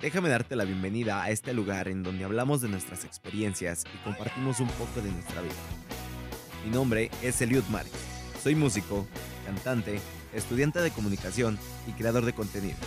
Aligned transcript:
Déjame 0.00 0.30
darte 0.30 0.56
la 0.56 0.64
bienvenida 0.64 1.22
a 1.22 1.28
este 1.28 1.52
lugar 1.52 1.86
en 1.86 2.02
donde 2.02 2.24
hablamos 2.24 2.62
de 2.62 2.70
nuestras 2.70 3.04
experiencias 3.04 3.84
y 3.94 3.98
compartimos 4.02 4.58
un 4.58 4.68
poco 4.68 5.02
de 5.02 5.12
nuestra 5.12 5.42
vida. 5.42 5.52
Mi 6.64 6.70
nombre 6.70 7.10
es 7.22 7.42
Eliud 7.42 7.64
Márquez. 7.64 8.00
Soy 8.42 8.54
músico, 8.54 9.06
cantante, 9.44 10.00
estudiante 10.32 10.80
de 10.80 10.90
comunicación 10.90 11.58
y 11.86 11.92
creador 11.92 12.24
de 12.24 12.32
contenido. 12.32 12.78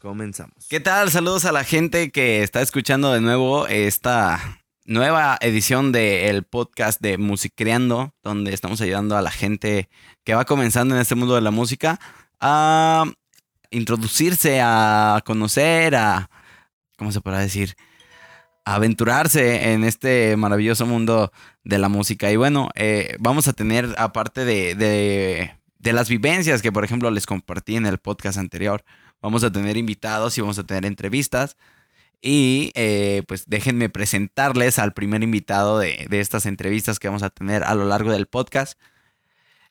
Comenzamos. 0.00 0.68
¿Qué 0.68 0.78
tal? 0.78 1.10
Saludos 1.10 1.46
a 1.46 1.52
la 1.52 1.64
gente 1.64 2.12
que 2.12 2.44
está 2.44 2.62
escuchando 2.62 3.12
de 3.12 3.20
nuevo 3.20 3.66
esta 3.66 4.60
nueva 4.84 5.36
edición 5.40 5.90
del 5.90 6.44
podcast 6.44 7.00
de 7.00 7.18
Musicreando, 7.18 8.14
donde 8.22 8.54
estamos 8.54 8.80
ayudando 8.80 9.16
a 9.16 9.22
la 9.22 9.32
gente 9.32 9.88
que 10.22 10.36
va 10.36 10.44
comenzando 10.44 10.94
en 10.94 11.00
este 11.00 11.16
mundo 11.16 11.34
de 11.34 11.40
la 11.40 11.50
música 11.50 11.98
a 12.38 13.04
introducirse, 13.74 14.60
a 14.62 15.22
conocer, 15.24 15.94
a, 15.96 16.30
¿cómo 16.96 17.12
se 17.12 17.20
podrá 17.20 17.40
decir? 17.40 17.76
A 18.64 18.76
aventurarse 18.76 19.72
en 19.72 19.84
este 19.84 20.36
maravilloso 20.36 20.86
mundo 20.86 21.32
de 21.64 21.78
la 21.78 21.88
música. 21.88 22.30
Y 22.30 22.36
bueno, 22.36 22.70
eh, 22.74 23.16
vamos 23.20 23.48
a 23.48 23.52
tener, 23.52 23.94
aparte 23.98 24.44
de, 24.44 24.74
de, 24.74 25.54
de 25.78 25.92
las 25.92 26.08
vivencias 26.08 26.62
que, 26.62 26.72
por 26.72 26.84
ejemplo, 26.84 27.10
les 27.10 27.26
compartí 27.26 27.76
en 27.76 27.86
el 27.86 27.98
podcast 27.98 28.38
anterior, 28.38 28.84
vamos 29.20 29.44
a 29.44 29.52
tener 29.52 29.76
invitados 29.76 30.36
y 30.38 30.40
vamos 30.40 30.58
a 30.58 30.64
tener 30.64 30.86
entrevistas. 30.86 31.56
Y 32.22 32.72
eh, 32.74 33.22
pues 33.28 33.44
déjenme 33.46 33.90
presentarles 33.90 34.78
al 34.78 34.94
primer 34.94 35.22
invitado 35.22 35.78
de, 35.78 36.06
de, 36.08 36.20
estas 36.20 36.46
entrevistas 36.46 36.98
que 36.98 37.08
vamos 37.08 37.22
a 37.22 37.28
tener 37.28 37.64
a 37.64 37.74
lo 37.74 37.84
largo 37.84 38.12
del 38.12 38.26
podcast. 38.26 38.78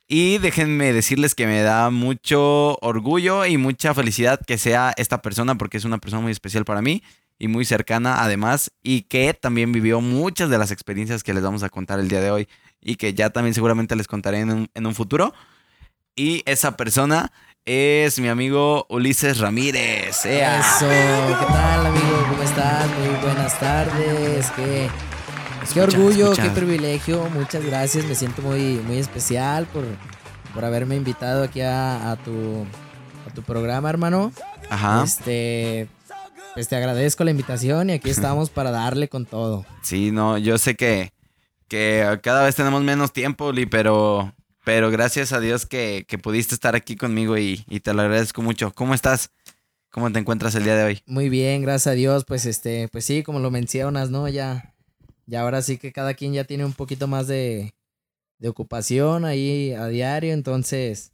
Y 0.08 0.38
déjenme 0.38 0.92
decirles 0.94 1.34
que 1.34 1.48
me 1.48 1.62
da 1.62 1.90
mucho 1.90 2.78
orgullo 2.82 3.46
y 3.46 3.58
mucha 3.58 3.94
felicidad 3.94 4.40
que 4.46 4.58
sea 4.58 4.94
esta 4.98 5.22
persona 5.22 5.56
porque 5.56 5.78
es 5.78 5.86
una 5.86 5.98
persona 5.98 6.22
muy 6.22 6.32
especial 6.32 6.66
para 6.66 6.82
mí 6.82 7.04
y 7.40 7.48
muy 7.48 7.66
cercana 7.66 8.22
además 8.24 8.72
y 8.84 9.04
que 9.04 9.34
también 9.34 9.72
vivió 9.72 10.02
muchas 10.02 10.50
de 10.50 10.58
las 10.58 10.72
experiencias 10.72 11.24
que 11.24 11.34
les 11.34 11.44
vamos 11.44 11.64
a 11.64 11.70
contar 11.70 12.00
el 12.00 12.10
día 12.10 12.22
de 12.22 12.32
hoy 12.32 12.48
y 12.82 12.96
que 12.96 13.14
ya 13.14 13.30
también 13.30 13.54
seguramente 13.54 13.96
les 13.96 14.08
contaré 14.08 14.40
en 14.40 14.52
un, 14.52 14.70
en 14.74 14.86
un 14.86 14.94
futuro. 14.94 15.34
Y 16.16 16.44
esa 16.46 16.78
persona 16.78 17.32
es 17.66 18.20
mi 18.20 18.28
amigo 18.28 18.86
Ulises 18.90 19.40
Ramírez. 19.40 20.26
Eso, 20.26 20.88
¿qué 20.88 21.46
tal 21.48 21.86
amigo? 21.88 22.26
¿Cómo 22.30 22.44
estás? 22.44 22.88
Muy 23.00 23.16
buenas 23.22 23.60
tardes. 23.60 24.52
¿Qué, 24.52 24.90
qué 25.72 25.82
orgullo, 25.82 26.34
qué 26.34 26.50
privilegio. 26.50 27.30
Muchas 27.30 27.66
gracias. 27.66 28.06
Me 28.06 28.16
siento 28.16 28.42
muy, 28.42 28.82
muy 28.86 28.98
especial 28.98 29.66
por, 29.68 29.84
por 30.54 30.66
haberme 30.66 30.96
invitado 30.96 31.44
aquí 31.44 31.62
a, 31.62 32.12
a, 32.12 32.16
tu, 32.18 32.66
a 33.30 33.34
tu 33.34 33.42
programa, 33.44 33.90
hermano. 33.90 34.32
Ajá. 34.70 35.04
Este, 35.04 35.88
pues 36.54 36.68
te 36.68 36.76
agradezco 36.76 37.24
la 37.24 37.32
invitación 37.32 37.90
y 37.90 37.94
aquí 37.94 38.10
estamos 38.12 38.50
para 38.50 38.72
darle 38.72 39.08
con 39.08 39.26
todo. 39.26 39.66
Sí, 39.82 40.12
no, 40.12 40.38
yo 40.38 40.58
sé 40.58 40.76
que, 40.76 41.12
que 41.68 42.20
cada 42.22 42.44
vez 42.44 42.56
tenemos 42.56 42.84
menos 42.84 43.14
tiempo, 43.14 43.48
Uli, 43.48 43.66
pero 43.66 44.34
pero 44.64 44.90
gracias 44.92 45.34
a 45.34 45.40
Dios 45.40 45.66
que, 45.66 46.06
que 46.08 46.18
pudiste 46.18 46.56
estar 46.56 46.76
aquí 46.76 46.96
conmigo 46.96 47.38
y, 47.38 47.66
y, 47.68 47.82
te 47.82 47.94
lo 47.94 48.02
agradezco 48.02 48.42
mucho. 48.42 48.72
¿Cómo 48.74 48.94
estás? 48.94 49.30
¿Cómo 49.90 50.12
te 50.12 50.20
encuentras 50.20 50.56
el 50.56 50.64
día 50.64 50.76
de 50.76 50.84
hoy? 50.86 51.02
Muy 51.06 51.30
bien, 51.30 51.62
gracias 51.62 51.88
a 51.88 51.96
Dios. 51.96 52.24
Pues 52.26 52.46
este, 52.46 52.88
pues 52.88 53.06
sí, 53.06 53.24
como 53.24 53.40
lo 53.40 53.52
mencionas, 53.52 54.10
¿no? 54.10 54.28
Ya, 54.30 54.73
ya 55.26 55.42
ahora 55.42 55.62
sí 55.62 55.78
que 55.78 55.92
cada 55.92 56.14
quien 56.14 56.34
ya 56.34 56.44
tiene 56.44 56.66
un 56.66 56.74
poquito 56.74 57.08
más 57.08 57.28
de, 57.28 57.74
de 58.40 58.50
ocupación 58.50 59.26
ahí 59.26 59.74
a 59.74 59.88
diario. 59.88 60.34
Entonces, 60.34 61.12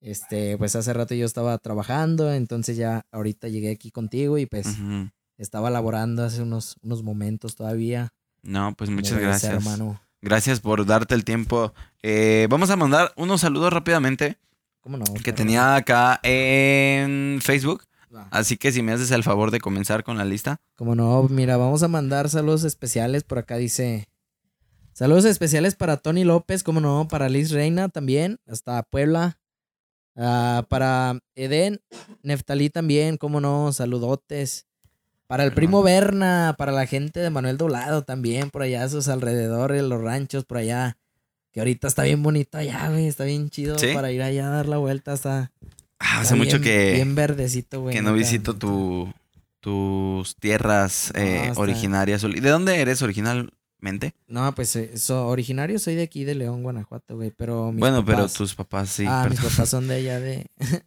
este, 0.00 0.56
pues 0.58 0.76
hace 0.76 0.92
rato 0.92 1.14
yo 1.14 1.26
estaba 1.26 1.56
trabajando. 1.58 2.32
Entonces 2.32 2.76
ya 2.76 3.06
ahorita 3.12 3.48
llegué 3.48 3.70
aquí 3.70 3.90
contigo 3.90 4.38
y 4.38 4.46
pues 4.46 4.66
uh 4.66 4.70
-huh. 4.70 5.12
estaba 5.38 5.70
laborando 5.70 6.24
hace 6.24 6.42
unos, 6.42 6.76
unos 6.82 7.02
momentos 7.02 7.54
todavía. 7.56 8.12
No, 8.42 8.74
pues 8.74 8.90
muchas 8.90 9.18
gracias. 9.18 9.52
hermano. 9.52 10.00
Gracias 10.22 10.60
por 10.60 10.84
darte 10.86 11.14
el 11.14 11.24
tiempo. 11.24 11.72
Eh, 12.02 12.46
vamos 12.50 12.70
a 12.70 12.76
mandar 12.76 13.12
unos 13.16 13.40
saludos 13.40 13.72
rápidamente. 13.72 14.38
¿Cómo 14.80 14.96
no? 14.98 15.04
Que 15.24 15.32
tenía 15.32 15.74
acá 15.74 16.20
en 16.22 17.40
Facebook. 17.42 17.82
Ah. 18.16 18.28
Así 18.30 18.56
que 18.56 18.72
si 18.72 18.82
me 18.82 18.92
haces 18.92 19.10
el 19.10 19.22
favor 19.22 19.50
de 19.50 19.60
comenzar 19.60 20.04
con 20.04 20.16
la 20.16 20.24
lista. 20.24 20.60
Como 20.74 20.94
no, 20.94 21.22
mira, 21.24 21.56
vamos 21.56 21.82
a 21.82 21.88
mandar 21.88 22.28
saludos 22.28 22.64
especiales. 22.64 23.24
Por 23.24 23.38
acá 23.38 23.56
dice. 23.56 24.08
Saludos 24.92 25.26
especiales 25.26 25.74
para 25.74 25.98
Tony 25.98 26.24
López, 26.24 26.62
como 26.62 26.80
no, 26.80 27.06
para 27.08 27.28
Liz 27.28 27.50
Reina 27.50 27.90
también, 27.90 28.38
hasta 28.46 28.82
Puebla. 28.82 29.38
Uh, 30.14 30.62
para 30.70 31.20
Eden, 31.34 31.82
Neftalí 32.22 32.70
también, 32.70 33.18
como 33.18 33.42
no, 33.42 33.70
saludotes. 33.74 34.66
Para 35.26 35.44
el 35.44 35.52
primo 35.52 35.82
Berna, 35.82 36.54
para 36.56 36.72
la 36.72 36.86
gente 36.86 37.20
de 37.20 37.30
Manuel 37.30 37.58
Doblado 37.58 38.04
también, 38.04 38.50
por 38.50 38.62
allá, 38.62 38.88
sus 38.88 39.08
alrededores, 39.08 39.82
los 39.82 40.00
ranchos 40.00 40.44
por 40.44 40.58
allá. 40.58 40.96
Que 41.52 41.60
ahorita 41.60 41.88
está 41.88 42.04
bien 42.04 42.22
bonito 42.22 42.58
allá, 42.58 42.88
güey. 42.90 43.08
Está 43.08 43.24
bien 43.24 43.50
chido 43.50 43.78
¿Sí? 43.78 43.88
para 43.92 44.12
ir 44.12 44.22
allá 44.22 44.46
a 44.46 44.50
dar 44.50 44.68
la 44.68 44.78
vuelta 44.78 45.12
hasta. 45.12 45.52
Ah, 45.98 46.20
hace 46.20 46.34
mucho 46.34 46.60
que. 46.60 46.94
Bien 46.94 47.14
verdecito, 47.14 47.80
güey. 47.80 47.94
Que 47.94 48.02
no 48.02 48.12
visito 48.12 48.54
tu, 48.56 49.12
tus 49.60 50.36
tierras 50.36 51.12
eh, 51.14 51.52
no, 51.54 51.60
originarias. 51.60 52.22
¿De 52.22 52.50
dónde 52.50 52.80
eres 52.80 53.02
originalmente? 53.02 54.14
No, 54.26 54.54
pues 54.54 54.78
so, 54.96 55.28
originario 55.28 55.78
soy 55.78 55.94
de 55.94 56.02
aquí, 56.02 56.24
de 56.24 56.34
León, 56.34 56.62
Guanajuato, 56.62 57.16
güey. 57.16 57.30
Pero. 57.30 57.72
bueno, 57.72 58.04
papás, 58.04 58.14
pero 58.14 58.28
tus 58.28 58.54
papás 58.54 58.90
sí. 58.90 59.04
Ah, 59.08 59.26
mis 59.28 59.40
papás 59.40 59.68
son 59.70 59.88
de 59.88 59.94
allá 59.94 60.20
de. 60.20 60.46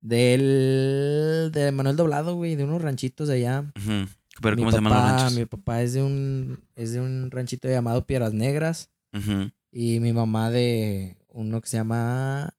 Del. 0.00 1.50
De 1.52 1.72
Manuel 1.72 1.96
Doblado, 1.96 2.34
güey, 2.34 2.54
de 2.54 2.64
unos 2.64 2.82
ranchitos 2.82 3.28
de 3.28 3.34
allá. 3.34 3.72
Uh 3.74 3.80
-huh. 3.80 4.08
¿Pero 4.40 4.56
mi 4.56 4.62
cómo 4.62 4.70
papá, 4.70 4.78
se 4.78 4.84
llaman 4.84 4.92
los 4.92 5.20
ranchos? 5.20 5.38
Mi 5.38 5.44
papá 5.46 5.82
es 5.82 5.92
de 5.94 6.02
un. 6.02 6.60
Es 6.76 6.92
de 6.92 7.00
un 7.00 7.30
ranchito 7.30 7.68
llamado 7.68 8.06
Piedras 8.06 8.32
Negras. 8.32 8.90
Uh 9.12 9.18
-huh. 9.18 9.52
Y 9.72 10.00
mi 10.00 10.12
mamá 10.12 10.50
de 10.50 11.16
uno 11.28 11.60
que 11.60 11.68
se 11.68 11.78
llama. 11.78 12.54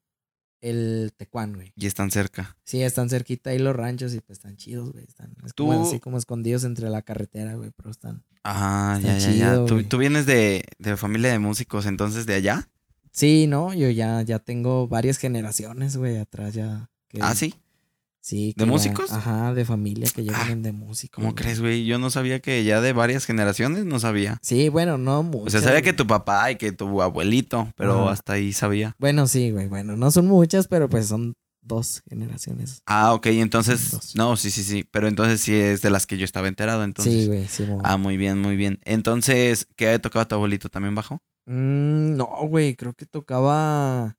El 0.60 1.12
Tecuán, 1.16 1.54
güey. 1.54 1.72
Y 1.76 1.86
están 1.86 2.10
cerca. 2.10 2.56
Sí, 2.64 2.82
están 2.82 3.08
cerquita 3.08 3.50
ahí 3.50 3.58
los 3.58 3.76
ranchos 3.76 4.14
y 4.14 4.20
pues 4.20 4.38
están 4.38 4.56
chidos, 4.56 4.92
güey. 4.92 5.04
Están 5.04 5.34
es 5.44 5.54
¿Tú? 5.54 5.66
como 5.66 5.84
así 5.84 6.00
como 6.00 6.18
escondidos 6.18 6.64
entre 6.64 6.90
la 6.90 7.02
carretera, 7.02 7.54
güey, 7.54 7.70
pero 7.76 7.90
están. 7.90 8.24
Ah, 8.44 8.94
están 8.98 9.18
ya, 9.18 9.26
ya, 9.26 9.32
chido, 9.32 9.62
ya. 9.62 9.66
¿Tú, 9.66 9.74
güey. 9.74 9.86
¿Tú, 9.86 9.98
vienes 9.98 10.26
de, 10.26 10.64
de 10.78 10.96
familia 10.96 11.30
de 11.30 11.38
músicos 11.38 11.86
entonces 11.86 12.26
de 12.26 12.34
allá? 12.34 12.68
Sí, 13.12 13.46
no, 13.46 13.74
yo 13.74 13.90
ya, 13.90 14.22
ya 14.22 14.38
tengo 14.38 14.88
varias 14.88 15.18
generaciones, 15.18 15.96
güey, 15.96 16.18
atrás 16.18 16.54
ya. 16.54 16.90
Que... 17.08 17.18
Ah, 17.22 17.34
sí. 17.34 17.54
Sí. 18.28 18.52
¿De 18.58 18.66
músicos? 18.66 19.10
Ajá, 19.10 19.54
de 19.54 19.64
familia 19.64 20.06
que 20.14 20.22
ya 20.22 20.32
ah, 20.34 20.44
vienen 20.44 20.62
de 20.62 20.72
músicos. 20.72 21.24
¿Cómo 21.24 21.34
crees, 21.34 21.60
güey? 21.60 21.86
Yo 21.86 21.98
no 21.98 22.10
sabía 22.10 22.40
que 22.40 22.62
ya 22.62 22.82
de 22.82 22.92
varias 22.92 23.24
generaciones 23.24 23.86
no 23.86 23.98
sabía. 24.00 24.38
Sí, 24.42 24.68
bueno, 24.68 24.98
no 24.98 25.22
mucho. 25.22 25.46
O 25.46 25.48
sea, 25.50 25.62
sabía 25.62 25.80
que 25.80 25.94
tu 25.94 26.06
papá 26.06 26.50
y 26.50 26.56
que 26.56 26.72
tu 26.72 27.00
abuelito, 27.00 27.72
pero 27.74 28.10
hasta 28.10 28.34
ahí 28.34 28.52
sabía. 28.52 28.94
Bueno, 28.98 29.26
sí, 29.28 29.50
güey, 29.50 29.66
bueno, 29.66 29.96
no 29.96 30.10
son 30.10 30.26
muchas, 30.26 30.68
pero 30.68 30.90
pues 30.90 31.06
son 31.06 31.36
dos 31.62 32.02
generaciones. 32.06 32.82
Ah, 32.84 33.14
ok, 33.14 33.28
entonces, 33.28 33.92
dos. 33.92 34.14
no, 34.14 34.36
sí, 34.36 34.50
sí, 34.50 34.62
sí, 34.62 34.84
pero 34.84 35.08
entonces 35.08 35.40
sí 35.40 35.54
es 35.54 35.80
de 35.80 35.88
las 35.88 36.06
que 36.06 36.18
yo 36.18 36.26
estaba 36.26 36.48
enterado, 36.48 36.84
entonces. 36.84 37.14
Sí, 37.14 37.26
güey, 37.28 37.48
sí. 37.48 37.64
Güey. 37.64 37.80
Ah, 37.82 37.96
muy 37.96 38.18
bien, 38.18 38.38
muy 38.42 38.56
bien. 38.56 38.78
Entonces, 38.84 39.66
¿qué 39.74 39.86
había 39.86 40.02
tocado 40.02 40.28
tu 40.28 40.34
abuelito? 40.34 40.68
¿También 40.68 40.94
bajo? 40.94 41.22
Mm, 41.46 42.16
no, 42.16 42.26
güey, 42.46 42.76
creo 42.76 42.92
que 42.92 43.06
tocaba... 43.06 44.17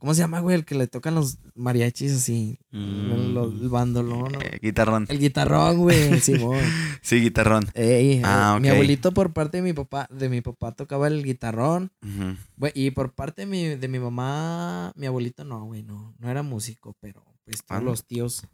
¿Cómo 0.00 0.14
se 0.14 0.22
llama, 0.22 0.40
güey? 0.40 0.56
El 0.56 0.64
que 0.64 0.74
le 0.74 0.86
tocan 0.86 1.14
los 1.14 1.36
mariachis 1.54 2.12
así. 2.12 2.58
Mm. 2.70 3.12
El, 3.12 3.36
el, 3.60 3.68
bandolón. 3.68 4.32
¿no? 4.32 4.40
Eh, 4.40 4.58
guitarrón. 4.62 5.04
El 5.10 5.18
guitarrón, 5.18 5.76
güey. 5.76 6.18
Simón. 6.20 6.58
sí, 7.02 7.20
guitarrón. 7.20 7.66
Ey, 7.74 8.22
ah, 8.24 8.54
eh, 8.56 8.60
Mi 8.60 8.68
abuelito 8.70 9.12
por 9.12 9.34
parte 9.34 9.58
de 9.58 9.62
mi 9.62 9.74
papá, 9.74 10.08
de 10.10 10.30
mi 10.30 10.40
papá 10.40 10.72
tocaba 10.72 11.06
el 11.06 11.22
guitarrón. 11.22 11.92
Uh 12.02 12.06
-huh. 12.08 12.36
Güey, 12.56 12.72
y 12.74 12.90
por 12.92 13.12
parte 13.12 13.42
de 13.42 13.46
mi, 13.46 13.76
de 13.76 13.88
mi 13.88 13.98
mamá, 13.98 14.92
mi 14.96 15.06
abuelito 15.06 15.44
no, 15.44 15.66
güey, 15.66 15.82
no, 15.82 16.14
no 16.18 16.30
era 16.30 16.42
músico, 16.42 16.96
pero 16.98 17.22
pues 17.44 17.62
todos 17.62 17.82
ah. 17.82 17.84
los 17.84 18.06
tíos, 18.06 18.46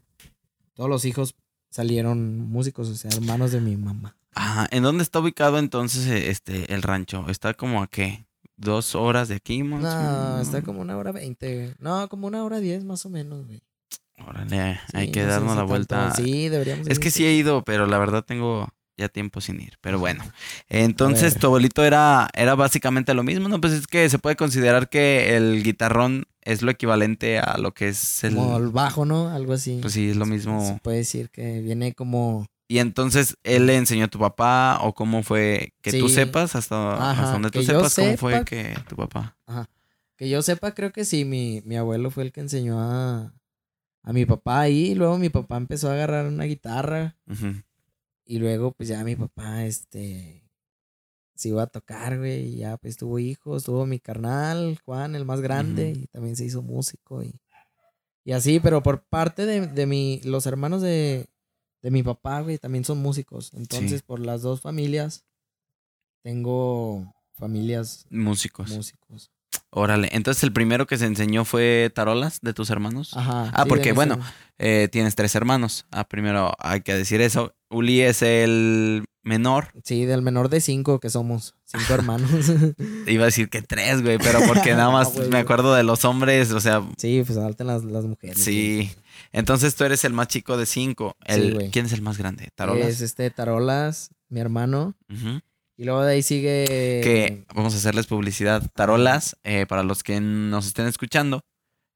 todos 0.75 0.91
los 0.91 1.05
hijos 1.05 1.37
salieron 1.71 2.41
músicos, 2.41 2.89
o 2.89 2.97
sea, 2.97 3.13
hermanos 3.13 3.53
de 3.53 3.61
mi 3.61 3.77
mamá. 3.77 4.17
Ah, 4.35 4.67
¿en 4.73 4.83
dónde 4.83 5.05
está 5.05 5.21
ubicado 5.21 5.61
entonces 5.61 6.09
este 6.09 6.75
el 6.75 6.83
rancho? 6.83 7.25
¿Está 7.29 7.55
como 7.55 7.85
a 7.85 7.87
qué? 7.87 8.27
Dos 8.57 8.95
horas 8.95 9.29
de 9.29 9.37
aquí, 9.37 9.63
más 9.63 9.83
No, 9.83 10.41
está 10.41 10.63
como 10.63 10.81
una 10.81 10.97
hora 10.97 11.13
veinte. 11.13 11.75
No, 11.79 12.09
como 12.09 12.27
una 12.27 12.45
hora 12.45 12.61
diez 12.61 12.85
más 12.85 13.07
o 13.07 13.11
menos, 13.11 13.47
güey. 13.47 13.63
Órale, 14.19 14.81
sí, 14.91 14.97
hay 14.97 15.11
que 15.11 15.23
no 15.23 15.29
darnos 15.29 15.57
la 15.57 15.63
vuelta. 15.63 16.15
Sí, 16.15 16.49
deberíamos. 16.49 16.89
Es 16.89 16.99
que 16.99 17.11
sí 17.11 17.27
he 17.27 17.35
ido, 17.35 17.63
pero 17.65 17.87
la 17.87 17.99
verdad 17.99 18.25
tengo 18.25 18.69
ya 18.97 19.09
tiempo 19.09 19.41
sin 19.41 19.61
ir. 19.61 19.75
Pero 19.81 19.99
bueno. 19.99 20.25
Entonces, 20.69 21.39
tu 21.39 21.47
abuelito 21.49 21.85
era, 21.85 22.29
era 22.35 22.55
básicamente 22.55 23.13
lo 23.15 23.23
mismo, 23.23 23.49
¿no? 23.49 23.61
Pues 23.61 23.75
es 23.75 23.87
que 23.87 24.09
se 24.09 24.19
puede 24.19 24.37
considerar 24.37 24.89
que 24.89 25.37
el 25.37 25.63
guitarrón 25.63 26.25
es 26.41 26.63
lo 26.63 26.71
equivalente 26.71 27.39
a 27.39 27.59
lo 27.59 27.75
que 27.75 27.89
es 27.89 28.25
el. 28.25 28.35
Como 28.35 28.57
el 28.57 28.69
bajo, 28.69 29.05
¿no? 29.05 29.29
Algo 29.29 29.53
así. 29.53 29.79
Pues 29.83 29.93
sí, 29.93 30.11
es 30.11 30.17
lo 30.17 30.27
mismo. 30.27 30.67
Se 30.67 30.81
puede 30.81 30.99
decir 30.99 31.31
que 31.31 31.61
viene 31.61 31.93
como 31.93 32.47
y 32.69 32.79
entonces 32.79 33.37
él 33.45 33.67
le 33.67 33.77
enseñó 33.77 34.07
a 34.07 34.09
tu 34.09 34.19
papá 34.19 34.81
o 34.83 34.95
cómo 34.95 35.23
fue 35.23 35.75
que 35.83 35.93
sí. 35.93 36.01
tú 36.01 36.09
sepas 36.09 36.57
hasta, 36.57 36.95
Ajá, 36.95 37.23
hasta 37.23 37.33
donde 37.33 37.51
tú 37.51 37.63
sepas 37.63 37.93
sepa, 37.93 38.07
cómo 38.07 38.19
fue 38.19 38.45
que 38.45 38.77
tu 38.89 38.97
papá. 38.97 39.37
Ajá. 39.47 39.69
Que 40.17 40.29
yo 40.29 40.43
sepa, 40.43 40.75
creo 40.75 40.93
que 40.93 41.05
sí, 41.05 41.25
mi, 41.25 41.63
mi 41.65 41.77
abuelo 41.77 42.11
fue 42.11 42.25
el 42.25 42.33
que 42.33 42.41
enseñó 42.41 42.81
a, 42.81 43.35
a 44.03 44.13
mi 44.13 44.25
papá 44.25 44.61
ahí. 44.61 44.95
Luego 44.95 45.19
mi 45.19 45.29
papá 45.29 45.59
empezó 45.59 45.91
a 45.91 45.93
agarrar 45.93 46.27
una 46.27 46.45
guitarra. 46.45 47.17
Y 48.25 48.39
luego, 48.39 48.73
pues 48.73 48.89
ya 48.89 49.05
mi 49.05 49.15
papá, 49.15 49.67
este, 49.67 50.43
se 51.35 51.51
iba 51.51 51.63
a 51.63 51.67
tocar, 51.67 52.19
güey. 52.19 52.55
Y 52.55 52.57
ya, 52.57 52.79
pues 52.79 52.97
tuvo 52.97 53.19
hijos. 53.19 53.65
Tuvo 53.65 53.85
mi 53.85 54.01
carnal, 54.01 54.81
Juan, 54.85 55.15
el 55.15 55.27
más 55.27 55.43
grande. 55.43 55.91
Y 55.91 56.07
también 56.07 56.35
se 56.35 56.47
hizo 56.47 56.63
músico. 56.63 57.23
Y, 57.23 57.39
y 58.25 58.33
así, 58.33 58.59
pero 58.59 58.83
por 58.83 59.03
parte 59.03 59.45
de, 59.45 59.67
de 59.67 59.87
mi, 59.87 60.23
los 60.25 60.47
hermanos 60.47 60.81
de, 60.81 61.29
de 61.87 61.93
mi 61.93 62.03
papá, 62.03 62.41
güey, 62.41 62.59
también 62.59 62.85
son 62.85 62.99
músicos. 62.99 63.53
Entonces, 63.55 64.03
por 64.03 64.19
las 64.19 64.43
dos 64.43 64.61
familias, 64.61 65.25
tengo 66.25 67.15
familias 67.39 68.07
Músicos. 68.11 68.71
músicos. 68.73 69.31
Órale. 69.71 70.09
Entonces 70.11 70.43
el 70.43 70.53
primero 70.53 70.89
que 70.89 70.99
se 70.99 71.07
enseñó 71.07 71.45
fue 71.45 71.93
tarolas 71.95 72.41
de 72.41 72.53
tus 72.55 72.71
hermanos. 72.71 73.17
Ajá. 73.17 73.53
Ah, 73.55 73.63
sí, 73.63 73.69
porque, 73.69 73.93
bueno. 73.93 74.19
Eh, 74.59 74.89
tienes 74.91 75.15
tres 75.15 75.37
hermanos. 75.37 75.87
Ah, 75.93 76.09
primero 76.09 76.55
hay 76.59 76.81
que 76.81 76.93
decir 76.93 77.21
eso. 77.21 77.55
Uli 77.71 78.01
es 78.01 78.21
el 78.23 79.05
menor. 79.23 79.69
Sí, 79.85 80.07
del 80.07 80.23
menor 80.23 80.49
de 80.49 80.61
cinco 80.61 80.99
que 80.99 81.09
somos. 81.11 81.55
Cinco 81.67 81.85
hermanos. 81.95 82.31
Iba 83.07 83.23
a 83.23 83.27
decir 83.27 83.49
que 83.49 83.63
tres, 83.63 84.03
güey, 84.03 84.19
pero 84.19 84.41
porque 84.49 84.73
nada 84.73 84.91
más 84.91 85.11
No, 85.11 85.19
güey. 85.21 85.29
me 85.29 85.39
acuerdo 85.39 85.73
de 85.75 85.85
los 85.85 86.05
hombres, 86.05 86.51
o 86.51 86.59
sea, 86.61 86.83
sí, 86.99 87.23
pues 87.25 87.39
salten 87.39 87.69
las, 87.69 87.85
las 87.85 88.07
mujeres. 88.07 88.43
sí. 88.43 88.75
güey. 88.93 89.06
Entonces 89.33 89.75
tú 89.75 89.85
eres 89.85 90.05
el 90.05 90.13
más 90.13 90.29
chico 90.29 90.57
de 90.57 90.67
cinco. 90.67 91.17
El. 91.25 91.71
¿Quién 91.71 91.87
es 91.87 91.93
el 91.93 92.03
más 92.03 92.19
grande? 92.19 92.49
¿Tarolas? 92.55 92.89
Es 92.89 93.01
este 93.01 93.31
Tarolas, 93.31 94.11
mi 94.29 94.41
hermano. 94.41 94.95
Y 95.77 95.85
luego 95.85 96.03
de 96.03 96.15
ahí 96.15 96.23
sigue. 96.23 96.65
que 97.03 97.45
vamos 97.55 97.75
a 97.75 97.77
hacerles 97.77 98.07
publicidad. 98.07 98.63
Tarolas, 98.75 99.37
eh, 99.45 99.67
para 99.67 99.83
los 99.83 100.03
que 100.03 100.21
nos 100.21 100.67
estén 100.67 100.87
escuchando, 100.87 101.43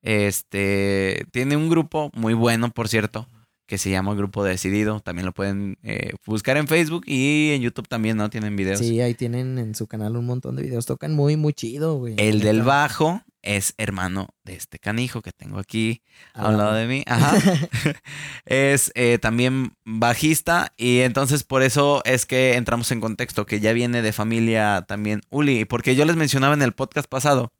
este 0.02 1.26
tiene 1.32 1.56
un 1.56 1.68
grupo 1.70 2.10
muy 2.14 2.34
bueno, 2.34 2.70
por 2.70 2.88
cierto, 2.88 3.26
que 3.66 3.78
se 3.78 3.88
llama 3.88 4.14
Grupo 4.14 4.44
Decidido. 4.44 5.00
También 5.00 5.26
lo 5.26 5.32
pueden 5.32 5.78
eh, 5.82 6.12
buscar 6.26 6.56
en 6.56 6.66
Facebook 6.66 7.04
y 7.06 7.52
en 7.52 7.62
YouTube 7.62 7.88
también, 7.88 8.16
¿no? 8.16 8.28
Tienen 8.28 8.56
videos. 8.56 8.80
Sí, 8.80 9.00
ahí 9.00 9.14
tienen 9.14 9.58
en 9.58 9.74
su 9.74 9.86
canal 9.86 10.16
un 10.16 10.26
montón 10.26 10.56
de 10.56 10.62
videos. 10.62 10.86
Tocan 10.86 11.14
muy, 11.14 11.36
muy 11.36 11.52
chido, 11.52 11.96
güey. 11.96 12.16
El 12.18 12.40
del 12.40 12.62
bajo 12.62 13.22
es 13.42 13.74
hermano 13.78 14.28
de 14.44 14.54
este 14.54 14.78
canijo 14.78 15.22
que 15.22 15.32
tengo 15.32 15.58
aquí 15.58 16.02
Ah, 16.34 16.42
a 16.42 16.48
un 16.48 16.58
lado 16.58 16.74
de 16.74 16.86
mí. 16.86 17.04
Ajá. 17.06 17.36
es 18.44 18.92
eh, 18.94 19.18
también 19.20 19.74
bajista 19.84 20.72
y 20.76 21.00
entonces 21.00 21.44
por 21.44 21.62
eso 21.62 22.02
es 22.04 22.26
que 22.26 22.54
entramos 22.54 22.90
en 22.92 23.00
contexto, 23.00 23.46
que 23.46 23.60
ya 23.60 23.72
viene 23.72 24.02
de 24.02 24.12
familia 24.12 24.84
también 24.86 25.22
Uli, 25.30 25.64
porque 25.64 25.96
yo 25.96 26.04
les 26.04 26.16
mencionaba 26.16 26.54
en 26.54 26.62
el 26.62 26.72
podcast 26.72 27.08
pasado 27.08 27.52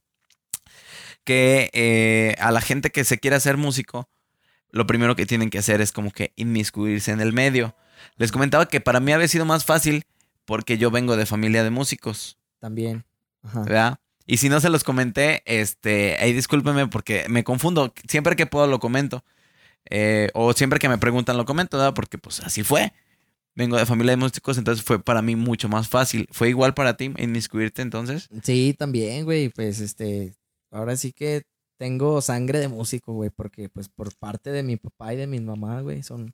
que 1.25 1.71
eh, 1.73 2.35
a 2.38 2.50
la 2.50 2.61
gente 2.61 2.91
que 2.91 3.05
se 3.05 3.19
quiere 3.19 3.37
hacer 3.37 3.56
músico, 3.56 4.09
lo 4.71 4.87
primero 4.87 5.17
que 5.17 5.26
tienen 5.26 5.50
que 5.50 5.59
hacer 5.59 5.81
es 5.81 5.93
como 5.93 6.11
que 6.11 6.33
inmiscuirse 6.37 7.12
en 7.12 7.21
el 7.21 7.33
medio. 7.33 7.75
Les 8.17 8.33
comentaba 8.33 8.67
que 8.67 8.81
para 8.81 9.00
mí 9.00 9.12
había 9.12 9.29
sido 9.29 9.44
más 9.44 9.65
fácil 9.65 10.05
porque 10.44 10.79
yo 10.79 10.91
vengo 10.91 11.17
de 11.17 11.26
familia 11.26 11.62
de 11.62 11.71
músicos. 11.71 12.38
También. 12.59 13.05
Ajá. 13.43 13.62
¿verdad? 13.62 13.99
Y 14.31 14.37
si 14.37 14.49
no 14.49 14.61
se 14.61 14.71
los 14.71 14.85
comenté, 14.85 15.43
este, 15.44 16.17
ahí 16.21 16.32
discúlpenme 16.32 16.87
porque 16.87 17.27
me 17.29 17.43
confundo. 17.43 17.93
Siempre 18.06 18.37
que 18.37 18.47
puedo 18.47 18.69
lo 18.69 18.79
comento. 18.79 19.25
Eh, 19.91 20.31
o 20.35 20.53
siempre 20.53 20.79
que 20.79 20.88
me 20.88 20.99
preguntan 20.99 21.37
lo 21.37 21.44
comento, 21.44 21.77
¿verdad? 21.77 21.94
Porque 21.94 22.17
pues 22.17 22.38
así 22.38 22.62
fue. 22.62 22.93
Vengo 23.56 23.77
de 23.77 23.87
familia 23.87 24.12
de 24.12 24.19
músicos, 24.19 24.56
entonces 24.56 24.85
fue 24.85 25.03
para 25.03 25.21
mí 25.21 25.35
mucho 25.35 25.69
más 25.69 25.88
fácil. 25.88 26.29
¿Fue 26.31 26.49
igual 26.49 26.75
para 26.75 26.97
ti 26.97 27.12
inmiscuirte 27.19 27.82
entonces? 27.82 28.29
Sí, 28.44 28.73
también, 28.79 29.25
güey. 29.25 29.49
Pues 29.49 29.81
este. 29.81 30.37
Ahora 30.71 30.97
sí 30.97 31.12
que 31.12 31.43
tengo 31.76 32.21
sangre 32.21 32.61
de 32.61 32.69
músico, 32.69 33.12
güey. 33.12 33.31
Porque, 33.31 33.69
pues, 33.69 33.88
por 33.88 34.15
parte 34.17 34.53
de 34.53 34.62
mi 34.62 34.76
papá 34.76 35.12
y 35.12 35.17
de 35.17 35.26
mi 35.26 35.41
mamá, 35.41 35.81
güey, 35.81 36.05
son. 36.05 36.33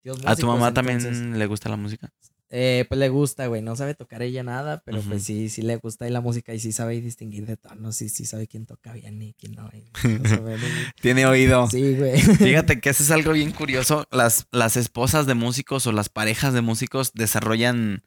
tíos 0.00 0.18
¿A 0.18 0.36
tu 0.36 0.46
músicos, 0.46 0.54
mamá 0.54 0.72
también 0.72 1.36
le 1.36 1.46
gusta 1.46 1.68
la 1.68 1.76
música? 1.76 2.12
Eh, 2.54 2.84
pues 2.86 2.98
le 2.98 3.08
gusta, 3.08 3.46
güey. 3.46 3.62
No 3.62 3.74
sabe 3.76 3.94
tocar 3.94 4.20
ella 4.20 4.42
nada, 4.42 4.82
pero 4.84 5.00
pues 5.00 5.22
sí, 5.24 5.48
sí 5.48 5.62
le 5.62 5.76
gusta 5.76 6.06
y 6.06 6.10
la 6.10 6.20
música 6.20 6.52
y 6.52 6.60
sí 6.60 6.70
sabe 6.70 7.00
distinguir 7.00 7.46
de 7.46 7.56
tonos 7.56 8.02
y 8.02 8.10
sí 8.10 8.26
sabe 8.26 8.46
quién 8.46 8.66
toca 8.66 8.92
bien 8.92 9.22
y 9.22 9.32
quién 9.32 9.52
no. 9.54 9.70
y 9.72 10.08
más 10.18 10.32
o 10.32 10.42
menos, 10.42 10.60
güey. 10.60 10.60
Tiene 11.00 11.24
oído. 11.24 11.66
Sí, 11.70 11.94
güey. 11.96 12.20
Fíjate 12.20 12.78
que 12.78 12.90
eso 12.90 13.02
es 13.02 13.10
algo 13.10 13.32
bien 13.32 13.52
curioso. 13.52 14.06
Las, 14.10 14.48
las 14.52 14.76
esposas 14.76 15.24
de 15.26 15.32
músicos 15.32 15.86
o 15.86 15.92
las 15.92 16.10
parejas 16.10 16.52
de 16.52 16.60
músicos 16.60 17.12
desarrollan 17.14 18.02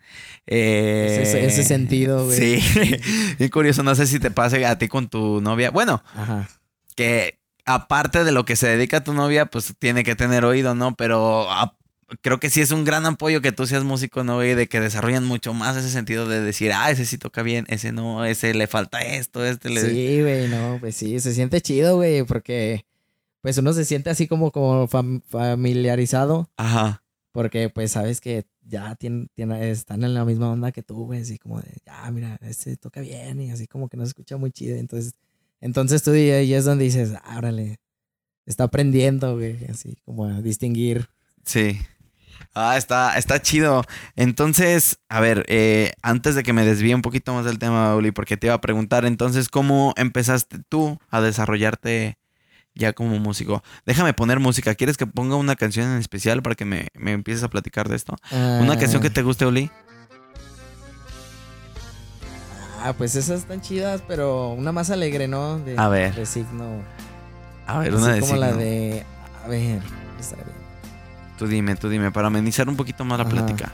eh, 0.45 1.19
Ese, 1.23 1.45
ese 1.45 1.63
sentido, 1.63 2.25
güey. 2.25 2.61
Sí, 2.61 2.99
bien 3.39 3.49
curioso. 3.49 3.81
No 3.81 3.95
sé 3.95 4.05
si 4.05 4.19
te 4.19 4.29
pase 4.29 4.63
a 4.65 4.77
ti 4.77 4.87
con 4.87 5.09
tu 5.09 5.41
novia. 5.41 5.71
Bueno, 5.71 6.03
Ajá. 6.13 6.47
que 6.95 7.39
aparte 7.65 8.23
de 8.23 8.31
lo 8.31 8.45
que 8.45 8.55
se 8.55 8.67
dedica 8.67 8.97
a 8.97 9.03
tu 9.03 9.13
novia, 9.13 9.47
pues 9.47 9.73
tiene 9.79 10.03
que 10.03 10.15
tener 10.15 10.45
oído, 10.45 10.75
¿no? 10.75 10.95
Pero 10.95 11.51
a- 11.51 11.75
creo 12.21 12.39
que 12.39 12.49
sí 12.49 12.61
es 12.61 12.71
un 12.71 12.83
gran 12.83 13.05
apoyo 13.05 13.41
que 13.41 13.51
tú 13.51 13.65
seas 13.67 13.83
músico, 13.83 14.23
¿no? 14.23 14.43
Y 14.43 14.53
de 14.53 14.67
que 14.67 14.79
desarrollan 14.79 15.25
mucho 15.25 15.53
más 15.53 15.75
ese 15.77 15.89
sentido 15.89 16.27
de 16.27 16.41
decir, 16.41 16.71
ah, 16.73 16.91
ese 16.91 17.05
sí 17.05 17.17
toca 17.17 17.41
bien, 17.43 17.65
ese 17.69 17.91
no, 17.91 18.25
ese 18.25 18.53
le 18.53 18.67
falta 18.67 18.99
esto, 19.01 19.45
este 19.45 19.69
le... 19.69 19.81
Sí, 19.81 20.21
güey, 20.21 20.47
no, 20.47 20.77
pues 20.79 20.95
sí, 20.95 21.19
se 21.19 21.33
siente 21.33 21.61
chido, 21.61 21.95
güey, 21.97 22.23
porque 22.23 22.85
pues 23.41 23.57
uno 23.57 23.73
se 23.73 23.85
siente 23.85 24.09
así 24.09 24.27
como, 24.27 24.51
como 24.51 24.87
fam- 24.87 25.21
familiarizado, 25.27 26.49
Ajá. 26.57 27.03
porque 27.31 27.69
pues 27.69 27.91
sabes 27.91 28.21
que 28.21 28.45
ya 28.67 28.95
tienen, 28.95 29.29
tienen- 29.35 29.61
están 29.63 30.03
en 30.03 30.13
la 30.13 30.25
misma 30.25 30.51
onda 30.51 30.71
que 30.71 30.83
tú, 30.83 31.05
güey, 31.05 31.21
así 31.21 31.37
como 31.37 31.61
de, 31.61 31.71
ya, 31.85 32.09
mira, 32.11 32.37
este 32.41 32.77
toca 32.77 33.01
bien 33.01 33.41
y 33.41 33.51
así 33.51 33.67
como 33.67 33.89
que 33.89 33.97
no 33.97 34.03
se 34.05 34.09
escucha 34.09 34.37
muy 34.37 34.51
chido, 34.51 34.77
entonces, 34.77 35.13
entonces 35.61 36.01
tú 36.03 36.13
y 36.15 36.31
ahí 36.31 36.53
es 36.53 36.65
donde 36.65 36.85
dices, 36.85 37.11
órale, 37.37 37.79
está 38.45 38.65
aprendiendo, 38.65 39.35
güey, 39.35 39.65
así 39.69 39.95
como 40.05 40.25
a 40.25 40.41
distinguir. 40.41 41.07
Sí. 41.45 41.77
Ah, 42.55 42.77
está, 42.77 43.17
está 43.17 43.41
chido. 43.41 43.83
Entonces, 44.15 44.99
a 45.09 45.19
ver, 45.19 45.45
eh, 45.49 45.91
antes 46.01 46.35
de 46.35 46.43
que 46.43 46.53
me 46.53 46.65
desvíe 46.65 46.95
un 46.95 47.01
poquito 47.01 47.33
más 47.33 47.43
del 47.43 47.59
tema, 47.59 47.93
Uli, 47.95 48.11
porque 48.11 48.37
te 48.37 48.47
iba 48.47 48.53
a 48.53 48.61
preguntar, 48.61 49.05
entonces, 49.05 49.49
¿cómo 49.49 49.93
empezaste 49.97 50.59
tú 50.69 50.97
a 51.09 51.19
desarrollarte 51.19 52.17
ya 52.73 52.93
como 52.93 53.19
músico? 53.19 53.61
Déjame 53.85 54.13
poner 54.13 54.39
música. 54.39 54.73
¿Quieres 54.73 54.95
que 54.95 55.05
ponga 55.05 55.35
una 55.35 55.57
canción 55.57 55.91
en 55.91 55.97
especial 55.97 56.41
para 56.41 56.55
que 56.55 56.63
me, 56.63 56.87
me 56.93 57.11
empieces 57.11 57.43
a 57.43 57.49
platicar 57.49 57.89
de 57.89 57.97
esto? 57.97 58.15
¿Una 58.31 58.79
canción 58.79 59.01
que 59.01 59.09
te 59.09 59.21
guste, 59.21 59.45
Uli? 59.45 59.69
Ah, 62.81 62.93
pues 62.93 63.15
esas 63.15 63.41
están 63.41 63.59
chidas, 63.61 64.01
pero 64.07 64.53
una 64.53 64.71
más 64.71 64.91
alegre, 64.91 65.27
¿no? 65.27 65.59
De, 65.59 65.75
A 65.77 65.89
ver. 65.89 66.15
De 66.15 66.25
signo. 66.25 66.83
A 67.67 67.79
ver, 67.79 67.93
así 67.93 68.03
una 68.03 68.13
de 68.13 68.19
como 68.21 68.35
la 68.35 68.53
de, 68.53 69.03
a 69.43 69.47
ver, 69.47 69.81
estará 70.19 70.43
bien. 70.43 70.54
Tú 71.37 71.47
dime, 71.47 71.75
tú 71.75 71.89
dime, 71.89 72.11
para 72.11 72.27
amenizar 72.27 72.69
un 72.69 72.75
poquito 72.77 73.03
más 73.05 73.17
la 73.17 73.23
Ajá. 73.25 73.31
plática. 73.31 73.71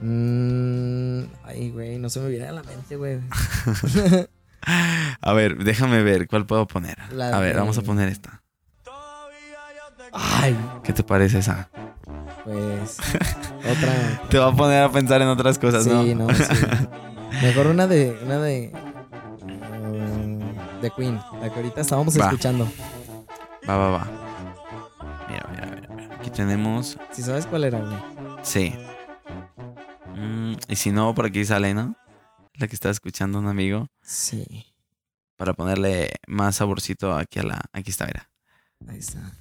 Mm, 0.00 1.20
ay, 1.44 1.70
güey, 1.70 1.98
no 1.98 2.08
se 2.08 2.20
me 2.20 2.28
viene 2.28 2.46
a 2.48 2.52
la 2.52 2.62
mente, 2.62 2.96
güey. 2.96 3.20
A 5.22 5.32
ver, 5.32 5.56
déjame 5.64 6.02
ver 6.02 6.26
cuál 6.26 6.44
puedo 6.46 6.66
poner. 6.66 6.96
La 7.12 7.28
a 7.36 7.40
ver, 7.40 7.54
de- 7.54 7.60
vamos 7.60 7.78
a 7.78 7.82
poner 7.82 8.08
esta. 8.08 8.42
Ay, 10.12 10.56
¿Qué 10.82 10.92
te 10.92 11.02
parece 11.04 11.38
esa? 11.38 11.70
pues. 12.44 12.98
otra. 13.58 14.22
Te 14.28 14.38
va 14.38 14.48
a 14.48 14.52
poner 14.56 14.82
a 14.82 14.90
pensar 14.90 15.22
en 15.22 15.28
otras 15.28 15.58
cosas, 15.58 15.86
¿no? 15.86 16.02
Sí, 16.02 16.14
no, 16.14 16.28
sí. 16.34 16.42
Mejor 17.42 17.68
una 17.68 17.86
de. 17.86 18.18
Una 18.24 18.38
de. 18.38 18.72
mm, 19.46 20.80
de 20.82 20.90
Queen, 20.90 21.20
la 21.40 21.48
que 21.50 21.56
ahorita 21.56 21.80
estábamos 21.82 22.18
Va. 22.18 22.24
escuchando. 22.24 22.66
Va, 23.68 23.76
va, 23.76 23.90
va. 23.90 24.06
Aquí 26.30 26.36
tenemos. 26.36 26.96
Si 27.12 27.22
sabes 27.22 27.44
cuál 27.46 27.64
era, 27.64 27.80
güey. 27.80 27.98
Sí. 28.42 28.72
Mm, 30.16 30.52
y 30.68 30.76
si 30.76 30.92
no, 30.92 31.12
por 31.14 31.26
aquí 31.26 31.44
sale, 31.44 31.74
¿no? 31.74 31.96
La 32.54 32.68
que 32.68 32.74
está 32.74 32.88
escuchando 32.90 33.38
un 33.38 33.48
amigo. 33.48 33.88
Sí, 34.02 34.66
Para 35.36 35.54
ponerle 35.54 36.10
más 36.28 36.56
saborcito 36.56 37.14
aquí 37.16 37.40
a 37.40 37.42
la. 37.42 37.60
Aquí 37.72 37.90
está, 37.90 38.06
mira. 38.06 38.30
ahí 38.88 38.98
está. 38.98 39.32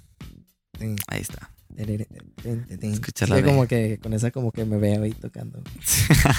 Ahí 1.07 1.21
está. 1.21 1.51
terere, 1.75 2.07
tin, 2.41 2.65
tin, 2.65 2.79
tin. 2.79 2.93
Escucha 2.93 3.25
Sí, 3.27 3.43
como 3.43 3.67
que 3.67 3.99
con 4.01 4.13
esa 4.13 4.31
como 4.31 4.51
que 4.51 4.65
me 4.65 4.77
veo 4.77 5.03
ahí 5.03 5.11
tocando. 5.11 5.61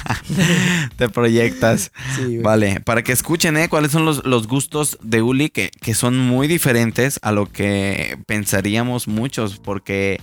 Te 0.97 1.09
proyectas. 1.11 1.92
Sí. 2.16 2.38
Vale, 2.38 2.80
para 2.80 3.02
que 3.02 3.12
escuchen, 3.12 3.57
¿eh? 3.57 3.69
¿Cuáles 3.69 3.92
son 3.92 4.04
los, 4.04 4.25
los 4.25 4.49
gustos 4.49 4.99
de 5.02 5.23
Uli 5.23 5.50
que, 5.50 5.71
que 5.80 5.95
son 5.95 6.19
muy 6.19 6.49
diferentes 6.49 7.21
a 7.23 7.30
lo 7.30 7.47
que 7.47 8.19
pensaríamos 8.26 9.07
muchos? 9.07 9.59
Porque 9.59 10.21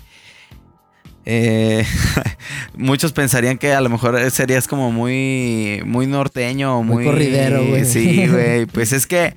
eh, 1.29 1.85
muchos 2.77 3.11
pensarían 3.11 3.57
que 3.57 3.73
a 3.73 3.81
lo 3.81 3.89
mejor 3.89 4.31
serías 4.31 4.65
como 4.65 4.93
muy, 4.93 5.81
muy 5.85 6.07
norteño, 6.07 6.81
Muy 6.83 6.95
muy, 6.95 7.03
corridero, 7.05 7.65
güey. 7.65 7.83
Sí, 7.83 8.27
güey. 8.31 8.65
Pues 8.65 8.93
es 8.93 9.07
que 9.07 9.35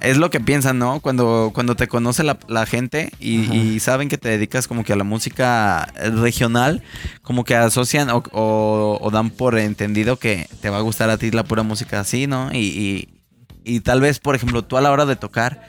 es 0.00 0.16
lo 0.16 0.30
que 0.30 0.38
piensan, 0.38 0.78
¿no? 0.78 1.00
Cuando, 1.00 1.50
cuando 1.52 1.74
te 1.74 1.88
conoce 1.88 2.22
la, 2.22 2.38
la 2.46 2.66
gente 2.66 3.10
y, 3.18 3.80
saben 3.80 4.08
que 4.08 4.16
te 4.16 4.28
dedicas 4.28 4.68
como 4.68 4.84
que 4.84 4.92
a 4.92 4.96
la 4.96 5.02
música 5.02 5.92
regional, 5.96 6.82
como 7.22 7.42
que 7.42 7.56
asocian 7.56 8.10
o, 8.10 8.22
o- 8.30 8.98
o 9.00 9.10
dan 9.10 9.30
por 9.30 9.58
entendido 9.58 10.18
que 10.18 10.46
te 10.60 10.70
va 10.70 10.76
a 10.78 10.82
gustar 10.82 11.10
a 11.10 11.18
ti 11.18 11.32
la 11.32 11.42
pura 11.42 11.64
música 11.64 11.98
así, 11.98 12.26
¿no? 12.28 12.50
Y, 12.52 12.58
y- 12.58 13.08
y 13.64 13.80
tal 13.80 14.00
vez, 14.00 14.20
por 14.20 14.36
ejemplo, 14.36 14.62
tú 14.62 14.76
a 14.76 14.80
la 14.82 14.92
hora 14.92 15.04
de 15.06 15.16
tocar 15.16 15.66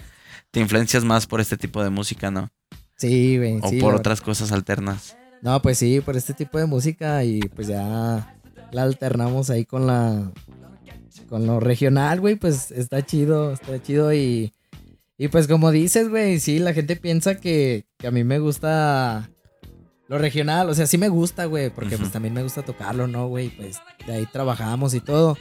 te 0.52 0.60
influencias 0.60 1.04
más 1.04 1.26
por 1.26 1.42
este 1.42 1.58
tipo 1.58 1.82
de 1.84 1.90
música, 1.90 2.30
¿no? 2.30 2.50
Sí, 2.98 3.38
güey. 3.38 3.60
¿O 3.62 3.70
sí, 3.70 3.80
por 3.80 3.96
otras 3.96 4.22
cosas 4.22 4.52
alternas? 4.52 5.16
No, 5.42 5.62
pues 5.62 5.78
sí, 5.78 6.02
por 6.02 6.16
este 6.18 6.34
tipo 6.34 6.58
de 6.58 6.66
música 6.66 7.24
y 7.24 7.40
pues 7.42 7.68
ya 7.68 8.38
la 8.72 8.84
alternamos 8.84 9.50
ahí 9.50 9.66
con 9.66 9.88
la 9.88 10.32
con 11.30 11.48
lo 11.48 11.60
regional, 11.60 12.20
güey, 12.20 12.36
pues 12.36 12.72
está 12.72 13.06
chido, 13.06 13.54
está 13.54 13.82
chido 13.82 14.14
y 14.14 14.54
y 15.18 15.30
pues 15.30 15.48
como 15.48 15.72
dices, 15.72 16.10
güey, 16.10 16.40
sí, 16.40 16.60
la 16.60 16.74
gente 16.74 16.98
piensa 16.98 17.36
que, 17.36 17.86
que 17.98 18.08
a 18.08 18.12
mí 18.12 18.24
me 18.24 18.40
gusta 18.40 19.30
lo 20.08 20.18
regional, 20.18 20.70
o 20.70 20.74
sea, 20.74 20.88
sí 20.88 20.98
me 20.98 21.08
gusta, 21.08 21.46
güey, 21.46 21.70
porque 21.70 21.98
pues 21.98 22.12
también 22.12 22.34
me 22.34 22.44
gusta 22.44 22.64
tocarlo, 22.64 23.08
¿no, 23.08 23.28
güey? 23.28 23.50
Pues 23.50 23.80
de 24.06 24.14
ahí 24.14 24.26
trabajamos 24.26 24.94
y 24.94 25.00
todo. 25.00 25.38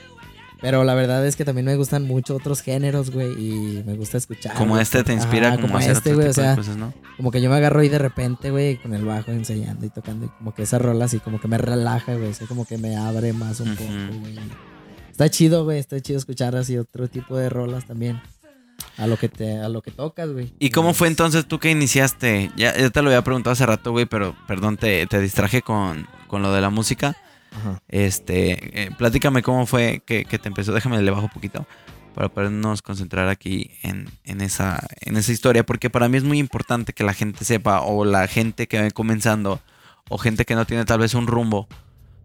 Pero 0.65 0.83
la 0.83 0.95
verdad 0.95 1.27
es 1.27 1.37
que 1.37 1.45
también 1.45 1.67
me 1.67 1.77
gustan 1.77 2.05
mucho 2.05 2.35
otros 2.37 2.63
géneros, 2.63 3.11
güey, 3.11 3.33
y 3.33 3.83
me 3.85 3.93
gusta 3.97 4.17
escuchar. 4.17 4.55
Como 4.55 4.79
este 4.79 5.05
te 5.05 5.13
inspira 5.13 5.49
Ajá, 5.49 5.57
como, 5.57 5.67
como 5.67 5.77
a 5.77 5.81
hacer 5.81 5.93
este, 5.93 6.15
güey, 6.15 6.29
o 6.29 6.33
sea, 6.33 6.57
cosas, 6.57 6.79
¿no? 6.79 6.95
como 7.19 7.31
que 7.31 7.43
yo 7.43 7.51
me 7.51 7.57
agarro 7.57 7.81
ahí 7.81 7.91
de 7.91 7.99
repente, 7.99 8.51
güey, 8.51 8.79
con 8.79 8.95
el 8.95 9.05
bajo 9.05 9.31
enseñando 9.31 9.85
y 9.85 9.91
tocando. 9.91 10.25
Y 10.25 10.29
como 10.31 10.55
que 10.55 10.63
esa 10.63 10.79
rola 10.79 11.05
así 11.05 11.19
como 11.19 11.39
que 11.39 11.49
me 11.49 11.59
relaja, 11.59 12.15
güey. 12.15 12.31
Así 12.31 12.47
como 12.47 12.65
que 12.65 12.79
me 12.79 12.97
abre 12.97 13.35
más 13.35 13.61
un 13.61 13.77
poco, 13.77 13.91
güey. 14.21 14.39
Está 15.11 15.29
chido, 15.29 15.65
güey. 15.65 15.79
Está 15.81 16.01
chido 16.01 16.19
escuchar 16.19 16.57
así 16.57 16.79
otro 16.79 17.09
tipo 17.09 17.37
de 17.37 17.51
rolas 17.51 17.85
también. 17.85 18.23
A 18.97 19.07
lo 19.07 19.19
que 19.19 19.29
te, 19.29 19.59
a 19.59 19.69
lo 19.69 19.83
que 19.83 19.91
tocas, 19.91 20.31
güey. 20.31 20.55
¿Y 20.59 20.71
cómo 20.71 20.95
fue 20.95 21.09
entonces 21.09 21.45
tú 21.45 21.59
que 21.59 21.71
iniciaste? 21.71 22.53
Ya, 22.57 22.75
ya 22.75 22.89
te 22.89 23.03
lo 23.03 23.11
había 23.11 23.23
preguntado 23.23 23.53
hace 23.53 23.67
rato, 23.67 23.93
güey, 23.93 24.07
pero 24.07 24.35
perdón, 24.49 24.79
te, 24.79 25.07
te 25.09 25.21
distraje 25.21 25.61
con, 25.61 26.07
con 26.27 26.41
lo 26.41 26.55
de 26.55 26.63
la 26.63 26.71
música. 26.71 27.19
Este, 27.89 28.85
eh, 28.85 28.91
platícame 28.97 29.43
cómo 29.43 29.67
fue 29.67 30.03
que, 30.05 30.25
que 30.25 30.39
te 30.39 30.49
empezó. 30.49 30.73
Déjame 30.73 31.01
le 31.03 31.11
bajo 31.11 31.25
un 31.25 31.31
poquito 31.31 31.67
para 32.15 32.29
podernos 32.29 32.81
concentrar 32.81 33.29
aquí 33.29 33.73
en, 33.83 34.09
en 34.25 34.41
esa, 34.41 34.87
en 35.01 35.17
esa 35.17 35.33
historia, 35.33 35.67
porque 35.67 35.91
para 35.91 36.09
mí 36.09 36.17
es 36.17 36.25
muy 36.25 36.39
importante 36.39 36.93
que 36.93 37.05
la 37.05 37.13
gente 37.13 37.45
sepa, 37.45 37.81
o 37.81 38.05
la 38.05 38.27
gente 38.29 38.69
que 38.69 38.81
va 38.81 38.91
comenzando, 38.91 39.61
o 40.09 40.17
gente 40.17 40.45
que 40.45 40.55
no 40.55 40.65
tiene 40.65 40.85
tal 40.85 41.01
vez 41.01 41.15
un 41.15 41.27
rumbo 41.27 41.69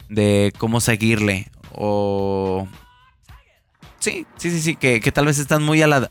de 0.07 0.53
cómo 0.57 0.79
seguirle, 0.79 1.51
o... 1.73 2.67
Sí, 3.99 4.25
sí, 4.37 4.49
sí, 4.51 4.61
sí, 4.61 4.75
que, 4.77 5.01
que 5.01 5.11
tal 5.11 5.25
vez 5.25 5.39
están 5.39 5.61
muy 5.61 5.81
a, 5.81 5.87
la, 5.87 6.09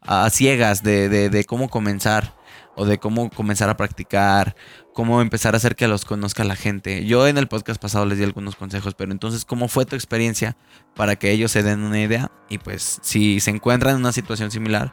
a, 0.00 0.30
ciegas 0.30 0.84
de, 0.84 1.08
de 1.08 1.44
cómo 1.44 1.68
comenzar, 1.68 2.34
o 2.76 2.84
de 2.84 2.98
cómo 2.98 3.30
comenzar 3.30 3.68
a 3.68 3.76
practicar, 3.76 4.56
cómo 4.92 5.20
empezar 5.22 5.54
a 5.54 5.58
hacer 5.58 5.76
que 5.76 5.88
los 5.88 6.04
conozca 6.04 6.44
la 6.44 6.56
gente. 6.56 7.04
Yo 7.04 7.26
en 7.28 7.38
el 7.38 7.46
podcast 7.48 7.80
pasado 7.80 8.06
les 8.06 8.18
di 8.18 8.24
algunos 8.24 8.56
consejos, 8.56 8.94
pero 8.94 9.12
entonces, 9.12 9.44
¿cómo 9.44 9.68
fue 9.68 9.86
tu 9.86 9.94
experiencia 9.96 10.56
para 10.94 11.16
que 11.16 11.30
ellos 11.30 11.50
se 11.52 11.62
den 11.62 11.80
una 11.82 12.00
idea? 12.00 12.30
Y 12.48 12.58
pues, 12.58 12.98
si 13.02 13.40
se 13.40 13.50
encuentran 13.50 13.94
en 13.94 14.00
una 14.00 14.12
situación 14.12 14.50
similar, 14.50 14.92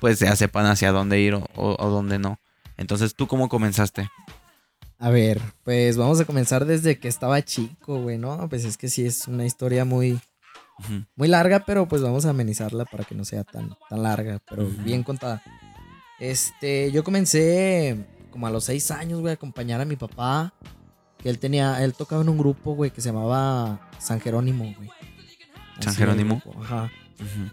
pues 0.00 0.18
ya 0.18 0.34
sepan 0.36 0.66
hacia 0.66 0.92
dónde 0.92 1.20
ir 1.20 1.34
o, 1.34 1.44
o- 1.54 1.76
o 1.78 1.88
dónde 1.90 2.18
no. 2.18 2.38
Entonces, 2.76 3.14
¿tú 3.14 3.26
cómo 3.26 3.48
comenzaste? 3.48 4.08
A 4.98 5.10
ver, 5.10 5.40
pues 5.64 5.96
vamos 5.96 6.20
a 6.20 6.24
comenzar 6.24 6.64
desde 6.64 6.98
que 6.98 7.08
estaba 7.08 7.42
chico, 7.42 8.00
güey, 8.00 8.18
¿no? 8.18 8.48
Pues 8.48 8.64
es 8.64 8.76
que 8.76 8.88
sí 8.88 9.04
es 9.04 9.26
una 9.26 9.44
historia 9.44 9.84
muy, 9.84 10.20
muy 11.16 11.28
larga, 11.28 11.64
pero 11.66 11.86
pues 11.88 12.02
vamos 12.02 12.24
a 12.26 12.30
amenizarla 12.30 12.84
para 12.84 13.04
que 13.04 13.14
no 13.14 13.24
sea 13.24 13.42
tan, 13.44 13.76
tan 13.88 14.02
larga, 14.02 14.40
pero 14.48 14.66
bien 14.84 15.02
contada. 15.02 15.42
Este, 16.22 16.92
yo 16.92 17.02
comencé 17.02 17.96
como 18.30 18.46
a 18.46 18.50
los 18.50 18.62
seis 18.62 18.92
años, 18.92 19.18
güey, 19.20 19.32
a 19.32 19.34
acompañar 19.34 19.80
a 19.80 19.84
mi 19.84 19.96
papá. 19.96 20.54
Que 21.18 21.28
él 21.28 21.40
tenía, 21.40 21.82
él 21.82 21.94
tocaba 21.94 22.22
en 22.22 22.28
un 22.28 22.38
grupo, 22.38 22.76
güey, 22.76 22.92
que 22.92 23.00
se 23.00 23.08
llamaba 23.08 23.90
San 23.98 24.20
Jerónimo, 24.20 24.72
güey. 24.76 24.88
¿San 25.80 25.96
Jerónimo? 25.96 26.40
Ajá. 26.62 26.92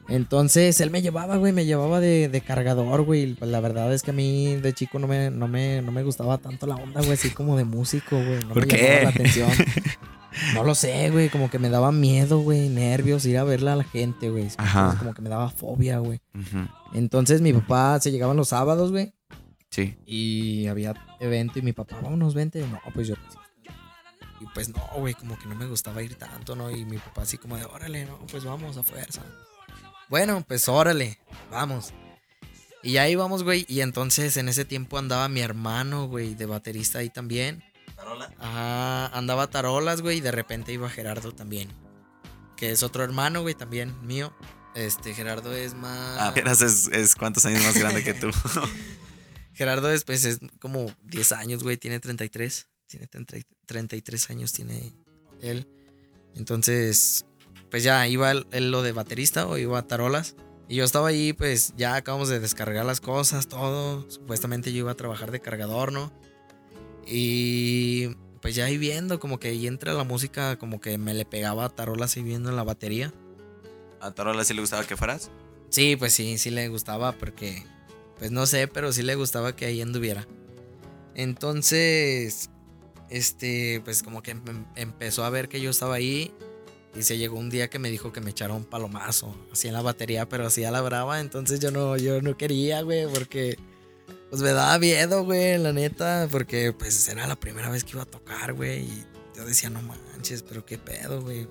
Entonces 0.07 0.79
él 0.81 0.91
me 0.91 1.01
llevaba, 1.01 1.37
güey, 1.37 1.51
me 1.51 1.65
llevaba 1.65 1.99
de, 1.99 2.29
de 2.29 2.41
cargador, 2.41 3.01
güey. 3.01 3.33
Pues 3.33 3.49
la 3.49 3.59
verdad 3.59 3.91
es 3.91 4.03
que 4.03 4.11
a 4.11 4.13
mí 4.13 4.55
de 4.57 4.73
chico 4.73 4.99
no 4.99 5.07
me, 5.07 5.31
no 5.31 5.47
me, 5.47 5.81
no 5.81 5.91
me 5.91 6.03
gustaba 6.03 6.37
tanto 6.37 6.67
la 6.67 6.75
onda, 6.75 7.01
güey, 7.01 7.13
así 7.13 7.31
como 7.31 7.57
de 7.57 7.63
músico, 7.63 8.17
güey. 8.17 8.39
No 8.43 8.53
¿Por 8.53 8.67
me 8.67 8.67
qué? 8.67 8.77
llamaba 8.77 9.01
la 9.03 9.09
atención. 9.09 9.49
No 10.53 10.63
lo 10.63 10.75
sé, 10.75 11.09
güey, 11.09 11.29
como 11.29 11.49
que 11.49 11.59
me 11.59 11.69
daba 11.69 11.91
miedo, 11.91 12.39
güey, 12.39 12.69
nervios, 12.69 13.25
ir 13.25 13.37
a 13.37 13.43
verla 13.43 13.73
a 13.73 13.75
la 13.77 13.83
gente, 13.83 14.29
güey. 14.29 14.47
Ajá. 14.57 14.95
Como 14.99 15.13
que 15.13 15.21
me 15.21 15.29
daba 15.29 15.49
fobia, 15.49 15.99
güey. 15.99 16.21
Ujú, 16.35 16.67
Entonces 16.93 17.41
mi 17.41 17.51
papá 17.53 17.99
se 17.99 18.11
llegaban 18.11 18.37
los 18.37 18.49
sábados, 18.49 18.91
güey, 18.91 19.13
Sí. 19.69 19.95
y 20.05 20.67
había 20.67 20.93
evento 21.19 21.59
y 21.59 21.61
mi 21.61 21.73
papá, 21.73 21.97
vámonos, 22.01 22.33
vente. 22.33 22.59
No, 22.67 22.79
pues 22.93 23.07
yo. 23.07 23.15
Y 24.41 24.45
pues 24.53 24.69
no, 24.69 24.81
güey, 24.97 25.13
como 25.15 25.37
que 25.37 25.47
no 25.47 25.55
me 25.55 25.65
gustaba 25.65 26.01
ir 26.01 26.15
tanto, 26.15 26.55
¿no? 26.55 26.71
Y 26.71 26.85
mi 26.85 26.97
papá 26.97 27.23
así 27.23 27.37
como 27.37 27.57
de, 27.57 27.65
órale, 27.65 28.05
no, 28.05 28.19
pues 28.31 28.43
vamos 28.45 28.77
a 28.77 28.83
fuerza. 28.83 29.21
Bueno, 30.09 30.43
pues 30.47 30.67
órale, 30.69 31.19
vamos. 31.51 31.93
Y 32.81 32.97
ahí 32.97 33.15
vamos, 33.15 33.43
güey. 33.43 33.65
Y 33.67 33.81
entonces 33.81 34.37
en 34.37 34.47
ese 34.47 34.63
tiempo 34.63 34.97
andaba 34.97 35.27
mi 35.27 35.41
hermano, 35.41 36.07
güey, 36.07 36.35
de 36.35 36.45
baterista 36.45 36.99
ahí 36.99 37.09
también. 37.09 37.61
Ajá, 38.39 39.07
andaba 39.07 39.47
Tarolas, 39.49 40.01
güey, 40.01 40.17
y 40.17 40.21
de 40.21 40.31
repente 40.31 40.71
iba 40.73 40.89
Gerardo 40.89 41.31
también. 41.31 41.69
Que 42.57 42.71
es 42.71 42.83
otro 42.83 43.03
hermano, 43.03 43.41
güey, 43.41 43.55
también 43.55 43.95
mío. 44.05 44.33
Este, 44.75 45.13
Gerardo 45.13 45.53
es 45.53 45.73
más... 45.73 46.19
Apenas 46.19 46.61
es, 46.61 46.87
es 46.87 47.15
cuántos 47.15 47.45
años 47.45 47.63
más 47.63 47.77
grande 47.77 48.03
que 48.03 48.13
tú. 48.13 48.29
Gerardo 49.53 49.91
es, 49.91 50.03
pues, 50.03 50.25
es 50.25 50.39
como 50.59 50.85
10 51.03 51.31
años, 51.33 51.63
güey, 51.63 51.77
tiene 51.77 51.99
33. 51.99 52.67
Tiene 52.87 53.07
30 53.07 53.37
y- 53.37 53.45
33 53.65 54.29
años, 54.29 54.53
tiene 54.53 54.93
él. 55.41 55.67
Entonces, 56.35 57.25
pues 57.69 57.83
ya 57.83 58.07
iba 58.07 58.31
él, 58.31 58.47
él 58.51 58.71
lo 58.71 58.81
de 58.81 58.91
baterista 58.91 59.47
o 59.47 59.57
iba 59.57 59.77
a 59.79 59.87
tarolas. 59.87 60.35
Y 60.67 60.75
yo 60.75 60.85
estaba 60.85 61.09
ahí, 61.09 61.33
pues 61.33 61.73
ya 61.77 61.95
acabamos 61.95 62.29
de 62.29 62.39
descargar 62.39 62.85
las 62.85 63.01
cosas, 63.01 63.47
todo. 63.47 64.09
Supuestamente 64.09 64.71
yo 64.71 64.79
iba 64.79 64.91
a 64.91 64.95
trabajar 64.95 65.31
de 65.31 65.39
cargador, 65.39 65.91
¿no? 65.91 66.11
Y 67.09 68.15
pues 68.41 68.55
ya 68.55 68.65
ahí 68.65 68.77
viendo, 68.77 69.19
como 69.19 69.39
que 69.39 69.49
ahí 69.49 69.67
entra 69.67 69.93
la 69.93 70.03
música, 70.03 70.57
como 70.57 70.79
que 70.79 70.97
me 70.97 71.13
le 71.13 71.25
pegaba 71.25 71.65
a 71.65 71.69
tarolas 71.69 72.15
ahí 72.15 72.23
viendo 72.23 72.49
en 72.49 72.55
la 72.55 72.63
batería. 72.63 73.13
¿A 74.01 74.11
Tarola 74.11 74.43
sí 74.45 74.53
le 74.53 74.61
gustaba 74.61 74.85
que 74.85 74.95
fueras? 74.95 75.29
Sí, 75.69 75.95
pues 75.97 76.13
sí, 76.13 76.37
sí 76.37 76.51
le 76.51 76.69
gustaba 76.69 77.11
porque, 77.11 77.63
pues 78.17 78.31
no 78.31 78.45
sé, 78.45 78.67
pero 78.67 78.93
sí 78.93 79.03
le 79.03 79.15
gustaba 79.15 79.55
que 79.55 79.65
ahí 79.65 79.81
anduviera. 79.81 80.25
Entonces, 81.15 82.49
este, 83.09 83.81
pues 83.83 84.03
como 84.03 84.23
que 84.23 84.31
em- 84.31 84.65
empezó 84.75 85.25
a 85.25 85.29
ver 85.29 85.49
que 85.49 85.59
yo 85.59 85.69
estaba 85.69 85.95
ahí 85.95 86.31
y 86.97 87.01
se 87.03 87.17
llegó 87.17 87.37
un 87.37 87.49
día 87.49 87.69
que 87.69 87.77
me 87.77 87.89
dijo 87.91 88.13
que 88.13 88.21
me 88.21 88.31
echara 88.31 88.53
un 88.53 88.63
palomazo, 88.63 89.35
así 89.51 89.67
en 89.67 89.73
la 89.73 89.81
batería, 89.81 90.29
pero 90.29 90.47
así 90.47 90.63
a 90.63 90.71
la 90.71 90.81
brava, 90.81 91.19
entonces 91.19 91.59
yo 91.59 91.71
no, 91.71 91.97
yo 91.97 92.21
no 92.21 92.37
quería, 92.37 92.81
güey, 92.83 93.05
porque 93.07 93.57
pues 94.29 94.41
me 94.41 94.51
daba 94.51 94.77
miedo, 94.79 95.23
güey, 95.23 95.57
la 95.57 95.73
neta, 95.73 96.27
porque 96.31 96.73
pues 96.73 97.07
era 97.07 97.27
la 97.27 97.35
primera 97.35 97.69
vez 97.69 97.83
que 97.83 97.91
iba 97.91 98.03
a 98.03 98.05
tocar, 98.05 98.53
güey, 98.53 98.81
y 98.83 99.05
yo 99.35 99.45
decía, 99.45 99.69
no 99.69 99.81
manches, 99.81 100.43
pero 100.43 100.65
qué 100.65 100.77
pedo, 100.77 101.21
güey. 101.21 101.47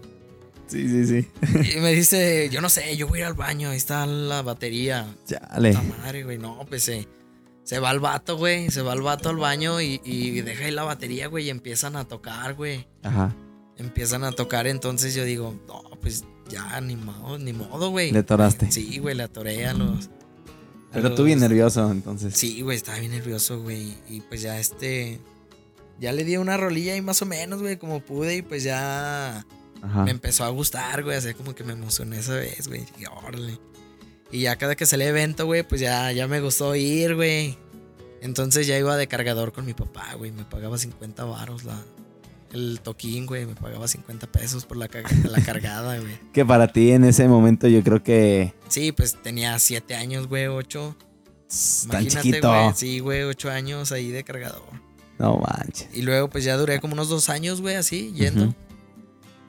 Sí, 0.69 0.87
sí, 0.87 1.07
sí. 1.07 1.77
Y 1.77 1.81
me 1.81 1.93
dice, 1.93 2.51
yo 2.53 2.61
no 2.61 2.69
sé, 2.69 2.97
yo 2.97 3.09
voy 3.09 3.21
a 3.21 3.23
ir 3.23 3.27
al 3.27 3.35
baño, 3.35 3.71
ahí 3.71 3.77
está 3.79 4.07
la 4.07 4.43
batería. 4.43 5.07
Chale. 5.27 5.73
Puta 5.73 5.97
madre, 5.99 6.25
güey. 6.25 6.37
No, 6.39 6.67
pues 6.69 6.85
se, 6.85 7.09
se 7.65 7.79
va 7.79 7.91
el 7.91 8.01
vato, 8.01 8.37
güey. 8.37 8.71
Se 8.71 8.83
va 8.83 8.93
el 8.93 9.01
vato 9.01 9.31
al 9.31 9.37
baño 9.37 9.81
y, 9.81 10.01
y 10.05 10.43
deja 10.43 10.67
ahí 10.67 10.71
la 10.71 10.85
batería, 10.85 11.29
güey. 11.29 11.47
Y 11.47 11.51
empiezan 11.51 11.97
a 11.97 12.07
tocar, 12.07 12.53
güey. 12.53 12.87
Ajá. 13.03 13.35
Empiezan 13.79 14.25
a 14.25 14.33
tocar. 14.33 14.67
Entonces 14.67 15.15
yo 15.15 15.25
digo, 15.25 15.59
no, 15.67 15.83
pues 16.03 16.25
ya, 16.51 16.79
ni 16.83 16.97
modo, 16.97 17.39
ni 17.39 17.55
modo, 17.55 17.89
güey. 17.89 18.13
Le 18.13 18.19
atoraste. 18.19 18.71
Sí, 18.71 18.99
güey, 18.99 19.15
le 19.15 19.23
atoré 19.23 19.67
a 19.67 19.73
los. 19.73 20.11
Pero 20.93 21.15
tú 21.15 21.25
bien 21.25 21.41
nervioso, 21.41 21.91
entonces. 21.91 22.35
Sí, 22.35 22.63
güey, 22.63 22.77
estaba 22.77 22.99
bien 22.99 23.13
nervioso, 23.13 23.61
güey. 23.61 23.95
Y 24.09 24.21
pues 24.23 24.41
ya 24.43 24.59
este. 24.59 25.21
Ya 26.01 26.13
le 26.13 26.25
di 26.25 26.37
una 26.37 26.57
rolilla 26.57 26.95
ahí 26.95 27.03
más 27.03 27.21
o 27.23 27.27
menos, 27.27 27.61
güey, 27.61 27.77
como 27.77 28.01
pude. 28.01 28.37
Y 28.37 28.43
pues 28.43 28.63
ya 28.63 29.45
Ajá. 29.83 30.05
me 30.05 30.11
empezó 30.11 30.45
a 30.45 30.49
gustar, 30.49 31.03
güey. 31.03 31.17
Así 31.17 31.35
como 31.35 31.55
que 31.55 31.65
me 31.65 31.73
emocioné 31.73 32.19
esa 32.19 32.35
vez, 32.35 32.69
güey. 32.69 32.87
Y 32.99 33.05
órale. 33.07 33.59
Y 34.31 34.43
ya 34.43 34.57
cada 34.57 34.77
que 34.77 34.87
salía 34.87 35.09
evento, 35.09 35.47
güey, 35.47 35.63
pues 35.63 35.81
ya, 35.81 36.13
ya 36.13 36.29
me 36.29 36.41
gustó 36.41 36.75
ir, 36.75 37.15
güey. 37.15 37.59
Entonces 38.21 38.67
ya 38.67 38.79
iba 38.79 38.97
de 38.97 39.07
cargador 39.07 39.53
con 39.53 39.65
mi 39.65 39.75
papá, 39.75 40.15
güey. 40.15 40.33
Me 40.33 40.45
pagaba 40.45 40.79
50 40.79 41.25
varos 41.25 41.65
la, 41.65 41.83
el 42.53 42.81
toquín, 42.83 43.27
güey. 43.27 43.47
Me 43.47 43.55
pagaba 43.55 43.87
50 43.89 44.27
pesos 44.33 44.65
por 44.65 44.77
la, 44.77 44.89
la 45.25 45.41
cargada, 45.45 45.99
güey. 45.99 46.19
Que 46.33 46.45
para 46.45 46.69
ti 46.73 46.91
en 46.93 47.05
ese 47.05 47.29
momento 47.29 47.69
yo 47.69 47.83
creo 47.83 48.03
que 48.03 48.55
Sí, 48.69 48.93
pues 48.93 49.17
tenía 49.23 49.59
7 49.59 49.95
años, 49.95 50.27
güey, 50.29 50.47
8. 50.47 50.97
es 51.51 51.87
tan 51.91 52.07
chiquito. 52.07 52.49
güey. 52.49 52.73
Sí, 52.75 52.99
güey, 53.01 53.23
8 53.25 53.51
años 53.51 53.93
ahí 53.93 54.11
de 54.11 54.25
cargador. 54.25 54.63
No 55.19 55.37
manches. 55.39 55.89
Y 55.93 56.03
luego 56.03 56.29
pues 56.29 56.45
ya 56.45 56.57
duré 56.57 56.81
como 56.81 56.95
unos 56.95 57.09
dos 57.09 57.29
años, 57.29 57.61
güey, 57.61 57.75
así, 57.77 58.13
yendo. 58.15 58.55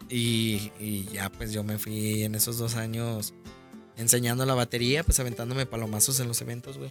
Y, 0.09 0.71
y 0.79 1.07
ya 1.13 1.29
pues 1.31 1.51
yo 1.51 1.63
me 1.63 1.77
fui 1.77 2.23
en 2.23 2.33
esos 2.33 2.57
dos 2.57 2.75
años 2.75 3.33
enseñando 3.95 4.45
la 4.45 4.55
batería, 4.55 5.03
pues 5.03 5.19
aventándome 5.19 5.65
palomazos 5.67 6.19
en 6.19 6.27
los 6.27 6.41
eventos, 6.41 6.77
güey. 6.79 6.89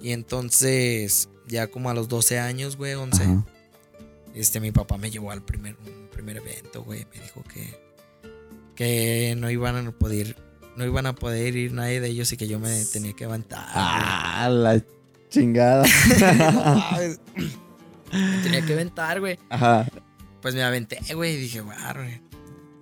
Y 0.00 0.12
entonces, 0.12 1.28
ya 1.48 1.66
como 1.66 1.90
a 1.90 1.94
los 1.94 2.08
12 2.08 2.38
años, 2.38 2.76
güey, 2.76 2.94
11, 2.94 3.22
Ajá. 3.22 3.44
Este, 4.34 4.60
mi 4.60 4.72
papá 4.72 4.98
me 4.98 5.10
llevó 5.10 5.30
al 5.30 5.42
primer, 5.42 5.76
primer 6.12 6.38
evento, 6.38 6.82
güey. 6.82 7.06
Me 7.14 7.22
dijo 7.22 7.42
que, 7.44 7.74
que 8.74 9.34
no 9.36 9.50
iban 9.50 9.86
a 9.86 9.92
poder, 9.92 10.36
no 10.76 10.84
iban 10.84 11.06
a 11.06 11.14
poder 11.14 11.56
ir 11.56 11.72
nadie 11.72 12.00
de 12.00 12.08
ellos 12.08 12.32
y 12.32 12.36
que 12.36 12.48
yo 12.48 12.58
me 12.58 12.84
tenía 12.86 13.12
que 13.14 13.24
güey. 13.26 13.66
Ah, 13.74 14.48
la 14.50 14.82
chingada. 15.30 15.84
Me 16.96 17.16
Tenía 18.42 18.64
que 18.64 18.72
aventar, 18.72 19.20
güey. 19.20 19.38
Ajá. 19.48 19.86
Pues 20.40 20.54
me 20.54 20.62
aventé, 20.62 20.98
güey. 21.14 21.34
Y 21.34 21.36
dije, 21.36 21.60
güey, 21.60 21.76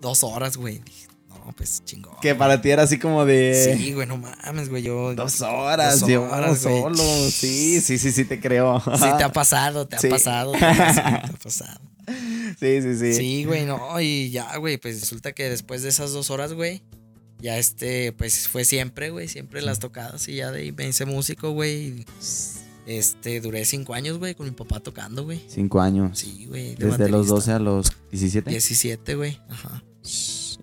dos 0.00 0.24
horas, 0.24 0.56
güey. 0.56 0.80
Dije, 0.80 1.06
pues 1.52 1.82
chingón. 1.84 2.14
Que 2.20 2.34
para 2.34 2.60
ti 2.60 2.70
era 2.70 2.82
así 2.82 2.98
como 2.98 3.24
de. 3.24 3.76
Sí, 3.76 3.92
güey, 3.92 4.06
no 4.06 4.16
mames, 4.18 4.68
güey. 4.68 4.82
Yo. 4.82 5.14
Dos 5.14 5.40
horas, 5.40 6.00
Dos 6.00 6.08
yo 6.08 6.22
horas, 6.24 6.64
güey. 6.64 6.80
solo. 6.82 7.02
Sí, 7.30 7.80
sí, 7.80 7.98
sí, 7.98 8.12
sí, 8.12 8.24
te 8.24 8.40
creo. 8.40 8.80
Sí, 8.80 9.06
te 9.18 9.24
ha 9.24 9.32
pasado, 9.32 9.86
te 9.86 9.96
ha 9.96 10.10
pasado. 10.10 10.52
Te 10.52 10.64
ha 10.64 10.76
pasado, 10.76 11.20
te 11.22 11.34
ha 11.34 11.38
pasado. 11.42 11.80
Sí, 12.58 12.82
sí, 12.82 12.96
sí. 12.98 13.14
Sí, 13.14 13.44
güey, 13.44 13.64
no. 13.64 14.00
Y 14.00 14.30
ya, 14.30 14.56
güey, 14.56 14.76
pues 14.78 15.00
resulta 15.00 15.32
que 15.32 15.48
después 15.48 15.82
de 15.82 15.88
esas 15.88 16.12
dos 16.12 16.30
horas, 16.30 16.52
güey. 16.52 16.82
Ya 17.38 17.58
este, 17.58 18.12
pues 18.12 18.46
fue 18.46 18.64
siempre, 18.64 19.10
güey, 19.10 19.26
siempre 19.26 19.62
las 19.62 19.80
tocadas 19.80 20.28
y 20.28 20.36
ya 20.36 20.52
de 20.52 20.60
ahí 20.60 20.70
me 20.72 20.86
hice 20.86 21.06
músico, 21.06 21.50
güey. 21.50 22.04
Este, 22.86 23.40
duré 23.40 23.64
cinco 23.64 23.94
años, 23.94 24.18
güey, 24.18 24.34
con 24.36 24.46
mi 24.46 24.52
papá 24.52 24.78
tocando, 24.78 25.24
güey. 25.24 25.40
Cinco 25.48 25.80
años. 25.80 26.18
Sí, 26.18 26.46
güey. 26.46 26.76
de 26.76 26.86
Desde 26.86 27.08
los 27.08 27.28
baterista. 27.28 27.34
12 27.34 27.52
a 27.52 27.58
los 27.58 27.92
17. 28.10 28.50
17, 28.50 29.14
güey. 29.16 29.40
Ajá. 29.48 29.82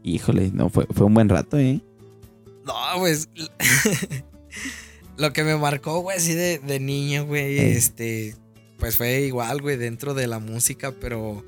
Híjole, 0.04 0.52
no, 0.54 0.70
fue, 0.70 0.86
fue 0.94 1.06
un 1.06 1.14
buen 1.14 1.30
rato, 1.30 1.58
¿eh? 1.58 1.82
No, 2.66 2.74
pues. 2.98 3.30
lo 5.18 5.34
que 5.34 5.44
me 5.44 5.56
marcó, 5.58 6.00
güey, 6.02 6.18
así 6.18 6.34
de, 6.34 6.60
de 6.60 6.80
niño, 6.80 7.26
güey, 7.26 7.60
Eh. 7.60 7.72
este. 7.78 8.36
Pues 8.78 8.96
fue 8.96 9.22
igual, 9.24 9.62
güey, 9.62 9.76
dentro 9.76 10.14
de 10.14 10.28
la 10.28 10.40
música, 10.40 10.94
pero. 11.00 11.44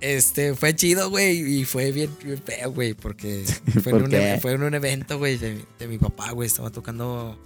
Este, 0.00 0.54
fue 0.56 0.74
chido, 0.74 1.10
güey, 1.10 1.60
y 1.60 1.64
fue 1.64 1.92
bien, 1.92 2.10
bien 2.24 2.42
feo, 2.42 2.72
güey, 2.72 2.92
porque 2.94 3.44
fue, 3.84 3.92
¿Por 3.92 4.12
en 4.12 4.32
un, 4.34 4.40
fue 4.40 4.52
en 4.52 4.62
un 4.64 4.74
evento, 4.74 5.18
güey, 5.18 5.38
de, 5.38 5.64
de 5.78 5.86
mi 5.86 5.98
papá, 5.98 6.32
güey, 6.32 6.48
estaba 6.48 6.70
tocando. 6.70 7.38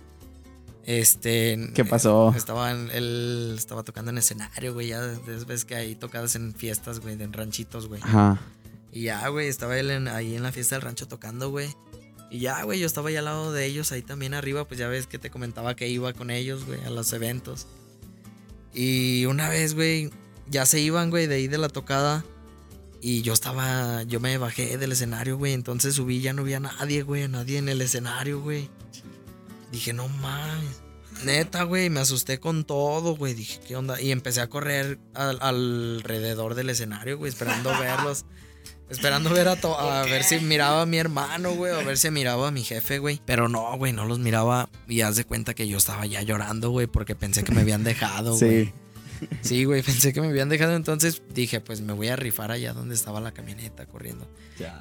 Este. 0.87 1.59
¿Qué 1.75 1.85
pasó? 1.85 2.33
Estaba 2.37 2.71
en- 2.71 2.91
él 2.93 3.55
estaba 3.59 3.83
tocando 3.83 4.11
en 4.13 4.19
escenario, 4.19 4.73
güey, 4.73 4.89
ya 4.89 5.01
ves 5.47 5.65
que 5.67 5.75
hay 5.75 5.97
tocadas 5.97 6.37
en 6.37 6.55
fiestas, 6.55 7.01
güey, 7.01 7.21
en 7.21 7.33
ranchitos, 7.33 7.89
güey. 7.89 8.01
Ajá. 8.03 8.41
Y 8.97 9.03
ya, 9.03 9.29
güey, 9.29 9.49
estaba 9.49 9.79
él 9.79 9.91
en- 9.91 10.09
ahí 10.09 10.35
en 10.37 10.43
la 10.43 10.53
fiesta 10.53 10.75
del 10.77 10.83
rancho 10.83 11.07
tocando, 11.07 11.51
güey. 11.51 11.69
Y 12.31 12.39
ya, 12.41 12.63
güey, 12.63 12.81
yo 12.81 12.87
estaba 12.87 13.11
ahí 13.11 13.17
al 13.17 13.27
lado 13.27 13.53
de 13.53 13.67
ellos, 13.67 13.93
ahí 13.93 14.01
también 14.01 14.33
arriba, 14.33 14.67
pues 14.67 14.81
ya 14.81 14.89
ves 14.89 15.07
que 15.07 15.19
te 15.19 15.29
comentaba 15.31 15.77
que 15.77 15.89
iba 15.89 16.13
con 16.15 16.31
ellos, 16.31 16.65
güey, 16.65 16.83
a 16.85 16.91
los 16.91 17.13
eventos. 17.13 17.67
Y 18.73 19.25
una 19.27 19.49
vez, 19.49 19.75
güey, 19.75 20.11
ya 20.49 20.65
se 20.67 20.81
iban, 20.81 21.11
güey, 21.11 21.27
de 21.27 21.37
ahí 21.37 21.47
de 21.49 21.59
la 21.59 21.69
tocada. 21.69 22.25
Y 23.03 23.23
yo 23.23 23.33
estaba, 23.35 24.03
yo 24.05 24.19
me 24.19 24.39
bajé 24.39 24.79
del 24.79 24.93
escenario, 24.93 25.37
güey, 25.37 25.53
entonces 25.53 25.95
subí, 25.95 26.21
ya 26.21 26.33
no 26.33 26.43
había 26.43 26.59
nadie, 26.61 27.03
güey, 27.03 27.29
nadie 27.29 27.59
en 27.59 27.69
el 27.69 27.81
escenario, 27.83 28.41
güey. 28.41 28.69
Dije, 29.71 29.93
no 29.93 30.09
mames. 30.09 30.81
Neta, 31.25 31.63
güey, 31.65 31.91
me 31.91 32.01
asusté 32.01 32.41
con 32.41 32.65
todo, 32.65 33.15
güey. 33.17 33.35
Dije, 33.35 33.61
¿qué 33.67 33.77
onda? 33.77 34.01
Y 34.01 34.11
empecé 34.11 34.41
a 34.41 34.49
correr 34.49 34.99
al- 35.15 35.39
alrededor 35.41 36.55
del 36.55 36.71
escenario, 36.71 37.19
güey, 37.19 37.29
esperando 37.31 37.71
verlos. 37.79 38.25
Esperando 38.89 39.31
ver 39.31 39.49
a, 39.49 39.57
to- 39.57 39.79
a 39.79 40.03
ver 40.05 40.23
si 40.23 40.39
miraba 40.39 40.83
a 40.83 40.87
mi 40.87 40.99
hermano, 40.99 41.55
güey, 41.55 41.73
o 41.73 41.81
a 41.81 41.83
ver 41.83 41.99
si 41.99 42.11
miraba 42.11 42.49
a 42.49 42.51
mi 42.53 42.63
jefe, 42.63 42.99
güey. 42.99 43.21
Pero 43.27 43.49
no, 43.49 43.77
güey, 43.77 43.93
no 43.93 44.05
los 44.05 44.19
miraba. 44.21 44.69
Y 44.87 45.01
haz 45.01 45.17
de 45.17 45.25
cuenta 45.25 45.55
que 45.55 45.67
yo 45.67 45.79
estaba 45.79 46.07
ya 46.07 46.23
llorando, 46.23 46.71
güey, 46.71 46.87
porque 46.87 47.15
pensé 47.17 47.43
que 47.43 47.53
me 47.53 47.63
habían 47.63 47.83
dejado, 47.85 48.37
güey. 48.39 48.67
Sí. 48.67 48.73
Sí, 49.41 49.65
güey, 49.65 49.81
pensé 49.83 50.13
que 50.13 50.21
me 50.21 50.29
habían 50.29 50.51
dejado. 50.51 50.77
Entonces 50.77 51.23
dije, 51.33 51.61
pues 51.61 51.81
me 51.81 51.95
voy 51.95 52.09
a 52.09 52.17
rifar 52.17 52.53
allá 52.53 52.75
donde 52.75 52.95
estaba 52.95 53.19
la 53.21 53.33
camioneta 53.33 53.87
corriendo. 53.87 54.29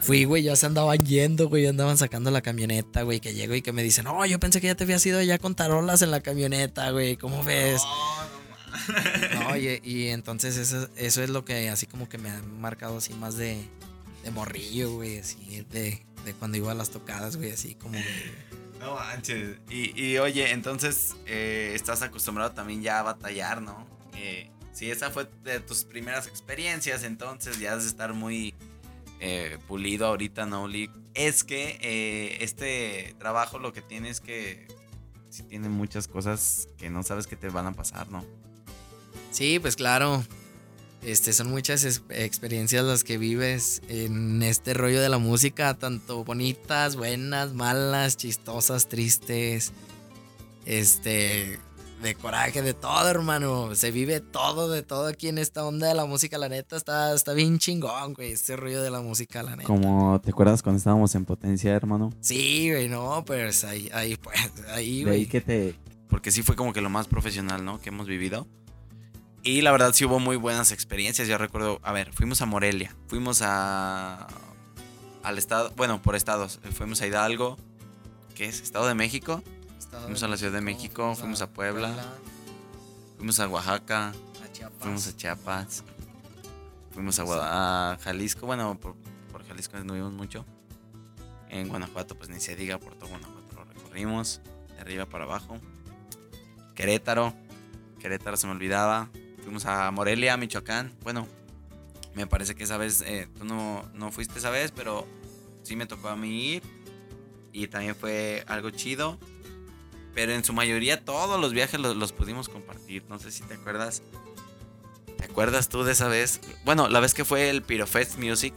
Fui, 0.02 0.26
güey, 0.26 0.44
ya 0.44 0.56
se 0.58 0.66
andaban 0.66 1.06
yendo, 1.06 1.48
güey, 1.50 1.66
andaban 1.68 1.98
sacando 1.98 2.32
la 2.32 2.42
camioneta, 2.42 3.04
güey, 3.04 3.20
que 3.22 3.34
llego 3.34 3.56
y 3.56 3.62
que 3.62 3.72
me 3.72 3.82
dicen, 3.82 4.04
no, 4.04 4.26
yo 4.26 4.38
pensé 4.40 4.60
que 4.62 4.68
ya 4.68 4.76
te 4.76 4.84
habías 4.84 5.06
ido 5.06 5.20
allá 5.20 5.38
con 5.40 5.56
tarolas 5.56 6.02
en 6.02 6.12
la 6.12 6.20
camioneta, 6.20 6.92
güey, 6.92 7.16
¿cómo 7.18 7.44
ves? 7.46 7.82
No, 9.34 9.50
oye, 9.54 9.82
y 9.84 10.08
entonces 10.08 10.58
eso, 10.58 10.90
eso 10.98 11.24
es 11.24 11.30
lo 11.30 11.46
que 11.46 11.70
así 11.70 11.86
como 11.88 12.08
que 12.10 12.18
me 12.18 12.30
ha 12.30 12.42
marcado 12.60 12.98
así 12.98 13.14
más 13.14 13.36
de, 13.38 13.66
de 14.26 14.32
morrillo, 14.32 14.92
güey, 14.92 15.20
así 15.20 15.64
de, 15.70 16.04
de 16.26 16.34
cuando 16.34 16.58
iba 16.58 16.72
a 16.72 16.76
las 16.76 16.90
tocadas, 16.90 17.38
güey, 17.38 17.52
así 17.52 17.76
como. 17.76 17.98
No 18.80 18.96
manches. 18.96 19.60
Y, 19.70 20.00
y 20.00 20.18
oye, 20.18 20.52
entonces 20.52 21.16
eh, 21.28 21.72
estás 21.76 22.02
acostumbrado 22.02 22.52
también 22.52 22.82
ya 22.82 23.00
a 23.00 23.04
batallar, 23.04 23.62
¿no? 23.62 23.88
Eh, 24.18 24.50
si 24.74 24.90
esa 24.90 25.12
fue 25.12 25.30
de 25.44 25.60
tus 25.60 25.86
primeras 25.86 26.28
experiencias, 26.28 27.04
entonces 27.04 27.60
ya 27.60 27.76
has 27.76 27.84
de 27.84 27.90
estar 27.90 28.14
muy 28.14 28.54
eh, 29.20 29.60
pulido 29.68 30.08
ahorita, 30.08 30.48
¿no, 30.48 30.68
Lee? 30.68 30.90
Es 31.14 31.44
que 31.44 31.78
eh, 31.82 32.38
este 32.42 33.16
trabajo 33.20 33.60
lo 33.60 33.74
que 33.74 33.82
tiene 33.82 34.10
es 34.10 34.22
que 34.22 34.68
sí 35.30 35.44
tiene 35.44 35.70
muchas 35.70 36.08
cosas 36.08 36.68
que 36.78 36.90
no 36.90 37.04
sabes 37.04 37.28
que 37.28 37.36
te 37.36 37.50
van 37.50 37.68
a 37.68 37.74
pasar, 37.74 38.10
¿no? 38.10 38.26
Sí, 39.32 39.60
pues 39.60 39.76
claro. 39.76 40.24
Este, 41.06 41.34
son 41.34 41.52
muchas 41.52 42.02
experiencias 42.10 42.84
las 42.84 43.04
que 43.04 43.20
vives 43.20 43.84
en 43.90 44.42
este 44.42 44.74
rollo 44.74 45.00
de 45.00 45.08
la 45.08 45.20
música, 45.20 45.76
tanto 45.76 46.24
bonitas, 46.24 46.96
buenas, 46.96 47.54
malas, 47.54 48.18
chistosas, 48.18 48.88
tristes, 48.88 49.72
este, 50.66 51.60
de 52.02 52.16
coraje, 52.16 52.64
de 52.64 52.74
todo, 52.74 53.08
hermano. 53.08 53.76
Se 53.76 53.92
vive 53.92 54.20
todo, 54.20 54.68
de 54.68 54.82
todo 54.82 55.06
aquí 55.06 55.28
en 55.28 55.38
esta 55.38 55.64
onda 55.64 55.88
de 55.88 55.94
la 55.94 56.06
música, 56.06 56.40
la 56.40 56.50
neta, 56.50 56.76
está, 56.76 57.14
está 57.14 57.34
bien 57.34 57.60
chingón, 57.60 58.16
güey, 58.16 58.32
este 58.32 58.56
rollo 58.56 58.82
de 58.82 58.90
la 58.90 59.02
música, 59.02 59.44
la 59.44 59.56
neta. 59.56 59.68
Como, 59.68 60.20
¿te 60.22 60.32
acuerdas 60.32 60.64
cuando 60.64 60.80
estábamos 60.80 61.14
en 61.14 61.26
potencia, 61.26 61.72
hermano? 61.76 62.10
Sí, 62.20 62.72
güey, 62.72 62.90
no, 62.90 63.24
pues 63.26 63.64
ahí, 63.64 63.92
ahí, 63.94 64.18
pues, 64.18 64.40
ahí, 64.40 64.50
De 64.70 64.72
ahí 64.72 65.04
güey. 65.04 65.26
que 65.28 65.42
te... 65.42 65.76
Porque 66.10 66.32
sí 66.32 66.42
fue 66.42 66.56
como 66.56 66.74
que 66.74 66.82
lo 66.82 66.90
más 66.90 67.08
profesional, 67.08 67.64
¿no? 67.64 67.80
Que 67.80 67.90
hemos 67.90 68.08
vivido. 68.08 68.48
Y 69.46 69.62
la 69.62 69.72
verdad 69.72 69.94
sí 69.94 70.06
hubo 70.06 70.20
muy 70.20 70.38
buenas 70.38 70.72
experiencias. 70.72 71.28
Yo 71.28 71.38
recuerdo, 71.38 71.80
a 71.84 71.92
ver, 71.92 72.12
fuimos 72.14 72.42
a 72.42 72.46
Morelia, 72.48 72.96
fuimos 73.08 73.42
a 73.44 74.28
al 75.22 75.38
estado, 75.40 75.72
bueno, 75.76 76.02
por 76.02 76.16
estados, 76.16 76.60
eh, 76.64 76.72
fuimos 76.72 77.02
a 77.02 77.08
Hidalgo, 77.08 77.58
¿qué 78.36 78.46
es? 78.46 78.62
Estado 78.62 78.88
de 78.88 78.96
México, 78.96 79.42
Fuimos 80.02 80.24
a 80.24 80.28
la 80.28 80.36
Ciudad 80.38 80.52
de 80.52 80.62
México, 80.62 81.16
fuimos 81.16 81.42
a 81.42 81.50
Puebla. 81.52 81.94
fuimos 83.18 83.40
a 83.40 83.48
Oaxaca, 83.48 84.10
a 84.10 84.52
Chiapas. 84.52 84.78
fuimos 84.82 85.08
a 85.08 85.16
Chiapas, 85.16 85.84
fuimos 86.92 87.20
a, 87.20 87.24
Guada- 87.24 87.92
a 87.94 87.98
Jalisco, 88.00 88.46
bueno, 88.46 88.78
por, 88.80 88.96
por 89.32 89.48
Jalisco 89.48 89.78
no 89.84 89.94
vimos 89.94 90.12
mucho. 90.12 90.44
En 91.50 91.70
Guanajuato, 91.70 92.16
pues 92.16 92.30
ni 92.30 92.40
se 92.42 92.56
diga, 92.58 92.78
por 92.80 92.96
todo 92.96 93.10
Guanajuato 93.10 93.56
lo 93.56 93.64
recorrimos, 93.64 94.42
de 94.76 94.82
arriba 94.82 95.06
para 95.06 95.24
abajo. 95.24 95.58
Querétaro, 96.76 97.34
Querétaro 98.00 98.36
se 98.38 98.48
me 98.48 98.54
olvidaba. 98.54 99.10
Fuimos 99.46 99.68
a 99.68 99.92
Morelia, 99.92 100.36
Michoacán. 100.38 100.92
Bueno, 101.04 101.28
me 102.16 102.26
parece 102.26 102.56
que 102.56 102.64
esa 102.64 102.78
vez, 102.78 103.02
eh, 103.02 103.30
tú 103.38 103.46
no, 103.46 103.88
no 103.94 104.12
fuiste 104.12 104.40
esa 104.40 104.50
vez, 104.50 104.72
pero 104.72 105.08
sí 105.62 105.76
me 105.76 105.86
tocó 105.86 106.10
a 106.10 106.16
mí 106.16 106.56
ir. 106.56 106.64
Y 107.54 107.68
también 107.68 107.96
fue 107.96 108.44
algo 108.48 108.72
chido. 108.72 109.20
Pero 110.16 110.32
en 110.32 110.44
su 110.44 110.52
mayoría 110.52 111.06
todos 111.06 111.40
los 111.40 111.54
viajes 111.54 111.80
los, 111.80 111.96
los 111.96 112.12
pudimos 112.12 112.50
compartir. 112.50 113.06
No 113.08 113.20
sé 113.20 113.32
si 113.32 113.44
te 113.44 113.54
acuerdas. 113.54 114.02
¿Te 115.16 115.26
acuerdas 115.26 115.70
tú 115.70 115.84
de 115.84 115.92
esa 115.92 116.08
vez? 116.08 116.42
Bueno, 116.64 116.90
la 116.90 117.00
vez 117.00 117.14
que 117.14 117.24
fue 117.24 117.52
el 117.52 117.62
Pyrofest 117.62 118.18
Music. 118.18 118.56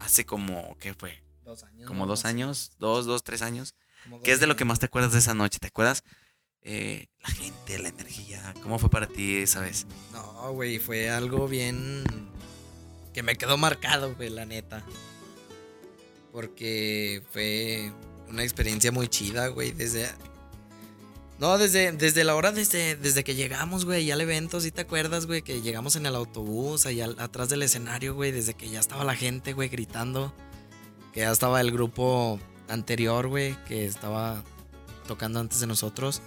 Hace 0.00 0.26
como, 0.26 0.76
¿qué 0.80 0.94
fue? 0.94 1.22
Dos 1.44 1.62
años. 1.62 1.86
Como 1.86 2.06
dos 2.06 2.24
años, 2.24 2.72
dos, 2.80 3.06
dos, 3.06 3.22
tres 3.22 3.42
años. 3.42 3.76
Como 4.02 4.20
¿Qué 4.20 4.32
es 4.32 4.40
de 4.40 4.48
lo 4.48 4.56
que 4.56 4.64
más 4.64 4.80
te 4.80 4.86
acuerdas 4.86 5.12
de 5.12 5.20
esa 5.20 5.34
noche? 5.34 5.60
¿Te 5.60 5.68
acuerdas? 5.68 6.02
Eh, 6.62 7.06
la 7.22 7.30
gente, 7.30 7.78
la 7.78 7.88
energía. 7.88 8.54
¿Cómo 8.62 8.78
fue 8.78 8.90
para 8.90 9.06
ti 9.06 9.36
esa 9.36 9.60
vez? 9.60 9.86
No, 10.12 10.52
güey, 10.52 10.78
fue 10.78 11.08
algo 11.10 11.48
bien 11.48 12.04
que 13.14 13.22
me 13.22 13.36
quedó 13.36 13.56
marcado, 13.56 14.14
güey, 14.14 14.28
la 14.30 14.44
neta. 14.44 14.84
Porque 16.32 17.22
fue 17.32 17.90
una 18.28 18.42
experiencia 18.42 18.92
muy 18.92 19.08
chida, 19.08 19.48
güey, 19.48 19.72
desde 19.72 20.08
No, 21.38 21.56
desde, 21.56 21.92
desde 21.92 22.24
la 22.24 22.34
hora 22.34 22.52
desde, 22.52 22.96
desde 22.96 23.24
que 23.24 23.34
llegamos, 23.34 23.84
güey, 23.84 24.04
ya 24.04 24.14
al 24.14 24.20
evento, 24.20 24.60
¿sí 24.60 24.70
te 24.72 24.82
acuerdas, 24.82 25.26
güey? 25.26 25.40
Que 25.42 25.62
llegamos 25.62 25.94
en 25.96 26.04
el 26.04 26.16
autobús, 26.16 26.84
allá 26.84 27.04
al- 27.06 27.18
atrás 27.20 27.48
del 27.48 27.62
escenario, 27.62 28.14
güey, 28.14 28.32
desde 28.32 28.54
que 28.54 28.68
ya 28.68 28.80
estaba 28.80 29.04
la 29.04 29.14
gente, 29.14 29.52
güey, 29.52 29.68
gritando. 29.68 30.34
Que 31.14 31.20
ya 31.20 31.30
estaba 31.30 31.60
el 31.60 31.70
grupo 31.70 32.38
anterior, 32.68 33.28
güey, 33.28 33.56
que 33.66 33.86
estaba 33.86 34.42
tocando 35.06 35.38
antes 35.40 35.60
de 35.60 35.66
nosotros. 35.68 36.20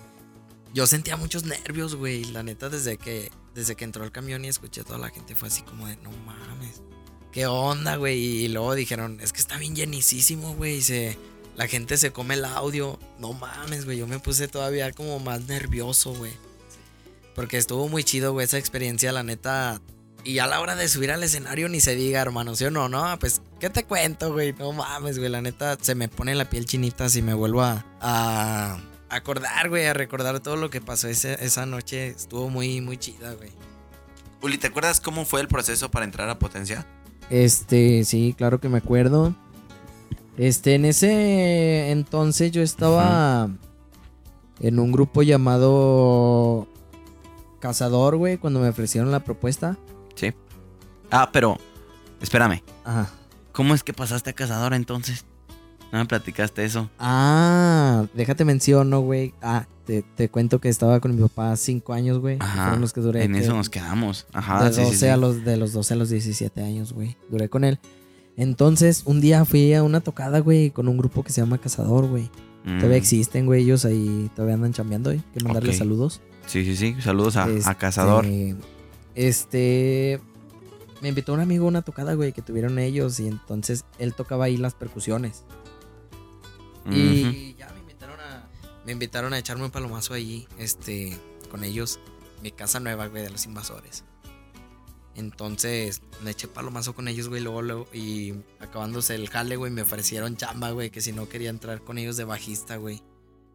Yo 0.74 0.88
sentía 0.88 1.18
muchos 1.18 1.44
nervios, 1.44 1.96
güey. 1.96 2.24
La 2.26 2.44
neta, 2.44 2.70
desde 2.70 2.98
que, 2.98 3.32
desde 3.54 3.76
que 3.76 3.84
entró 3.84 4.04
el 4.04 4.12
camión 4.12 4.46
y 4.46 4.48
escuché 4.48 4.82
a 4.82 4.84
toda 4.84 5.00
la 5.00 5.10
gente, 5.10 5.36
fue 5.36 5.50
así 5.50 5.62
como 5.64 5.88
de, 5.88 5.98
no 5.98 6.12
mames. 6.26 6.82
¿Qué 7.32 7.46
onda, 7.46 7.96
güey? 7.96 8.20
Y 8.20 8.48
luego 8.48 8.76
dijeron, 8.76 9.20
es 9.22 9.34
que 9.34 9.40
está 9.40 9.58
bien 9.58 9.76
llenicísimo, 9.76 10.54
güey. 10.56 10.82
Se, 10.82 11.18
la 11.56 11.68
gente 11.68 11.98
se 11.98 12.12
come 12.12 12.36
el 12.36 12.46
audio. 12.46 13.00
No 13.20 13.34
mames, 13.34 13.86
güey. 13.86 13.98
Yo 13.98 14.08
me 14.08 14.20
puse 14.20 14.48
todavía 14.48 14.92
como 14.92 15.20
más 15.20 15.48
nervioso, 15.48 16.14
güey. 16.14 16.34
Porque 17.36 17.58
estuvo 17.58 17.88
muy 17.88 18.04
chido, 18.04 18.34
güey, 18.34 18.46
esa 18.46 18.58
experiencia, 18.58 19.12
la 19.12 19.24
neta. 19.24 19.82
Y 20.24 20.40
a 20.40 20.48
la 20.48 20.60
hora 20.60 20.76
de 20.76 20.88
subir 20.88 21.12
al 21.12 21.24
escenario 21.24 21.68
ni 21.70 21.82
se 21.82 21.96
diga, 21.96 22.22
hermano, 22.22 22.56
¿sí 22.56 22.66
o 22.66 22.72
no? 22.72 22.90
No, 22.90 23.18
pues, 23.20 23.42
¿qué 23.60 23.70
te 23.70 23.86
cuento, 23.86 24.32
güey? 24.32 24.54
No 24.54 24.72
mames, 24.72 25.18
güey. 25.18 25.30
La 25.30 25.42
neta, 25.42 25.78
se 25.82 25.96
me 25.96 26.10
pone 26.10 26.36
la 26.36 26.50
piel 26.50 26.66
chinita 26.66 27.10
si 27.10 27.22
me 27.22 27.34
vuelvo 27.34 27.62
a, 27.64 27.86
a, 28.02 28.78
acordar, 29.16 29.70
güey, 29.70 29.86
a 29.86 29.94
recordar 29.94 30.40
todo 30.40 30.56
lo 30.56 30.70
que 30.70 30.82
pasó 30.82 31.08
ese- 31.08 31.44
esa 31.44 31.66
noche. 31.66 32.08
Estuvo 32.08 32.50
muy, 32.50 32.82
muy 32.82 32.98
chida, 32.98 33.34
güey. 33.34 33.52
Uli, 34.42 34.58
¿te 34.58 34.68
acuerdas 34.68 35.00
cómo 35.00 35.26
fue 35.26 35.42
el 35.42 35.48
proceso 35.48 35.92
para 35.92 36.06
entrar 36.06 36.28
a 36.30 36.40
Potencia? 36.40 36.86
Este, 37.30 38.04
sí, 38.06 38.34
claro 38.38 38.60
que 38.60 38.70
me 38.70 38.80
acuerdo. 38.80 39.36
Este, 40.38 40.76
en 40.76 40.86
ese 40.86 41.92
entonces 41.92 42.52
yo 42.52 42.62
estaba 42.62 43.50
en 44.60 44.80
un 44.80 44.92
grupo 44.92 45.22
llamado 45.24 46.68
Cazador, 47.60 48.16
güey, 48.18 48.38
cuando 48.38 48.60
me 48.60 48.70
ofrecieron 48.70 49.12
la 49.12 49.20
propuesta. 49.24 49.78
Sí. 50.16 50.34
Ah, 51.12 51.30
pero, 51.32 51.58
espérame. 52.22 52.64
Ajá. 52.84 53.10
¿Cómo 53.52 53.76
es 53.76 53.84
que 53.84 53.94
pasaste 53.94 54.30
a 54.32 54.34
Cazadora 54.34 54.76
entonces? 54.76 55.26
No 55.92 56.00
me 56.00 56.06
platicaste 56.06 56.64
eso. 56.64 56.90
Ah, 57.00 58.06
déjate 58.14 58.46
menciono, 58.46 59.02
güey. 59.02 59.34
Ah, 59.42 59.66
te, 59.86 60.04
te 60.16 60.30
cuento 60.30 60.60
que 60.60 60.70
estaba 60.70 61.00
con 61.02 61.16
mi 61.16 61.22
papá 61.22 61.56
cinco 61.58 61.94
años, 61.94 62.20
güey. 62.20 62.38
Ajá, 62.40 62.64
Fueron 62.66 62.82
los 62.82 62.94
que 62.94 63.02
duré. 63.02 63.24
En 63.24 63.34
que- 63.34 63.40
eso 63.40 63.54
nos 63.54 63.70
quedamos. 63.70 64.26
Ajá, 64.32 64.64
de, 64.66 64.70
sí, 64.74 64.82
sí, 64.82 64.86
12 64.86 64.98
sí. 64.98 65.08
A 65.08 65.18
los, 65.18 65.44
de 65.44 65.58
los 65.58 65.74
12 65.74 65.94
a 65.94 65.98
los 65.98 66.10
17 66.10 66.62
años, 66.64 66.94
güey. 66.94 67.18
Duré 67.30 67.50
con 67.50 67.64
él. 67.66 67.80
Entonces, 68.38 69.04
un 69.06 69.20
día 69.20 69.44
fui 69.44 69.74
a 69.74 69.84
una 69.84 70.00
tocada, 70.00 70.40
güey, 70.40 70.72
con 70.72 70.88
un 70.88 70.98
grupo 70.98 71.24
que 71.24 71.32
se 71.34 71.42
llama 71.42 71.58
Cazador, 71.58 72.08
güey. 72.08 72.30
Mm, 72.64 72.78
Todavía 72.78 72.98
existen, 72.98 73.46
güey. 73.46 73.64
Ellos 73.64 73.84
ahí 73.84 74.30
todavía 74.36 74.56
andan 74.56 74.72
chambeando, 74.72 75.10
güey. 75.10 75.20
Hay 75.20 75.40
que 75.40 75.44
mandarles 75.44 75.78
saludos. 75.78 76.22
Sí, 76.48 76.64
sí, 76.64 76.76
sí. 76.78 76.96
Saludos 77.02 77.36
a, 77.36 77.44
a 77.46 77.50
Este, 77.52 77.76
Cazador. 77.76 78.26
Este. 79.16 80.22
Me 81.02 81.10
invitó 81.10 81.34
un 81.34 81.40
amigo 81.40 81.66
a 81.66 81.68
una 81.68 81.82
tocada, 81.82 82.14
güey, 82.14 82.32
que 82.32 82.42
tuvieron 82.42 82.78
ellos. 82.80 83.20
Y 83.20 83.28
entonces 83.28 83.86
él 84.00 84.14
tocaba 84.14 84.46
ahí 84.46 84.58
las 84.58 84.74
percusiones. 84.76 85.44
Y 86.90 87.56
ya 87.56 87.70
me 87.70 87.80
invitaron 87.80 88.20
a. 88.20 88.50
Me 88.86 88.92
invitaron 88.92 89.34
a 89.34 89.38
echarme 89.38 89.66
un 89.66 89.72
palomazo 89.72 90.14
ahí. 90.14 90.48
Este. 90.58 91.18
Con 91.50 91.64
ellos. 91.64 92.00
Mi 92.42 92.52
casa 92.52 92.80
nueva, 92.80 93.08
güey, 93.08 93.24
de 93.24 93.30
los 93.30 93.46
invasores. 93.46 94.04
Entonces, 95.16 96.02
me 96.24 96.32
eché 96.32 96.48
palomazo 96.48 96.96
con 96.96 97.08
ellos, 97.08 97.28
güey, 97.28 97.42
luego, 97.42 97.62
luego, 97.62 97.88
y 97.94 98.34
acabándose 98.60 99.14
el 99.16 99.30
jale, 99.30 99.58
güey, 99.58 99.72
me 99.72 99.82
ofrecieron 99.82 100.38
chamba, 100.38 100.72
güey, 100.72 100.90
que 100.90 101.02
si 101.02 101.12
no 101.12 101.28
quería 101.28 101.50
entrar 101.50 101.82
con 101.82 101.98
ellos 101.98 102.16
de 102.16 102.24
bajista, 102.24 102.78
güey. 102.78 103.04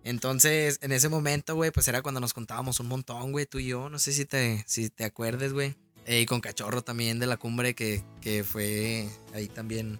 Entonces, 0.04 0.78
en 0.82 0.92
ese 0.92 1.08
momento, 1.08 1.56
güey, 1.56 1.70
pues 1.70 1.88
era 1.88 2.02
cuando 2.02 2.20
nos 2.20 2.34
contábamos 2.34 2.78
un 2.78 2.88
montón, 2.88 3.32
güey, 3.32 3.46
tú 3.46 3.58
y 3.58 3.68
yo, 3.68 3.88
no 3.88 3.98
sé 3.98 4.12
si 4.12 4.26
te, 4.26 4.64
si 4.68 4.90
te 4.90 5.04
acuerdes, 5.04 5.52
güey. 5.52 5.74
Y 6.06 6.26
con 6.26 6.40
Cachorro 6.40 6.82
también 6.82 7.18
de 7.18 7.26
la 7.26 7.38
cumbre, 7.38 7.74
que, 7.74 8.04
que 8.20 8.44
fue 8.44 9.08
ahí 9.34 9.48
también 9.48 9.98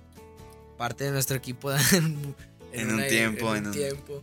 parte 0.78 1.04
de 1.04 1.10
nuestro 1.10 1.36
equipo 1.36 1.70
en, 2.80 2.90
En 2.90 2.94
un 2.94 3.08
tiempo, 3.08 3.54
en 3.54 3.64
en 3.64 3.66
un 3.66 3.72
tiempo. 3.72 4.22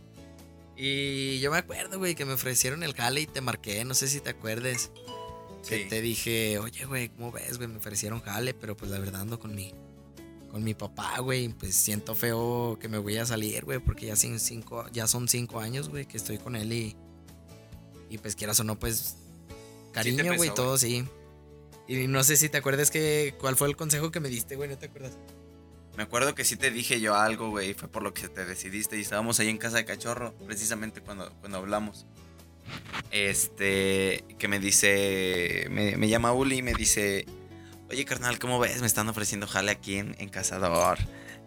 Y 0.76 1.38
yo 1.40 1.50
me 1.50 1.58
acuerdo, 1.58 1.98
güey, 1.98 2.14
que 2.14 2.24
me 2.24 2.32
ofrecieron 2.32 2.82
el 2.82 2.94
jale 2.94 3.20
y 3.20 3.26
te 3.26 3.40
marqué, 3.40 3.84
no 3.84 3.94
sé 3.94 4.08
si 4.08 4.20
te 4.20 4.30
acuerdes. 4.30 4.90
Que 5.68 5.86
te 5.86 6.02
dije, 6.02 6.58
oye, 6.58 6.84
güey, 6.84 7.08
¿cómo 7.08 7.32
ves, 7.32 7.56
güey? 7.56 7.68
Me 7.68 7.78
ofrecieron 7.78 8.20
jale, 8.20 8.52
pero 8.52 8.76
pues 8.76 8.90
la 8.90 8.98
verdad 8.98 9.22
ando 9.22 9.38
con 9.38 9.54
mi, 9.54 9.72
con 10.50 10.62
mi 10.62 10.74
papá, 10.74 11.20
güey. 11.20 11.48
Pues 11.48 11.74
siento 11.74 12.14
feo 12.14 12.76
que 12.78 12.88
me 12.88 12.98
voy 12.98 13.16
a 13.16 13.24
salir, 13.24 13.64
güey, 13.64 13.78
porque 13.78 14.06
ya, 14.06 14.16
sin 14.16 14.38
cinco, 14.40 14.84
ya 14.92 15.06
son 15.06 15.26
cinco 15.26 15.60
años, 15.60 15.88
güey, 15.88 16.06
que 16.06 16.18
estoy 16.18 16.36
con 16.36 16.54
él 16.54 16.72
y, 16.72 16.96
y 18.10 18.18
pues 18.18 18.36
quieras 18.36 18.60
o 18.60 18.64
no, 18.64 18.78
pues 18.78 19.16
cariño, 19.92 20.36
güey. 20.36 20.52
todo, 20.52 20.76
sí. 20.76 21.06
Y 21.86 22.08
no 22.08 22.24
sé 22.24 22.36
si 22.36 22.48
te 22.48 22.58
acuerdas 22.58 22.90
que, 22.90 23.34
cuál 23.40 23.56
fue 23.56 23.68
el 23.68 23.76
consejo 23.76 24.10
que 24.10 24.20
me 24.20 24.28
diste, 24.28 24.56
güey, 24.56 24.68
¿no 24.68 24.76
te 24.76 24.86
acuerdas? 24.86 25.16
Me 25.96 26.02
acuerdo 26.02 26.34
que 26.34 26.44
sí 26.44 26.56
te 26.56 26.70
dije 26.70 27.00
yo 27.00 27.14
algo, 27.14 27.50
güey. 27.50 27.74
Fue 27.74 27.88
por 27.88 28.02
lo 28.02 28.12
que 28.12 28.28
te 28.28 28.44
decidiste. 28.44 28.98
Y 28.98 29.02
estábamos 29.02 29.38
ahí 29.40 29.48
en 29.48 29.58
casa 29.58 29.76
de 29.76 29.84
cachorro, 29.84 30.34
precisamente 30.46 31.00
cuando, 31.00 31.32
cuando 31.40 31.58
hablamos. 31.58 32.06
Este, 33.10 34.24
que 34.38 34.48
me 34.48 34.58
dice, 34.58 35.68
me, 35.70 36.08
llama 36.08 36.32
Uli 36.32 36.58
y 36.58 36.62
me 36.62 36.74
dice, 36.74 37.26
oye 37.90 38.04
carnal, 38.04 38.38
¿cómo 38.38 38.58
ves? 38.58 38.80
Me 38.80 38.86
están 38.86 39.08
ofreciendo 39.08 39.46
jale 39.46 39.70
aquí 39.70 39.96
en, 39.96 40.16
en 40.18 40.28
Cazador. 40.28 40.98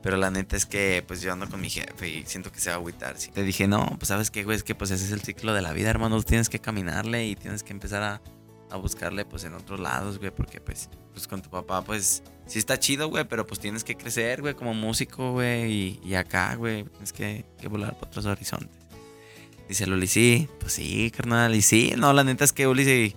Pero 0.03 0.15
la 0.15 0.31
neta 0.31 0.55
es 0.55 0.65
que 0.65 1.03
pues 1.05 1.21
yo 1.21 1.33
ando 1.33 1.49
con 1.49 1.59
mi 1.59 1.69
jefe 1.69 2.07
y 2.07 2.25
siento 2.25 2.51
que 2.51 2.59
se 2.59 2.69
va 2.69 2.75
a 2.75 2.79
agüitar. 2.79 3.17
sí. 3.17 3.31
Te 3.31 3.43
dije, 3.43 3.67
no, 3.67 3.85
pues 3.97 4.07
sabes 4.07 4.31
qué, 4.31 4.43
güey, 4.43 4.55
es 4.55 4.63
que 4.63 4.75
pues 4.75 4.91
ese 4.91 5.03
es 5.03 5.11
el 5.11 5.21
ciclo 5.21 5.53
de 5.53 5.61
la 5.61 5.73
vida, 5.73 5.89
hermano. 5.89 6.21
Tienes 6.21 6.49
que 6.49 6.59
caminarle 6.59 7.25
y 7.25 7.35
tienes 7.35 7.63
que 7.63 7.73
empezar 7.73 8.03
a, 8.03 8.21
a 8.69 8.77
buscarle 8.77 9.25
pues 9.25 9.43
en 9.43 9.53
otros 9.53 9.79
lados, 9.79 10.19
güey, 10.19 10.31
porque 10.31 10.61
pues, 10.61 10.89
pues 11.17 11.27
con 11.27 11.41
tu 11.41 11.49
papá 11.49 11.81
pues 11.81 12.21
sí 12.45 12.59
está 12.59 12.77
chido, 12.77 13.09
güey, 13.09 13.23
pero 13.27 13.47
pues 13.47 13.59
tienes 13.59 13.83
que 13.83 13.95
crecer, 13.95 14.41
güey, 14.41 14.53
como 14.53 14.75
músico, 14.75 15.31
güey, 15.31 15.99
y, 16.03 16.13
acá, 16.13 16.53
güey, 16.53 16.83
tienes 16.83 17.11
que, 17.11 17.43
que 17.59 17.67
volar 17.67 17.97
por 17.97 18.09
otros 18.09 18.27
horizontes. 18.27 18.69
Dice 19.67 19.87
Luli, 19.87 20.05
sí, 20.05 20.47
pues 20.59 20.73
sí, 20.73 21.09
carnal, 21.09 21.55
y 21.55 21.63
sí, 21.63 21.93
no, 21.97 22.13
la 22.13 22.23
neta 22.23 22.43
es 22.43 22.53
que 22.53 22.67
Uli, 22.67 22.85
sí, 22.85 23.15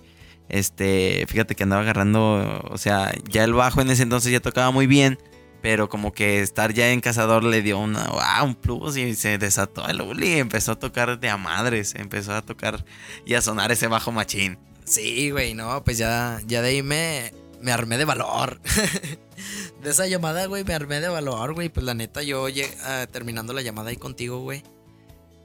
este, 0.49 1.25
fíjate 1.27 1.53
que 1.53 1.61
andaba 1.61 1.83
agarrando, 1.83 2.63
o 2.71 2.77
sea, 2.79 3.13
ya 3.29 3.43
el 3.43 3.53
bajo 3.53 3.81
en 3.81 3.91
ese 3.91 4.01
entonces 4.01 4.31
ya 4.31 4.39
tocaba 4.39 4.71
muy 4.71 4.87
bien, 4.87 5.19
pero 5.61 5.87
como 5.87 6.11
que 6.11 6.41
estar 6.41 6.73
ya 6.73 6.89
en 6.89 7.01
Cazador 7.01 7.43
le 7.43 7.61
dio 7.61 7.77
una, 7.77 8.07
wow, 8.07 8.45
un 8.45 8.55
plus 8.55 8.97
y 8.97 9.13
se 9.13 9.37
desató 9.37 9.87
el 9.87 10.01
Uli, 10.01 10.39
empezó 10.39 10.71
a 10.71 10.79
tocar 10.79 11.19
de 11.19 11.29
a 11.29 11.37
madres, 11.37 11.93
empezó 11.93 12.33
a 12.33 12.41
tocar 12.41 12.83
y 13.27 13.35
a 13.35 13.41
sonar 13.41 13.71
ese 13.71 13.85
bajo 13.85 14.11
machín. 14.11 14.57
Sí, 14.85 15.29
güey, 15.29 15.53
no, 15.53 15.83
pues 15.83 15.99
ya, 15.99 16.41
ya 16.47 16.63
de 16.63 16.69
ahí 16.69 16.83
me, 16.83 17.31
me 17.61 17.71
armé 17.71 17.97
de 17.97 18.05
valor. 18.05 18.59
de 19.83 19.89
esa 19.89 20.07
llamada, 20.07 20.45
güey, 20.47 20.63
me 20.63 20.73
armé 20.73 20.99
de 21.01 21.07
valor, 21.09 21.53
güey. 21.53 21.69
Pues 21.69 21.85
la 21.85 21.93
neta, 21.93 22.23
yo 22.23 22.47
ah, 22.83 23.07
terminando 23.11 23.53
la 23.53 23.61
llamada 23.61 23.89
ahí 23.89 23.97
contigo, 23.97 24.39
güey. 24.41 24.63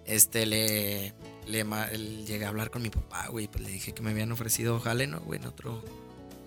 Este, 0.05 0.47
le, 0.47 1.15
le 1.47 1.61
el- 1.93 2.27
llegué 2.27 2.45
a 2.45 2.49
hablar 2.49 2.71
con 2.71 2.83
mi 2.83 2.91
papá, 2.91 3.29
güey. 3.29 3.49
Pues 3.49 3.65
le 3.65 3.71
dije 3.71 3.93
que 3.93 4.03
me 4.03 4.11
habían 4.11 4.33
ofrecido 4.33 4.79
jale, 4.81 5.07
¿no, 5.07 5.21
güey? 5.21 5.41
En 5.41 5.47
otro, 5.47 5.83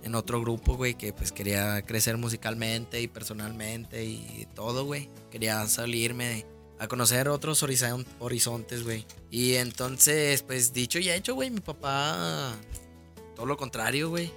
en 0.04 0.16
otro 0.16 0.42
grupo, 0.42 0.76
güey, 0.78 0.96
que 0.96 1.12
pues 1.14 1.32
quería 1.32 1.82
crecer 1.84 2.18
musicalmente 2.18 3.02
y 3.02 3.08
personalmente 3.08 4.06
y 4.06 4.48
todo, 4.56 4.86
güey. 4.86 5.10
Quería 5.32 5.66
salirme 5.68 6.46
a 6.80 6.88
conocer 6.88 7.28
otros 7.28 7.62
horizon- 7.64 8.06
horizontes, 8.20 8.84
güey. 8.84 9.06
Y 9.30 9.56
entonces, 9.56 10.42
pues 10.44 10.72
dicho 10.72 11.00
y 11.00 11.10
hecho, 11.10 11.36
güey, 11.36 11.50
mi 11.50 11.60
papá, 11.60 12.56
todo 13.36 13.46
lo 13.46 13.58
contrario, 13.58 14.10
güey. 14.10 14.32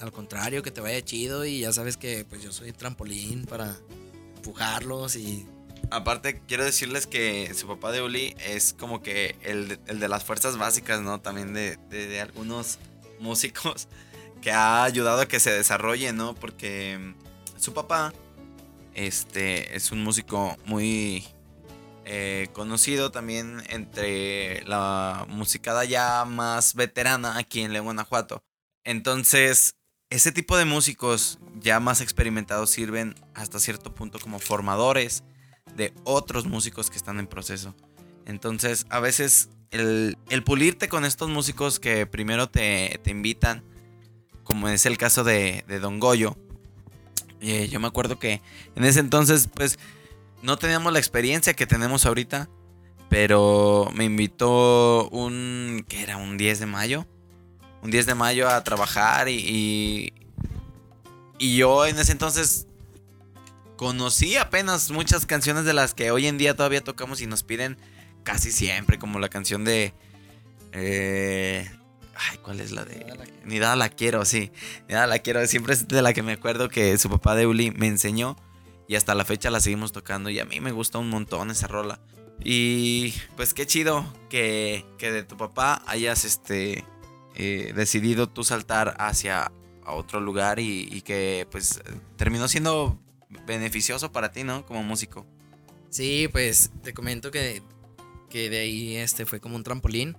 Al 0.00 0.12
contrario, 0.12 0.62
que 0.62 0.70
te 0.70 0.80
vaya 0.80 1.02
chido 1.02 1.44
y 1.44 1.60
ya 1.60 1.72
sabes 1.72 1.96
que 1.96 2.24
pues 2.24 2.42
yo 2.42 2.52
soy 2.52 2.72
trampolín 2.72 3.44
para 3.46 3.76
empujarlos 4.36 5.16
y... 5.16 5.46
Aparte, 5.90 6.42
quiero 6.48 6.64
decirles 6.64 7.06
que 7.06 7.54
su 7.54 7.66
papá 7.68 7.92
de 7.92 8.02
Uli 8.02 8.34
es 8.44 8.72
como 8.72 9.02
que 9.02 9.36
el, 9.42 9.78
el 9.86 10.00
de 10.00 10.08
las 10.08 10.24
fuerzas 10.24 10.58
básicas, 10.58 11.00
¿no? 11.00 11.20
También 11.20 11.54
de, 11.54 11.76
de- 11.90 12.08
de 12.08 12.20
algunos 12.20 12.78
músicos 13.20 13.88
que 14.42 14.50
ha 14.52 14.82
ayudado 14.84 15.20
a 15.20 15.26
que 15.28 15.40
se 15.40 15.50
desarrolle, 15.52 16.12
¿no? 16.12 16.34
Porque 16.34 16.98
mm, 16.98 17.60
su 17.60 17.72
papá 17.72 18.12
este, 18.94 19.76
es 19.76 19.92
un 19.92 20.02
músico 20.02 20.56
muy 20.64 21.24
eh, 22.04 22.48
conocido 22.52 23.10
también 23.10 23.62
entre 23.68 24.62
la 24.64 25.24
musicada 25.28 25.84
ya 25.84 26.24
más 26.24 26.74
veterana 26.74 27.38
aquí 27.38 27.62
en 27.62 27.72
León, 27.72 27.84
Guanajuato. 27.86 28.42
Entonces, 28.84 29.74
ese 30.10 30.32
tipo 30.32 30.56
de 30.56 30.64
músicos 30.64 31.38
ya 31.60 31.80
más 31.80 32.00
experimentados 32.00 32.70
sirven 32.70 33.14
hasta 33.34 33.58
cierto 33.58 33.94
punto 33.94 34.18
como 34.18 34.38
formadores 34.38 35.24
de 35.76 35.92
otros 36.04 36.46
músicos 36.46 36.90
que 36.90 36.96
están 36.96 37.18
en 37.18 37.26
proceso. 37.26 37.74
Entonces, 38.24 38.86
a 38.88 39.00
veces 39.00 39.50
el, 39.70 40.16
pulirte 40.44 40.88
con 40.88 41.04
estos 41.04 41.28
músicos 41.28 41.80
que 41.80 42.06
primero 42.06 42.48
te, 42.48 43.00
te 43.02 43.10
invitan, 43.10 43.64
como 44.44 44.68
es 44.68 44.86
el 44.86 44.96
caso 44.96 45.24
de, 45.24 45.64
de 45.66 45.80
Don 45.80 45.98
Goyo, 45.98 46.36
eh, 47.40 47.68
yo 47.68 47.80
me 47.80 47.86
acuerdo 47.86 48.18
que 48.18 48.40
en 48.74 48.84
ese 48.84 49.00
entonces, 49.00 49.48
pues, 49.52 49.78
no 50.42 50.56
teníamos 50.56 50.92
la 50.92 50.98
experiencia 50.98 51.54
que 51.54 51.66
tenemos 51.66 52.06
ahorita, 52.06 52.48
pero 53.08 53.90
me 53.94 54.04
invitó 54.04 55.08
un, 55.10 55.84
que 55.88 56.02
era? 56.02 56.16
Un 56.16 56.36
10 56.36 56.60
de 56.60 56.66
mayo. 56.66 57.06
Un 57.82 57.90
10 57.90 58.06
de 58.06 58.14
mayo 58.14 58.48
a 58.48 58.62
trabajar 58.64 59.28
y, 59.28 59.34
y, 59.38 60.12
y 61.38 61.56
yo 61.56 61.86
en 61.86 61.98
ese 61.98 62.12
entonces 62.12 62.66
conocí 63.76 64.36
apenas 64.36 64.90
muchas 64.90 65.26
canciones 65.26 65.64
de 65.64 65.74
las 65.74 65.94
que 65.94 66.10
hoy 66.10 66.26
en 66.26 66.38
día 66.38 66.56
todavía 66.56 66.82
tocamos 66.82 67.20
y 67.20 67.26
nos 67.26 67.42
piden 67.42 67.76
casi 68.24 68.50
siempre, 68.50 68.98
como 68.98 69.18
la 69.20 69.28
canción 69.28 69.64
de... 69.64 69.94
eh, 70.72 71.70
ay, 72.16 72.38
¿cuál 72.38 72.60
es 72.60 72.72
la 72.72 72.84
de...? 72.84 72.96
Ni 72.96 73.06
nada 73.06 73.16
la 73.16 73.24
quiero. 73.26 73.44
Ni 73.44 73.58
nada 73.60 73.76
la 73.76 73.88
quiero, 73.88 74.24
sí. 74.24 74.50
Ni 74.88 74.94
nada 74.94 75.06
la 75.06 75.18
quiero. 75.20 75.46
Siempre 75.46 75.74
es 75.74 75.86
de 75.86 76.02
la 76.02 76.12
que 76.12 76.22
me 76.22 76.32
acuerdo 76.32 76.68
que 76.68 76.98
su 76.98 77.08
papá 77.08 77.36
de 77.36 77.46
Uli 77.46 77.70
me 77.70 77.86
enseñó. 77.86 78.36
Y 78.88 78.96
hasta 78.96 79.14
la 79.14 79.24
fecha 79.24 79.50
la 79.50 79.60
seguimos 79.60 79.92
tocando. 79.92 80.30
Y 80.30 80.40
a 80.40 80.44
mí 80.44 80.60
me 80.60 80.72
gusta 80.72 80.98
un 80.98 81.08
montón 81.08 81.50
esa 81.52 81.68
rola. 81.68 82.00
Y 82.42 83.14
pues 83.36 83.54
qué 83.54 83.66
chido 83.66 84.04
que, 84.28 84.84
que 84.98 85.12
de 85.12 85.22
tu 85.22 85.36
papá 85.36 85.82
hayas 85.86 86.24
este, 86.24 86.84
eh, 87.36 87.72
decidido 87.74 88.28
tú 88.28 88.44
saltar 88.44 88.96
hacia 88.98 89.52
otro 89.86 90.20
lugar 90.20 90.58
y, 90.58 90.88
y 90.90 91.02
que 91.02 91.46
pues 91.50 91.80
terminó 92.16 92.48
siendo 92.48 92.98
beneficioso 93.46 94.12
para 94.12 94.32
ti, 94.32 94.42
¿no? 94.44 94.64
Como 94.66 94.82
músico. 94.82 95.26
Sí, 95.90 96.28
pues 96.30 96.70
te 96.82 96.92
comento 96.92 97.30
que, 97.30 97.62
que 98.28 98.50
de 98.50 98.58
ahí 98.58 98.96
este 98.96 99.26
fue 99.26 99.40
como 99.40 99.56
un 99.56 99.62
trampolín. 99.62 100.16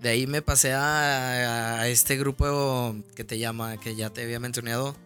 De 0.00 0.10
ahí 0.10 0.26
me 0.26 0.42
pasé 0.42 0.74
a, 0.74 1.80
a 1.80 1.88
este 1.88 2.16
grupo 2.16 2.94
que 3.14 3.24
te 3.24 3.38
llama, 3.38 3.78
que 3.78 3.94
ya 3.94 4.10
te 4.10 4.22
había 4.22 4.40
mencionado, 4.40 4.96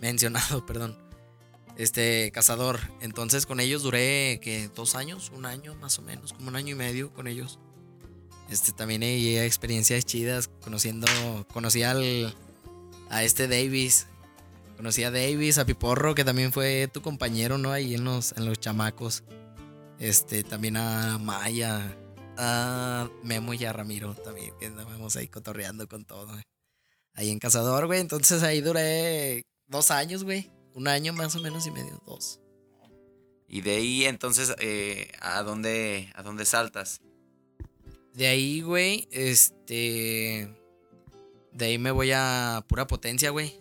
mencionado, 0.00 0.64
perdón. 0.66 0.96
Este 1.76 2.30
cazador. 2.32 2.80
Entonces 3.00 3.46
con 3.46 3.60
ellos 3.60 3.82
duré 3.82 4.40
que 4.42 4.68
dos 4.74 4.94
años, 4.96 5.30
un 5.34 5.46
año 5.46 5.74
más 5.76 5.98
o 5.98 6.02
menos, 6.02 6.32
como 6.32 6.48
un 6.48 6.56
año 6.56 6.72
y 6.72 6.78
medio 6.78 7.12
con 7.12 7.26
ellos. 7.26 7.58
Este 8.50 8.72
también 8.72 9.02
hay 9.02 9.38
experiencias 9.38 10.04
chidas 10.04 10.48
conociendo, 10.62 11.06
conocí 11.52 11.82
al 11.82 12.34
a 13.10 13.22
este 13.22 13.46
Davis, 13.48 14.06
conocí 14.76 15.04
a 15.04 15.10
Davis, 15.10 15.58
a 15.58 15.66
Piporro 15.66 16.14
que 16.14 16.24
también 16.24 16.52
fue 16.52 16.88
tu 16.88 17.02
compañero, 17.02 17.58
¿no? 17.58 17.72
Ahí 17.72 17.94
en 17.94 18.04
los 18.04 18.32
en 18.36 18.46
los 18.46 18.58
chamacos. 18.58 19.22
Este 19.98 20.44
también 20.44 20.76
a 20.76 21.18
Maya, 21.18 21.96
a 22.36 23.10
Memo 23.22 23.52
y 23.52 23.64
a 23.64 23.72
Ramiro 23.72 24.14
también, 24.14 24.52
que 24.58 24.66
andábamos 24.66 25.16
ahí 25.16 25.28
cotorreando 25.28 25.88
con 25.88 26.04
todo. 26.04 26.38
eh. 26.38 26.42
Ahí 27.14 27.30
en 27.30 27.40
Cazador, 27.40 27.86
güey. 27.86 28.00
Entonces 28.00 28.44
ahí 28.44 28.60
duré 28.60 29.44
dos 29.66 29.90
años, 29.90 30.22
güey. 30.22 30.50
Un 30.74 30.86
año 30.86 31.12
más 31.12 31.34
o 31.34 31.40
menos 31.40 31.66
y 31.66 31.72
medio, 31.72 32.00
dos. 32.06 32.38
Y 33.48 33.62
de 33.62 33.76
ahí 33.76 34.04
entonces, 34.04 34.54
eh, 34.60 35.10
¿a, 35.20 35.42
dónde, 35.42 36.12
¿a 36.14 36.22
dónde 36.22 36.44
saltas? 36.44 37.00
De 38.18 38.26
ahí, 38.26 38.62
güey, 38.62 39.06
este. 39.12 40.52
De 41.52 41.66
ahí 41.66 41.78
me 41.78 41.92
voy 41.92 42.10
a 42.12 42.64
pura 42.68 42.88
potencia, 42.88 43.30
güey. 43.30 43.56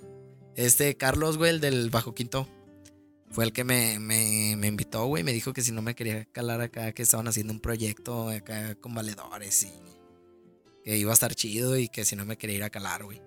Este 0.55 0.97
Carlos, 0.97 1.37
güey, 1.37 1.51
el 1.51 1.61
del 1.61 1.91
Bajo 1.91 2.15
Quinto. 2.15 2.47
Fue 3.29 3.45
el 3.45 3.53
que 3.53 3.63
me, 3.63 3.99
me, 3.99 4.55
me 4.57 4.65
invitó, 4.65 5.05
güey. 5.05 5.23
Me 5.23 5.31
dijo 5.31 5.53
que 5.53 5.61
si 5.61 5.71
no 5.71 5.83
me 5.83 5.93
quería 5.93 6.25
calar 6.25 6.59
acá, 6.61 6.91
que 6.91 7.03
estaban 7.03 7.27
haciendo 7.27 7.53
un 7.53 7.59
proyecto 7.59 8.29
acá 8.29 8.73
con 8.73 8.95
valedores 8.95 9.61
y 9.61 9.71
que 10.83 10.97
iba 10.97 11.11
a 11.11 11.13
estar 11.13 11.35
chido 11.35 11.77
y 11.77 11.87
que 11.87 12.03
si 12.03 12.15
no 12.15 12.25
me 12.25 12.39
quería 12.39 12.55
ir 12.55 12.63
a 12.63 12.71
calar, 12.71 13.03
güey. 13.03 13.21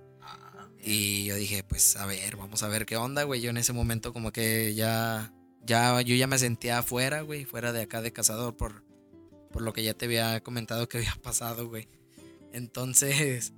Y 0.82 1.26
yo 1.26 1.36
dije, 1.36 1.62
pues 1.62 1.94
a 1.94 2.06
ver, 2.06 2.34
vamos 2.34 2.64
a 2.64 2.68
ver 2.68 2.86
qué 2.86 2.96
onda, 2.96 3.22
güey. 3.22 3.40
Yo 3.40 3.50
en 3.50 3.58
ese 3.58 3.72
momento 3.72 4.12
como 4.12 4.32
que 4.32 4.74
ya, 4.74 5.32
ya, 5.64 6.00
yo 6.00 6.16
ya 6.16 6.26
me 6.26 6.38
sentía 6.38 6.78
afuera, 6.78 7.20
güey, 7.20 7.44
fuera 7.44 7.72
de 7.72 7.82
acá 7.82 8.02
de 8.02 8.12
cazador 8.12 8.56
por, 8.56 8.89
por 9.52 9.62
lo 9.62 9.72
que 9.72 9.82
ya 9.82 9.94
te 9.94 10.04
había 10.06 10.40
comentado 10.42 10.88
que 10.88 10.98
había 10.98 11.14
pasado, 11.22 11.68
güey. 11.68 11.88
Entonces, 12.52 13.52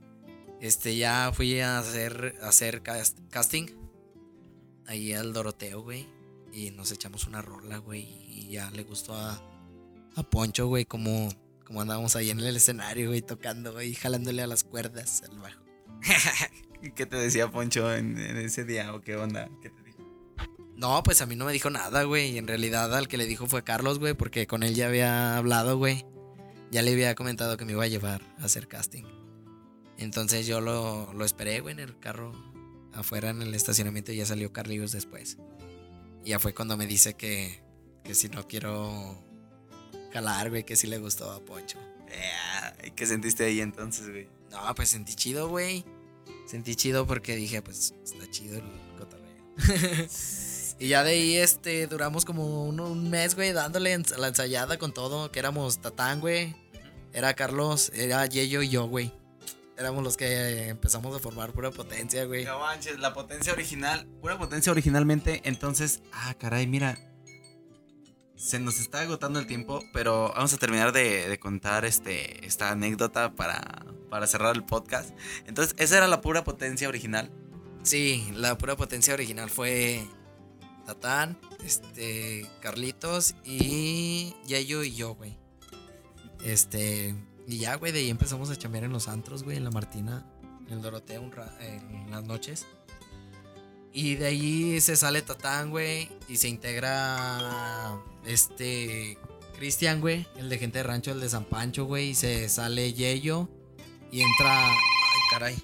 este, 0.61 0.97
ya 0.97 1.31
fui 1.35 1.61
a 1.61 1.79
hacer, 1.79 2.37
hacer 2.43 2.83
cast- 2.83 3.29
casting 3.31 3.67
ahí 4.87 5.13
al 5.13 5.33
Doroteo, 5.33 5.83
güey. 5.83 6.07
Y 6.53 6.71
nos 6.71 6.93
echamos 6.93 7.27
una 7.27 7.41
rola, 7.41 7.79
güey. 7.79 8.03
Y 8.29 8.49
ya 8.51 8.71
le 8.71 8.83
gustó 8.83 9.15
a, 9.15 9.41
a 10.17 10.23
Poncho, 10.23 10.67
güey, 10.67 10.85
como, 10.85 11.31
como 11.65 11.81
andábamos 11.81 12.15
ahí 12.17 12.29
en 12.31 12.41
el 12.41 12.57
escenario, 12.57 13.09
güey, 13.09 13.23
tocando, 13.23 13.73
güey, 13.73 13.95
jalándole 13.95 14.43
a 14.43 14.47
las 14.47 14.63
cuerdas 14.63 15.23
al 15.31 15.39
bajo. 15.39 15.63
¿Qué 16.97 17.07
te 17.07 17.17
decía 17.17 17.51
Poncho 17.51 17.95
en, 17.95 18.19
ese 18.19 18.65
día 18.65 18.93
o 18.95 19.01
qué 19.01 19.17
onda? 19.17 19.49
¿Qué 19.63 19.71
te? 19.71 19.82
No, 20.83 21.01
pues 21.05 21.21
a 21.21 21.27
mí 21.27 21.37
no 21.37 21.45
me 21.45 21.53
dijo 21.53 21.71
nada, 21.71 22.03
güey. 22.03 22.37
En 22.39 22.49
realidad 22.49 22.93
al 22.93 23.07
que 23.07 23.17
le 23.17 23.25
dijo 23.25 23.47
fue 23.47 23.63
Carlos, 23.63 24.01
güey, 24.01 24.15
porque 24.15 24.49
con 24.49 24.65
él 24.65 24.75
ya 24.75 24.89
había 24.89 25.37
hablado, 25.37 25.79
güey. 25.79 26.05
Ya 26.73 26.83
le 26.83 26.91
había 26.91 27.15
comentado 27.15 27.57
que 27.57 27.65
me 27.65 27.71
iba 27.71 27.85
a 27.85 27.87
llevar 27.87 28.21
a 28.41 28.47
hacer 28.47 28.67
casting. 28.67 29.05
Entonces 29.97 30.45
yo 30.45 30.61
lo, 30.61 31.13
lo 31.13 31.25
esperé, 31.25 31.61
güey, 31.61 31.75
en 31.75 31.79
el 31.79 32.01
carro 32.01 32.33
afuera 32.95 33.31
en 33.31 33.43
el 33.43 33.55
estacionamiento 33.55 34.11
y 34.11 34.17
ya 34.17 34.27
salió 34.27 34.53
Carlos 34.53 34.91
después. 34.91 35.39
Y 36.25 36.31
ya 36.31 36.41
fue 36.41 36.53
cuando 36.53 36.77
me 36.77 36.89
dice 36.89 37.15
que, 37.15 37.63
que 38.03 38.17
si 38.17 38.29
no 38.29 38.49
quiero 38.49 39.25
calar, 40.11 40.51
güey, 40.51 40.65
que 40.65 40.75
si 40.75 40.89
le 40.89 40.99
gustó 40.99 41.31
a 41.31 41.45
Poncho. 41.45 41.79
Eh, 42.09 42.91
¿Qué 42.97 43.07
sentiste 43.07 43.45
ahí 43.45 43.61
entonces, 43.61 44.11
güey? 44.11 44.29
No, 44.51 44.75
pues 44.75 44.89
sentí 44.89 45.15
chido, 45.15 45.49
güey. 45.49 45.85
Sentí 46.45 46.75
chido 46.75 47.07
porque 47.07 47.37
dije, 47.37 47.63
pues 47.63 47.95
está 48.03 48.29
chido 48.33 48.57
el 48.57 48.65
cotorreo. 48.99 50.09
y 50.85 50.89
ya 50.89 51.05
de 51.05 51.11
ahí, 51.13 51.37
este, 51.37 51.87
duramos 51.87 52.25
como 52.25 52.65
un, 52.65 52.81
un 52.81 53.09
mes, 53.11 53.35
güey, 53.35 53.53
dándole 53.53 53.95
ens- 53.97 54.17
la 54.17 54.29
ensayada 54.29 54.79
con 54.79 54.93
todo. 54.93 55.31
Que 55.31 55.39
éramos 55.39 55.79
Tatán, 55.81 56.21
güey. 56.21 56.55
Era 57.13 57.35
Carlos, 57.35 57.91
era 57.95 58.27
Yeyo 58.27 58.63
y 58.63 58.69
yo, 58.69 58.87
güey. 58.87 59.13
Éramos 59.79 60.03
los 60.05 60.17
que 60.17 60.69
empezamos 60.69 61.15
a 61.17 61.19
formar 61.19 61.53
pura 61.53 61.71
potencia, 61.71 62.25
güey. 62.25 62.45
No 62.45 62.59
manches, 62.59 62.99
la 62.99 63.13
potencia 63.15 63.53
original, 63.53 64.07
pura 64.21 64.39
potencia 64.39 64.71
originalmente, 64.73 65.41
entonces, 65.45 66.03
ah, 66.13 66.35
caray, 66.39 66.67
mira, 66.67 66.99
se 68.37 68.59
nos 68.59 68.81
está 68.81 69.01
agotando 69.01 69.39
el 69.39 69.47
tiempo, 69.47 69.83
pero 69.93 70.33
vamos 70.35 70.53
a 70.53 70.59
terminar 70.59 70.93
de, 70.93 71.29
de 71.29 71.39
contar 71.39 71.85
este, 71.85 72.45
esta 72.47 72.71
anécdota 72.71 73.35
para, 73.35 73.85
para 74.11 74.27
cerrar 74.27 74.55
el 74.57 74.65
podcast. 74.65 75.11
Entonces, 75.47 75.75
esa 75.79 75.97
era 75.99 76.09
la 76.09 76.21
pura 76.21 76.45
potencia 76.45 76.89
original. 76.89 77.31
Sí, 77.83 78.29
la 78.35 78.59
pura 78.59 78.77
potencia 78.77 79.15
original 79.15 79.49
fue 79.51 80.05
Tatán, 80.85 81.39
este, 81.65 82.47
Carlitos 82.61 83.35
y 83.45 84.35
Yayo 84.47 84.83
y 84.83 84.95
yo, 84.95 85.15
güey. 85.15 85.37
Este, 86.45 87.15
y 87.47 87.59
ya, 87.59 87.77
güey, 87.77 87.93
de 87.93 88.01
ahí 88.01 88.11
empezamos 88.11 88.51
a 88.51 88.57
chambear 88.57 88.85
en 88.85 88.93
los 88.93 89.09
antros, 89.09 89.43
güey, 89.45 89.57
en 89.57 89.65
la 89.65 89.71
Martina, 89.71 90.27
en 90.67 90.73
el 90.75 90.83
Dorotea 90.83 91.21
un 91.21 91.33
ra- 91.33 91.57
en 91.61 92.11
las 92.11 92.25
noches. 92.25 92.67
Y 93.93 94.15
de 94.17 94.27
ahí 94.27 94.81
se 94.81 94.97
sale 94.97 95.23
Tatán, 95.23 95.71
güey, 95.71 96.09
y 96.29 96.37
se 96.39 96.49
integra 96.49 97.99
este 98.25 99.19
Cristian, 99.57 100.01
güey, 100.01 100.27
el 100.37 100.49
de 100.49 100.59
gente 100.59 100.79
de 100.79 100.83
rancho, 100.85 101.13
el 101.13 101.21
de 101.21 101.29
San 101.29 101.45
Pancho, 101.45 101.85
güey, 101.85 102.11
y 102.11 102.15
se 102.15 102.49
sale 102.49 102.93
Yeyo 102.95 103.49
y 104.11 104.23
entra, 104.23 104.71
ay, 104.71 104.77
caray. 105.31 105.63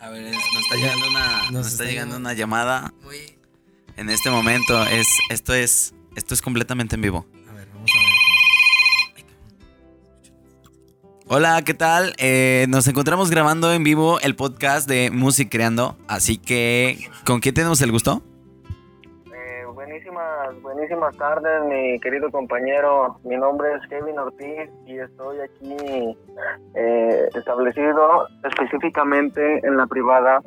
A 0.00 0.10
ver, 0.10 0.32
nos 0.32 0.42
está 0.64 0.76
llegando 0.76 1.08
una, 1.08 1.42
Nos 1.44 1.52
nos 1.52 1.66
está 1.72 1.84
llegando- 1.84 2.16
una 2.16 2.32
llamada 2.32 2.94
Muy 3.02 3.38
en 4.00 4.08
este 4.08 4.30
momento. 4.30 4.82
Es, 4.84 5.06
esto 5.30 5.54
es, 5.54 5.94
esto 6.16 6.34
es 6.34 6.42
completamente 6.42 6.96
en 6.96 7.02
vivo. 7.02 7.26
A 7.48 7.52
ver, 7.52 7.68
vamos 7.72 7.90
a 7.94 7.98
ver. 7.98 8.10
Hola, 11.28 11.62
¿qué 11.64 11.74
tal? 11.74 12.14
Eh, 12.18 12.66
nos 12.68 12.88
encontramos 12.88 13.30
grabando 13.30 13.72
en 13.72 13.84
vivo 13.84 14.18
el 14.20 14.34
podcast 14.34 14.88
de 14.88 15.10
Music 15.12 15.48
Creando. 15.50 15.96
Así 16.08 16.38
que, 16.38 17.10
¿con 17.24 17.40
quién 17.40 17.54
tenemos 17.54 17.80
el 17.82 17.92
gusto? 17.92 18.22
Eh, 19.32 19.64
buenísimas, 19.72 20.60
buenísimas 20.62 21.16
tardes, 21.16 21.62
mi 21.68 22.00
querido 22.00 22.30
compañero. 22.30 23.20
Mi 23.22 23.36
nombre 23.36 23.74
es 23.74 23.88
Kevin 23.88 24.18
Ortiz 24.18 24.70
y 24.86 24.98
estoy 24.98 25.40
aquí 25.40 26.16
eh, 26.74 27.28
establecido 27.34 28.26
específicamente 28.44 29.64
en 29.64 29.76
la 29.76 29.86
privada 29.86 30.42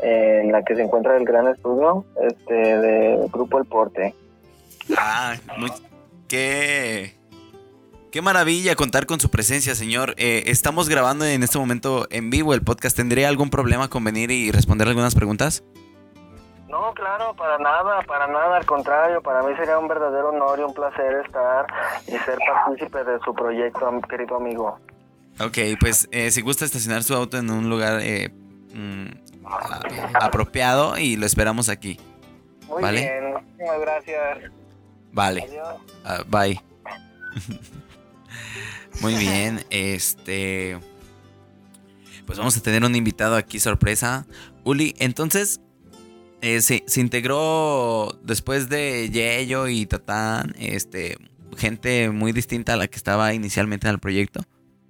en 0.00 0.52
la 0.52 0.62
que 0.62 0.74
se 0.76 0.82
encuentra 0.82 1.16
el 1.16 1.24
gran 1.24 1.48
estudio 1.48 2.04
este, 2.28 2.54
de 2.54 3.28
Grupo 3.32 3.58
El 3.58 3.64
Porte. 3.66 4.14
Ah, 4.96 5.34
muy- 5.58 5.70
qué, 6.28 7.14
qué 8.10 8.22
maravilla 8.22 8.74
contar 8.76 9.06
con 9.06 9.20
su 9.20 9.30
presencia, 9.30 9.74
señor. 9.74 10.14
Eh, 10.16 10.44
estamos 10.46 10.88
grabando 10.88 11.24
en 11.24 11.42
este 11.42 11.58
momento 11.58 12.06
en 12.10 12.30
vivo 12.30 12.54
el 12.54 12.62
podcast. 12.62 12.96
¿Tendría 12.96 13.28
algún 13.28 13.50
problema 13.50 13.88
con 13.88 14.04
venir 14.04 14.30
y 14.30 14.50
responder 14.50 14.88
algunas 14.88 15.14
preguntas? 15.14 15.62
No, 16.68 16.92
claro, 16.92 17.34
para 17.36 17.56
nada, 17.58 18.02
para 18.02 18.26
nada, 18.26 18.56
al 18.56 18.66
contrario, 18.66 19.22
para 19.22 19.42
mí 19.44 19.54
sería 19.56 19.78
un 19.78 19.86
verdadero 19.86 20.30
honor 20.30 20.58
y 20.58 20.62
un 20.62 20.74
placer 20.74 21.22
estar 21.24 21.66
y 22.08 22.10
ser 22.24 22.36
partícipe 22.44 23.04
de 23.04 23.20
su 23.24 23.32
proyecto, 23.32 24.00
querido 24.10 24.36
amigo. 24.36 24.78
Ok, 25.40 25.56
pues 25.78 26.08
eh, 26.10 26.32
si 26.32 26.40
gusta 26.42 26.64
estacionar 26.64 27.04
su 27.04 27.14
auto 27.14 27.38
en 27.38 27.48
un 27.50 27.70
lugar 27.70 28.00
eh, 28.02 28.30
mm, 28.74 29.23
apropiado 30.14 30.98
y 30.98 31.16
lo 31.16 31.26
esperamos 31.26 31.68
aquí. 31.68 31.98
Muy 32.68 32.82
Vale. 32.82 33.00
bien, 33.00 33.32
muchísimas 33.32 33.80
gracias. 33.80 34.38
Vale. 35.12 35.42
Adiós. 35.42 35.76
Ah, 36.04 36.24
bye. 36.26 36.60
Muy 39.00 39.14
bien, 39.16 39.64
este. 39.70 40.78
Pues 42.26 42.38
vamos 42.38 42.56
a 42.56 42.60
tener 42.62 42.84
un 42.84 42.94
invitado 42.94 43.36
aquí 43.36 43.60
sorpresa. 43.60 44.26
Uli, 44.64 44.94
entonces, 44.98 45.60
eh, 46.40 46.60
se, 46.62 46.84
se 46.86 47.00
integró 47.00 48.18
después 48.22 48.68
de 48.68 49.10
Yello 49.10 49.68
y 49.68 49.84
Tatán, 49.86 50.54
este, 50.58 51.18
gente 51.56 52.10
muy 52.10 52.32
distinta 52.32 52.74
a 52.74 52.76
la 52.76 52.88
que 52.88 52.96
estaba 52.96 53.34
inicialmente 53.34 53.86
en 53.88 53.94
el 53.94 54.00
proyecto. 54.00 54.42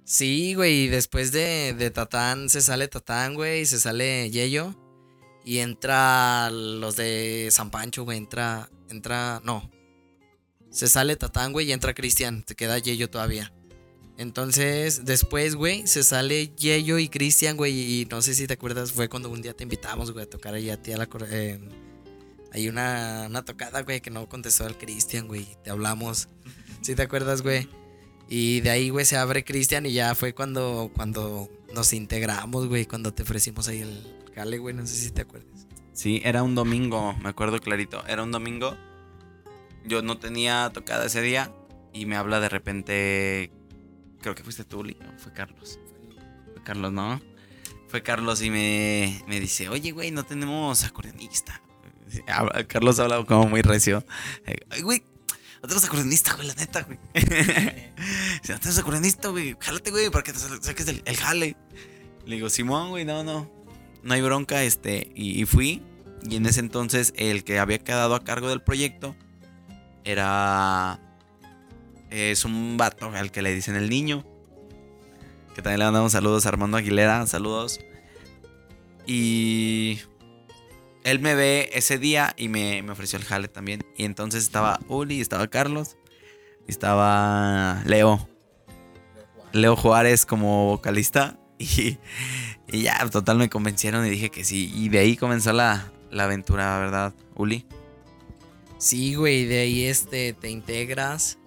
Sí, 0.05 0.53
güey, 0.53 0.83
y 0.83 0.87
después 0.87 1.31
de, 1.31 1.73
de 1.73 1.89
Tatán 1.89 2.47
se 2.49 2.61
sale 2.61 2.87
Tatán, 2.87 3.33
güey, 3.33 3.65
se 3.65 3.79
sale 3.79 4.29
Yeyo. 4.29 4.75
Y 5.43 5.59
entra 5.59 6.49
los 6.51 6.95
de 6.95 7.49
San 7.51 7.71
Pancho, 7.71 8.03
güey, 8.03 8.19
entra, 8.19 8.69
entra, 8.89 9.41
no. 9.43 9.69
Se 10.69 10.87
sale 10.87 11.15
Tatán, 11.15 11.53
güey, 11.53 11.67
y 11.67 11.71
entra 11.71 11.95
Cristian, 11.95 12.43
te 12.43 12.55
queda 12.55 12.77
Yeyo 12.77 13.09
todavía. 13.09 13.51
Entonces, 14.17 15.05
después, 15.05 15.55
güey, 15.55 15.87
se 15.87 16.03
sale 16.03 16.53
Yeyo 16.55 16.99
y 16.99 17.09
Cristian, 17.09 17.57
güey, 17.57 18.01
y 18.01 18.05
no 18.05 18.21
sé 18.21 18.35
si 18.35 18.45
te 18.45 18.53
acuerdas, 18.53 18.91
fue 18.91 19.09
cuando 19.09 19.29
un 19.29 19.41
día 19.41 19.55
te 19.55 19.63
invitamos, 19.63 20.11
güey, 20.11 20.25
a 20.25 20.29
tocar 20.29 20.53
ahí 20.53 20.69
a 20.69 20.81
ti 20.81 20.91
a 20.93 20.97
la... 20.97 21.09
eh, 21.31 21.59
hay 22.51 22.69
una, 22.69 23.25
una 23.27 23.43
tocada, 23.43 23.81
güey, 23.81 24.01
que 24.01 24.11
no 24.11 24.29
contestó 24.29 24.65
al 24.65 24.77
Cristian, 24.77 25.27
güey, 25.27 25.47
te 25.63 25.71
hablamos. 25.71 26.27
¿Sí 26.81 26.95
te 26.95 27.01
acuerdas, 27.01 27.41
güey? 27.41 27.67
Y 28.27 28.61
de 28.61 28.69
ahí, 28.71 28.89
güey, 28.89 29.05
se 29.05 29.17
abre 29.17 29.43
Cristian 29.43 29.85
y 29.85 29.93
ya 29.93 30.15
fue 30.15 30.33
cuando, 30.33 30.91
cuando 30.95 31.49
nos 31.73 31.93
integramos, 31.93 32.67
güey, 32.67 32.85
cuando 32.85 33.13
te 33.13 33.23
ofrecimos 33.23 33.67
ahí 33.67 33.81
el 33.81 34.01
jale, 34.33 34.57
güey, 34.57 34.73
no 34.75 34.85
sé 34.85 34.95
si 34.95 35.11
te 35.11 35.21
acuerdas. 35.21 35.67
Sí, 35.93 36.21
era 36.25 36.43
un 36.43 36.55
domingo, 36.55 37.13
me 37.21 37.29
acuerdo 37.29 37.59
clarito. 37.59 38.03
Era 38.07 38.23
un 38.23 38.31
domingo. 38.31 38.75
Yo 39.85 40.01
no 40.01 40.17
tenía 40.17 40.71
tocada 40.73 41.05
ese 41.05 41.21
día 41.21 41.51
y 41.93 42.05
me 42.05 42.15
habla 42.15 42.39
de 42.39 42.49
repente. 42.49 43.51
Creo 44.21 44.33
que 44.35 44.43
fuiste 44.43 44.63
tú, 44.63 44.83
Lee, 44.83 44.97
fue 45.19 45.31
Carlos. 45.31 45.79
Fue 46.53 46.63
Carlos, 46.63 46.91
¿no? 46.91 47.21
Fue 47.87 48.01
Carlos 48.01 48.41
y 48.41 48.49
me, 48.49 49.21
me 49.27 49.39
dice, 49.39 49.69
oye, 49.69 49.91
güey, 49.91 50.09
no 50.11 50.25
tenemos 50.25 50.83
acordeonista. 50.83 51.61
Habla- 52.27 52.65
Carlos 52.67 52.99
habla 52.99 53.23
como 53.25 53.47
muy 53.47 53.61
recio. 53.61 54.03
Eh, 54.47 54.81
güey, 54.81 55.03
no 55.65 55.67
tenemos 55.67 55.85
acordeonista, 55.85 56.35
güey, 56.35 56.47
la 56.47 56.53
neta, 56.55 56.81
güey. 56.83 56.97
Si 58.43 58.51
no 58.51 58.59
tenemos 58.59 58.77
acordeonista, 58.77 59.29
güey, 59.29 59.55
jálate, 59.59 59.91
güey, 59.91 60.09
para 60.09 60.23
que 60.23 60.33
te 60.33 60.39
sa- 60.39 60.61
saques 60.61 60.87
el, 60.87 61.01
el 61.05 61.17
jale. 61.17 61.55
Le 62.25 62.35
digo, 62.35 62.49
Simón, 62.49 62.89
güey, 62.89 63.05
no, 63.05 63.23
no. 63.23 63.49
No 64.03 64.13
hay 64.13 64.21
bronca, 64.21 64.63
este. 64.63 65.11
Y, 65.15 65.41
y 65.41 65.45
fui. 65.45 65.81
Y 66.29 66.35
en 66.37 66.45
ese 66.45 66.59
entonces 66.59 67.13
el 67.17 67.43
que 67.43 67.59
había 67.59 67.79
quedado 67.79 68.15
a 68.15 68.23
cargo 68.23 68.49
del 68.49 68.61
proyecto 68.61 69.15
era. 70.03 70.99
Es 72.11 72.45
un 72.45 72.77
vato 72.77 73.09
al 73.09 73.31
que 73.31 73.41
le 73.41 73.53
dicen 73.53 73.75
el 73.75 73.89
niño. 73.89 74.25
Que 75.55 75.61
también 75.61 75.79
le 75.79 75.85
mandamos 75.85 76.11
saludos 76.11 76.45
a 76.45 76.49
Armando 76.49 76.77
Aguilera. 76.77 77.25
Saludos. 77.27 77.79
Y. 79.07 79.99
Él 81.05 81.19
me 81.19 81.35
ve 81.35 81.69
ese 81.73 81.99
día 81.99 82.33
y 82.35 82.49
me, 82.49 82.81
me 82.81 82.91
ofreció 82.91 83.19
el 83.19 83.25
jale 83.25 83.47
también. 83.47 83.85
Y 83.95 84.05
entonces 84.05 84.43
estaba 84.43 84.79
Uli, 84.87 85.21
estaba 85.21 85.47
Carlos, 85.47 85.97
estaba 86.67 87.83
Leo. 87.85 88.27
Leo 89.53 89.75
Juárez 89.75 90.25
como 90.25 90.67
vocalista. 90.67 91.39
Y, 91.57 91.97
y 92.67 92.81
ya, 92.81 93.09
total 93.09 93.37
me 93.37 93.47
convencieron 93.47 94.05
y 94.05 94.09
dije 94.09 94.29
que 94.29 94.43
sí. 94.43 94.69
Y 94.75 94.89
de 94.89 94.99
ahí 94.99 95.15
comenzó 95.15 95.53
la, 95.53 95.89
la 96.11 96.25
aventura, 96.25 96.77
¿verdad, 96.79 97.13
Uli? 97.33 97.65
Sí, 98.77 99.15
güey, 99.15 99.45
de 99.45 99.59
ahí 99.59 99.85
este, 99.85 100.33
te 100.33 100.49
integras. 100.49 101.37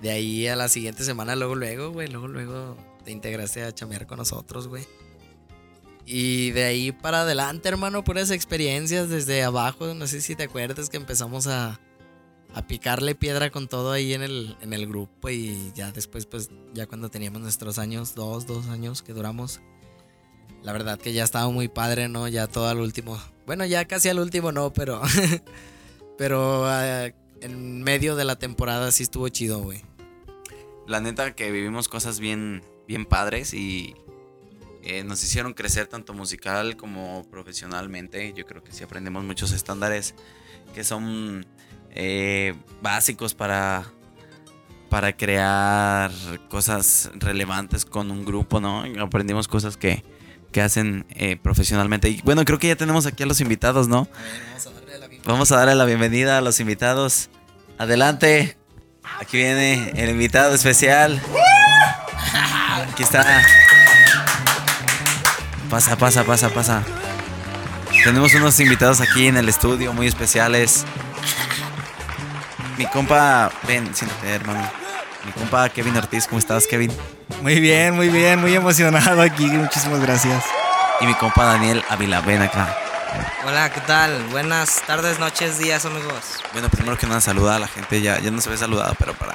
De 0.00 0.12
ahí 0.12 0.46
a 0.46 0.54
la 0.54 0.68
siguiente 0.68 1.02
semana, 1.02 1.34
luego, 1.34 1.56
luego, 1.56 1.90
güey, 1.90 2.06
luego, 2.06 2.28
luego 2.28 2.76
te 3.04 3.10
integraste 3.10 3.64
a 3.64 3.72
chamear 3.72 4.06
con 4.06 4.18
nosotros, 4.18 4.68
güey. 4.68 4.86
Y 6.06 6.50
de 6.50 6.64
ahí 6.64 6.92
para 6.92 7.22
adelante, 7.22 7.68
hermano, 7.68 8.04
puras 8.04 8.30
experiencias 8.30 9.08
desde 9.08 9.42
abajo. 9.42 9.94
No 9.94 10.06
sé 10.06 10.20
si 10.20 10.34
te 10.34 10.44
acuerdas 10.44 10.90
que 10.90 10.98
empezamos 10.98 11.46
a, 11.46 11.80
a 12.54 12.66
picarle 12.66 13.14
piedra 13.14 13.50
con 13.50 13.68
todo 13.68 13.92
ahí 13.92 14.12
en 14.12 14.22
el, 14.22 14.56
en 14.60 14.72
el 14.72 14.86
grupo. 14.86 15.30
Y 15.30 15.72
ya 15.74 15.92
después, 15.92 16.26
pues, 16.26 16.50
ya 16.74 16.86
cuando 16.86 17.08
teníamos 17.08 17.40
nuestros 17.40 17.78
años, 17.78 18.14
dos, 18.14 18.46
dos 18.46 18.68
años 18.68 19.02
que 19.02 19.12
duramos. 19.14 19.60
La 20.62 20.72
verdad 20.72 20.98
que 20.98 21.12
ya 21.12 21.24
estaba 21.24 21.50
muy 21.50 21.68
padre, 21.68 22.08
¿no? 22.08 22.28
Ya 22.28 22.46
todo 22.46 22.68
al 22.68 22.80
último. 22.80 23.18
Bueno, 23.46 23.64
ya 23.64 23.86
casi 23.86 24.08
al 24.08 24.18
último 24.18 24.52
no, 24.52 24.72
pero. 24.72 25.00
pero 26.18 26.64
ah, 26.66 27.08
en 27.40 27.82
medio 27.82 28.16
de 28.16 28.24
la 28.24 28.36
temporada 28.36 28.90
sí 28.92 29.02
estuvo 29.02 29.28
chido, 29.28 29.60
güey. 29.60 29.82
La 30.86 31.00
neta 31.00 31.34
que 31.34 31.50
vivimos 31.50 31.88
cosas 31.88 32.20
bien, 32.20 32.62
bien 32.86 33.06
padres 33.06 33.54
y 33.54 33.94
eh, 34.86 35.02
nos 35.02 35.24
hicieron 35.24 35.54
crecer 35.54 35.86
tanto 35.86 36.12
musical 36.12 36.76
como 36.76 37.26
profesionalmente. 37.30 38.34
Yo 38.34 38.44
creo 38.44 38.62
que 38.62 38.70
sí 38.70 38.84
aprendemos 38.84 39.24
muchos 39.24 39.52
estándares 39.52 40.14
que 40.74 40.84
son 40.84 41.46
eh, 41.90 42.54
básicos 42.82 43.34
para, 43.34 43.84
para 44.90 45.16
crear 45.16 46.10
cosas 46.50 47.10
relevantes 47.14 47.86
con 47.86 48.10
un 48.10 48.26
grupo, 48.26 48.60
¿no? 48.60 48.84
Aprendimos 49.00 49.48
cosas 49.48 49.78
que, 49.78 50.04
que 50.52 50.60
hacen 50.60 51.06
eh, 51.10 51.36
profesionalmente. 51.36 52.10
Y 52.10 52.20
bueno, 52.22 52.44
creo 52.44 52.58
que 52.58 52.68
ya 52.68 52.76
tenemos 52.76 53.06
aquí 53.06 53.22
a 53.22 53.26
los 53.26 53.40
invitados, 53.40 53.88
¿no? 53.88 54.06
Vamos 55.24 55.50
a 55.50 55.56
darle 55.56 55.76
la 55.76 55.86
bienvenida 55.86 56.36
a 56.36 56.40
los 56.42 56.60
invitados. 56.60 57.30
Adelante. 57.78 58.58
Aquí 59.18 59.38
viene 59.38 59.92
el 59.96 60.10
invitado 60.10 60.54
especial. 60.54 61.22
Aquí 62.90 63.02
está. 63.02 63.24
Pasa, 65.74 65.96
pasa, 65.96 66.22
pasa, 66.22 66.50
pasa. 66.50 66.82
Tenemos 68.04 68.32
unos 68.34 68.60
invitados 68.60 69.00
aquí 69.00 69.26
en 69.26 69.36
el 69.36 69.48
estudio 69.48 69.92
muy 69.92 70.06
especiales. 70.06 70.84
Mi 72.78 72.86
compa, 72.86 73.50
ven, 73.66 73.92
siéntate, 73.92 74.36
hermano. 74.36 74.70
Mi 75.26 75.32
compa 75.32 75.68
Kevin 75.70 75.96
Ortiz, 75.96 76.28
¿cómo 76.28 76.38
estás, 76.38 76.68
Kevin? 76.68 76.96
Muy 77.42 77.58
bien, 77.58 77.92
muy 77.96 78.08
bien, 78.08 78.40
muy 78.40 78.54
emocionado 78.54 79.20
aquí, 79.20 79.46
muchísimas 79.46 79.98
gracias. 79.98 80.44
Y 81.00 81.06
mi 81.06 81.14
compa 81.14 81.42
Daniel 81.42 81.82
Avila, 81.88 82.20
ven 82.20 82.42
acá. 82.42 82.78
Hola, 83.44 83.72
¿qué 83.72 83.80
tal? 83.80 84.22
Buenas 84.30 84.80
tardes, 84.86 85.18
noches, 85.18 85.58
días, 85.58 85.84
amigos. 85.86 86.40
Bueno, 86.52 86.68
primero 86.68 86.96
que 86.96 87.08
nada, 87.08 87.20
saluda 87.20 87.56
a 87.56 87.58
la 87.58 87.66
gente. 87.66 88.00
Ya, 88.00 88.20
ya 88.20 88.30
nos 88.30 88.46
había 88.46 88.58
saludado, 88.58 88.94
pero 88.96 89.14
para, 89.14 89.34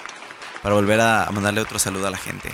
para 0.64 0.74
volver 0.74 1.02
a, 1.02 1.26
a 1.26 1.32
mandarle 1.32 1.60
otro 1.60 1.80
saludo 1.80 2.08
a 2.08 2.12
la 2.12 2.18
gente. 2.18 2.54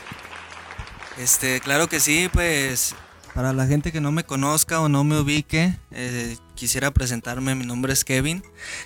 Este, 1.20 1.62
claro 1.62 1.88
que 1.88 2.00
sí, 2.00 2.32
pues 2.34 2.96
para 3.36 3.52
la 3.52 3.68
gente 3.68 3.92
que 3.92 4.00
no 4.00 4.14
me 4.14 4.24
conozca 4.24 4.80
o 4.80 4.88
no 4.88 5.04
me 5.04 5.20
ubique, 5.20 5.78
eh, 5.92 6.38
quisiera 6.56 6.92
presentarme. 6.92 7.54
Mi 7.54 7.66
nombre 7.66 7.92
es 7.92 8.06
Kevin, 8.06 8.42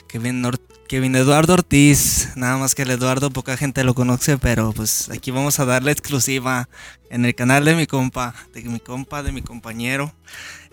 Kevin, 0.07 0.43
Kevin 0.88 1.15
Eduardo 1.15 1.53
Ortiz. 1.53 2.29
Nada 2.35 2.57
más 2.57 2.73
que 2.73 2.81
el 2.81 2.89
Eduardo, 2.89 3.29
poca 3.29 3.57
gente 3.57 3.83
lo 3.83 3.93
conoce, 3.93 4.39
pero 4.39 4.73
pues 4.73 5.12
aquí 5.12 5.29
vamos 5.29 5.59
a 5.59 5.65
darle 5.65 5.91
exclusiva 5.91 6.67
en 7.12 7.25
el 7.25 7.35
canal 7.35 7.63
de 7.63 7.75
mi 7.75 7.85
compa, 7.85 8.33
de 8.51 8.63
mi 8.63 8.79
compa, 8.79 9.21
de 9.21 9.31
mi 9.31 9.43
compañero. 9.43 10.12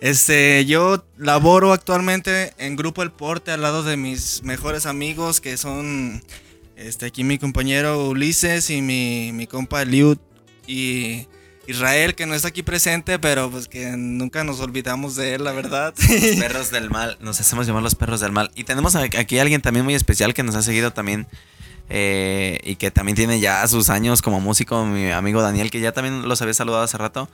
Este, 0.01 0.65
yo 0.65 1.05
laboro 1.19 1.75
actualmente 1.75 2.55
en 2.57 2.77
Grupo 2.77 3.03
El 3.03 3.13
Porte 3.13 3.51
al 3.51 3.61
lado 3.61 3.83
de 3.83 3.99
mis 3.99 4.43
mejores 4.43 4.87
amigos 4.87 5.43
que 5.43 5.59
son 5.59 6.23
este, 6.77 7.05
aquí 7.05 7.25
mi 7.25 7.37
compañero 7.37 8.09
Ulises 8.09 8.71
y 8.71 8.81
mi, 8.81 9.33
mi 9.35 9.47
compa 9.47 9.83
Eliud 9.83 10.17
y 10.67 11.27
Israel 11.67 12.15
que 12.15 12.27
no 12.27 12.35
está 12.35 12.49
aquí 12.49 12.63
presente, 12.63 13.19
pero 13.19 13.51
pues 13.51 13.69
que 13.69 13.97
nunca 13.97 14.45
nos 14.45 14.61
olvidamos 14.61 15.17
de 15.17 15.35
él, 15.35 15.45
la 15.45 15.53
verdad. 15.53 15.95
Los 15.97 16.37
perros 16.39 16.71
del 16.71 16.91
mal, 16.91 17.17
nos 17.21 17.41
hacemos 17.41 17.67
llamar 17.67 17.83
los 17.83 17.95
perros 17.95 18.21
del 18.21 18.33
mal. 18.33 18.51
Y 18.55 18.65
tenemos 18.65 18.95
aquí 18.97 19.39
a 19.39 19.43
alguien 19.43 19.63
también 19.63 19.85
muy 19.85 19.95
especial 19.95 20.35
que 20.35 20.43
nos 20.43 20.55
ha 20.55 20.63
seguido 20.63 20.93
también 20.93 21.27
eh, 21.89 22.61
y 22.65 22.77
que 22.77 22.91
también 22.91 23.17
tiene 23.17 23.41
ya 23.41 23.67
sus 23.67 23.91
años 23.91 24.23
como 24.23 24.41
músico, 24.41 24.85
mi 24.85 25.11
amigo 25.11 25.43
Daniel, 25.43 25.71
que 25.71 25.81
ya 25.81 25.93
también 25.93 26.29
los 26.29 26.43
había 26.43 26.55
saludado 26.55 26.85
hace 26.85 26.99
rato. 26.99 27.29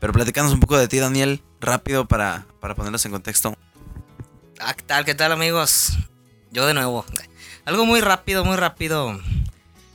Pero 0.00 0.12
platícanos 0.12 0.52
un 0.52 0.60
poco 0.60 0.78
de 0.78 0.86
ti, 0.88 0.98
Daniel, 0.98 1.42
rápido 1.60 2.06
para, 2.06 2.46
para 2.60 2.74
ponerlos 2.74 3.04
en 3.04 3.12
contexto. 3.12 3.56
Ah, 4.60 4.74
¿qué 4.74 4.82
tal? 4.82 5.04
¿Qué 5.04 5.14
tal, 5.14 5.32
amigos? 5.32 5.98
Yo 6.50 6.66
de 6.66 6.74
nuevo. 6.74 7.04
Algo 7.64 7.84
muy 7.84 8.00
rápido, 8.00 8.44
muy 8.44 8.56
rápido. 8.56 9.20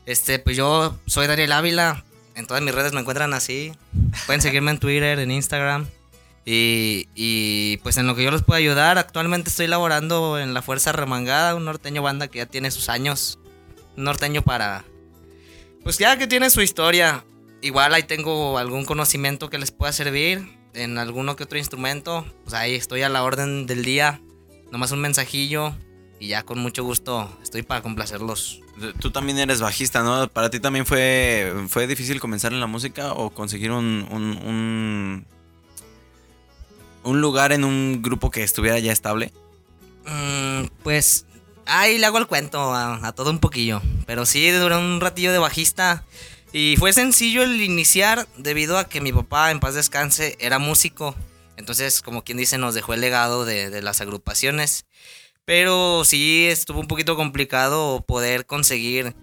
Este, 0.06 0.39
pues 0.39 0.58
yo 0.58 0.98
soy 1.06 1.28
Daniel 1.28 1.54
Ávila. 1.54 2.04
En 2.36 2.48
todas 2.48 2.63
mis 2.63 2.74
redes 2.74 2.93
me 2.93 3.02
encuentran 3.02 3.34
así. 3.34 3.74
Pueden 4.26 4.41
seguirme 4.41 4.72
en 4.72 4.80
Twitter, 4.80 5.19
en 5.19 5.32
Instagram. 5.32 5.86
Y, 6.46 7.08
y, 7.15 7.78
pues 7.78 7.98
en 7.98 8.08
lo 8.08 8.15
que 8.15 8.24
yo 8.24 8.32
les 8.32 8.41
puedo 8.41 8.58
ayudar, 8.58 8.98
actualmente 8.98 9.50
estoy 9.50 9.67
laborando 9.67 10.39
en 10.39 10.54
La 10.54 10.62
Fuerza 10.62 10.91
Remangada, 10.91 11.56
un 11.56 11.63
norteño 11.65 12.02
banda 12.02 12.28
que 12.28 12.39
ya 12.39 12.46
tiene 12.46 12.72
sus 12.72 12.89
años. 12.89 13.39
Un 13.96 14.06
norteño 14.06 14.41
para... 14.41 14.84
Pues 15.84 15.98
ya 15.98 16.17
que 16.17 16.28
tiene 16.28 16.50
su 16.50 16.62
historia. 16.62 17.26
Igual 17.62 17.93
ahí 17.93 18.04
tengo 18.04 18.58
algún 18.58 18.86
conocimiento 18.86 19.50
que 19.50 19.58
les 19.58 19.72
pueda 19.72 19.91
servir 19.93 20.58
en 20.74 20.98
alguno 20.98 21.36
que 21.36 21.43
otro 21.43 21.58
instrumento. 21.58 22.26
Pues 22.43 22.54
ahí 22.54 22.76
estoy 22.76 23.04
a 23.04 23.10
la 23.10 23.24
orden 23.24 23.67
del 23.67 23.86
día. 23.86 24.19
Nomás 24.72 24.91
un 24.91 25.02
mensajillo 25.02 25.74
y 26.19 26.30
ya 26.30 26.43
con 26.43 26.60
mucho 26.60 26.84
gusto 26.84 27.38
estoy 27.43 27.62
para 27.62 27.82
complacerlos. 27.82 28.62
Tú 29.00 29.12
también 29.12 29.38
eres 29.38 29.62
bajista, 29.62 30.02
¿no? 30.02 30.28
¿Para 30.30 30.50
ti 30.50 30.60
también 30.60 30.86
fue, 30.86 31.54
fue 31.69 31.86
difícil 31.86 32.19
comenzar 32.19 32.54
en 32.54 32.60
la 32.60 32.67
música 32.67 33.13
o 33.13 33.30
conseguir 33.30 33.71
un, 33.71 34.08
un, 34.10 35.26
un, 37.04 37.21
lugar 37.21 37.52
en 37.52 37.63
un 37.63 38.02
grupo 38.02 38.32
que 38.32 38.42
estuviera 38.42 38.80
ya 38.80 38.92
estable? 38.92 39.32
Mm, 40.06 40.65
pues 40.82 41.28
ahí 41.67 42.00
le 42.00 42.06
hago 42.08 42.17
el 42.17 42.26
cuento 42.26 42.74
a, 42.74 43.12
todo 43.12 43.30
un 43.30 43.40
poquillo. 43.40 43.80
Pero 44.08 44.26
sí, 44.26 44.50
duré 44.50 44.76
un 44.76 45.00
ratillo 45.00 45.32
de 45.32 45.38
bajista. 45.38 46.04
Y 46.52 46.76
fue 46.78 46.94
sencillo 46.94 47.44
el 47.44 47.62
iniciar 47.62 48.28
debido 48.38 48.80
a 48.80 48.88
que 48.88 49.02
mi 49.02 49.13
papá, 49.13 49.52
en 49.52 49.60
paz 49.60 49.76
descanse, 49.76 50.36
era 50.40 50.58
músico. 50.58 51.15
Entonces, 51.58 52.02
como 52.02 52.24
quien 52.24 52.40
dice, 52.40 52.58
nos 52.58 52.74
dejó 52.74 52.96
el 52.96 53.02
legado 53.02 53.46
de, 53.46 53.69
de 53.69 53.82
las 53.84 54.02
agrupaciones. 54.02 54.86
Pero 55.46 56.04
sí 56.06 56.46
estuvo 56.48 56.79
un 56.79 56.87
poquito 56.87 57.15
complicado 57.15 58.04
poder 58.08 58.46
conseguir 58.46 59.15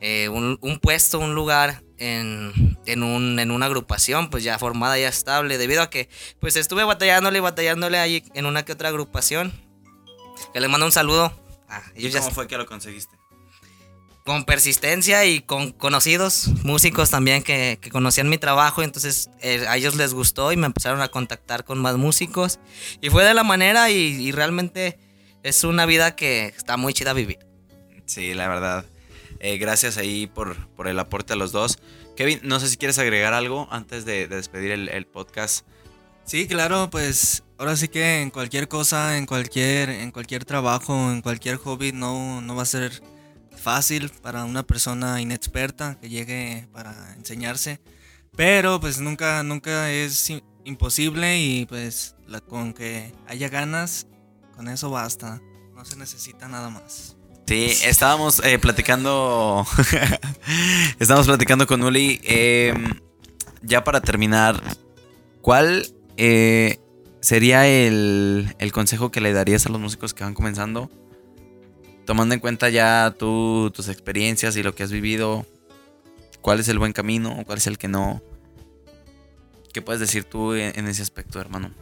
eh, 0.00 0.28
un, 0.28 0.58
un 0.60 0.78
puesto, 0.78 1.18
un 1.18 1.34
lugar 1.34 1.82
en, 1.98 2.76
en, 2.86 3.02
un- 3.02 3.38
en 3.40 3.50
una 3.50 3.66
agrupación, 3.66 4.30
pues 4.30 4.44
ya 4.44 4.58
formada, 4.58 4.98
ya 4.98 5.08
estable, 5.08 5.58
debido 5.58 5.82
a 5.82 5.90
que 5.90 6.08
pues 6.40 6.54
estuve 6.56 6.84
batallándole 6.84 7.38
y 7.38 7.40
batallándole 7.40 7.98
ahí 7.98 8.22
en 8.34 8.46
una 8.46 8.64
que 8.64 8.72
otra 8.72 8.90
agrupación. 8.90 9.52
Que 10.52 10.60
les 10.60 10.68
mando 10.70 10.86
un 10.86 10.92
saludo. 10.92 11.32
Ah, 11.68 11.82
ellos 11.96 12.12
ya 12.12 12.20
¿Cómo 12.20 12.30
fue 12.32 12.46
que 12.46 12.56
lo 12.58 12.66
conseguiste? 12.66 13.16
con 14.24 14.44
persistencia 14.44 15.24
y 15.24 15.40
con 15.40 15.70
conocidos 15.70 16.48
músicos 16.64 17.10
también 17.10 17.44
que, 17.44 17.78
que 17.80 17.90
conocían 17.92 18.28
mi 18.28 18.38
trabajo, 18.38 18.82
entonces 18.82 19.30
eh, 19.40 19.64
a 19.68 19.76
ellos 19.76 19.94
les 19.94 20.12
gustó 20.14 20.50
y 20.50 20.56
me 20.56 20.66
empezaron 20.66 21.00
a 21.00 21.06
contactar 21.06 21.62
con 21.64 21.78
más 21.78 21.94
músicos 21.96 22.58
y 23.00 23.08
fue 23.10 23.22
de 23.24 23.34
la 23.34 23.44
manera 23.44 23.88
y, 23.88 23.94
y 23.96 24.32
realmente 24.32 24.98
es 25.48 25.64
una 25.64 25.86
vida 25.86 26.16
que 26.16 26.46
está 26.46 26.76
muy 26.76 26.92
chida 26.92 27.12
vivir. 27.12 27.38
Sí, 28.06 28.34
la 28.34 28.48
verdad. 28.48 28.84
Eh, 29.40 29.58
gracias 29.58 29.96
ahí 29.98 30.26
por, 30.26 30.56
por 30.70 30.88
el 30.88 30.98
aporte 30.98 31.34
a 31.34 31.36
los 31.36 31.52
dos. 31.52 31.78
Kevin, 32.16 32.40
no 32.42 32.58
sé 32.60 32.68
si 32.68 32.76
quieres 32.76 32.98
agregar 32.98 33.34
algo 33.34 33.68
antes 33.70 34.04
de, 34.04 34.26
de 34.28 34.36
despedir 34.36 34.70
el, 34.70 34.88
el 34.88 35.06
podcast. 35.06 35.66
Sí, 36.24 36.48
claro, 36.48 36.88
pues 36.90 37.44
ahora 37.58 37.76
sí 37.76 37.88
que 37.88 38.22
en 38.22 38.30
cualquier 38.30 38.66
cosa, 38.68 39.16
en 39.18 39.26
cualquier, 39.26 39.90
en 39.90 40.10
cualquier 40.10 40.44
trabajo, 40.44 41.12
en 41.12 41.20
cualquier 41.22 41.56
hobby, 41.58 41.92
no, 41.92 42.40
no 42.40 42.56
va 42.56 42.62
a 42.62 42.66
ser 42.66 43.00
fácil 43.56 44.10
para 44.22 44.44
una 44.44 44.64
persona 44.66 45.20
inexperta 45.20 45.98
que 46.00 46.08
llegue 46.08 46.66
para 46.72 47.14
enseñarse. 47.14 47.80
Pero 48.36 48.80
pues 48.80 48.98
nunca, 49.00 49.42
nunca 49.42 49.92
es 49.92 50.32
imposible 50.64 51.38
y 51.38 51.66
pues 51.66 52.16
la- 52.26 52.40
con 52.40 52.72
que 52.72 53.12
haya 53.28 53.48
ganas, 53.48 54.06
con 54.56 54.68
eso 54.68 54.90
basta. 54.90 55.40
No 55.74 55.84
se 55.84 55.96
necesita 55.96 56.48
nada 56.48 56.70
más. 56.70 57.16
Sí, 57.46 57.72
estábamos 57.84 58.42
eh, 58.44 58.58
platicando. 58.58 59.64
estábamos 60.98 61.26
platicando 61.26 61.66
con 61.66 61.82
Uli. 61.82 62.20
eh, 62.24 62.74
ya 63.62 63.84
para 63.84 64.00
terminar, 64.00 64.62
¿cuál 65.42 65.86
eh, 66.16 66.78
sería 67.20 67.66
el, 67.66 68.54
el 68.58 68.72
consejo 68.72 69.10
que 69.10 69.20
le 69.20 69.32
darías 69.32 69.66
a 69.66 69.68
los 69.68 69.80
músicos 69.80 70.14
que 70.14 70.24
van 70.24 70.34
comenzando? 70.34 70.90
Tomando 72.04 72.34
en 72.34 72.40
cuenta 72.40 72.68
ya 72.68 73.14
tú, 73.18 73.70
tus 73.74 73.88
experiencias 73.88 74.56
y 74.56 74.62
lo 74.62 74.74
que 74.74 74.82
has 74.84 74.92
vivido. 74.92 75.46
¿Cuál 76.40 76.60
es 76.60 76.68
el 76.68 76.78
buen 76.78 76.92
camino? 76.92 77.42
¿Cuál 77.44 77.58
es 77.58 77.66
el 77.66 77.76
que 77.76 77.88
no? 77.88 78.22
¿Qué 79.72 79.82
puedes 79.82 80.00
decir 80.00 80.24
tú 80.24 80.54
en 80.54 80.86
ese 80.86 81.02
aspecto, 81.02 81.40
hermano? 81.40 81.72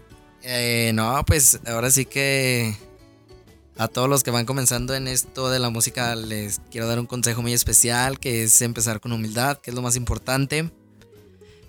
Eh, 0.46 0.92
no, 0.94 1.24
pues 1.26 1.58
ahora 1.66 1.90
sí 1.90 2.04
que 2.04 2.76
a 3.78 3.88
todos 3.88 4.10
los 4.10 4.22
que 4.22 4.30
van 4.30 4.44
comenzando 4.44 4.94
en 4.94 5.08
esto 5.08 5.48
de 5.48 5.58
la 5.58 5.70
música 5.70 6.14
les 6.14 6.60
quiero 6.70 6.86
dar 6.86 7.00
un 7.00 7.06
consejo 7.06 7.40
muy 7.40 7.54
especial 7.54 8.20
que 8.20 8.44
es 8.44 8.60
empezar 8.60 9.00
con 9.00 9.12
humildad, 9.12 9.56
que 9.58 9.70
es 9.70 9.74
lo 9.74 9.80
más 9.80 9.96
importante. 9.96 10.70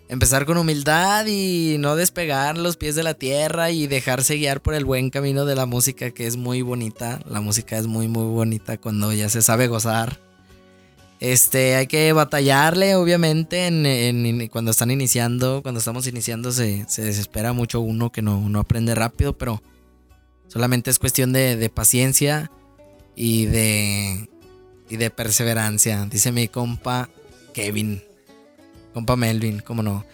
Empezar 0.10 0.46
con 0.46 0.58
humildad 0.58 1.26
y 1.26 1.78
no 1.80 1.96
despegar 1.96 2.58
los 2.58 2.76
pies 2.76 2.96
de 2.96 3.02
la 3.02 3.16
tierra 3.16 3.72
y 3.72 3.88
dejarse 3.88 4.36
guiar 4.36 4.62
por 4.62 4.76
el 4.76 4.86
buen 4.86 5.10
camino 5.10 5.46
de 5.46 5.56
la 5.56 5.66
música 5.66 6.12
que 6.12 6.28
es 6.28 6.36
muy 6.36 6.62
bonita. 6.62 7.22
La 7.26 7.40
música 7.40 7.78
es 7.78 7.88
muy 7.88 8.10
muy 8.10 8.26
bonita 8.26 8.78
cuando 8.78 9.12
ya 9.14 9.30
se 9.30 9.42
sabe 9.42 9.68
gozar. 9.68 10.20
Este, 11.32 11.76
hay 11.76 11.88
que 11.88 12.14
batallarle, 12.14 12.96
obviamente, 12.96 13.66
en, 13.66 13.86
en- 13.88 14.26
en- 14.26 14.48
cuando 14.50 14.70
están 14.70 14.92
iniciando, 14.92 15.62
cuando 15.64 15.80
estamos 15.80 16.06
iniciando 16.06 16.52
se, 16.52 16.86
se 16.88 17.02
desespera 17.04 17.52
mucho 17.52 17.80
uno 17.82 18.12
que 18.12 18.22
no, 18.22 18.48
no 18.48 18.60
aprende 18.60 18.94
rápido, 18.94 19.36
pero 19.36 19.62
solamente 20.48 20.92
es 20.92 21.00
cuestión 21.00 21.34
de, 21.34 21.56
de 21.56 21.70
paciencia 21.70 22.52
y 23.16 23.46
de, 23.48 24.30
y 24.88 24.98
de 24.98 25.10
perseverancia, 25.10 26.06
dice 26.12 26.32
mi 26.32 26.48
compa 26.48 27.10
Kevin, 27.54 28.04
compa 28.94 29.16
Melvin, 29.16 29.62
cómo 29.62 29.82
no. 29.82 30.06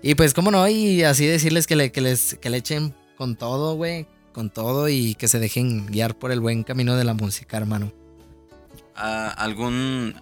Y 0.00 0.14
pues, 0.14 0.32
cómo 0.32 0.52
no, 0.52 0.68
y 0.68 1.02
así 1.02 1.26
decirles 1.26 1.66
que 1.66 1.74
le, 1.74 1.90
que 1.90 2.00
les, 2.02 2.34
que 2.40 2.50
le 2.50 2.58
echen 2.58 2.94
con 3.16 3.34
todo, 3.34 3.74
güey, 3.74 4.06
con 4.32 4.48
todo 4.48 4.88
y 4.88 5.16
que 5.16 5.26
se 5.26 5.40
dejen 5.40 5.86
guiar 5.86 6.14
por 6.16 6.30
el 6.30 6.38
buen 6.38 6.62
camino 6.62 6.94
de 6.94 7.02
la 7.04 7.14
música, 7.14 7.56
hermano. 7.56 7.92
a 8.94 9.28
algún 9.28 10.14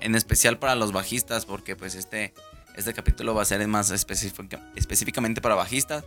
en 0.00 0.14
especial 0.14 0.58
para 0.58 0.74
los 0.74 0.92
bajistas 0.92 1.46
porque 1.46 1.76
pues 1.76 1.94
este 1.94 2.32
este 2.76 2.94
capítulo 2.94 3.34
va 3.34 3.42
a 3.42 3.44
ser 3.44 3.66
más 3.66 3.90
específica- 3.90 4.60
específicamente 4.76 5.40
para 5.40 5.54
bajistas. 5.56 6.04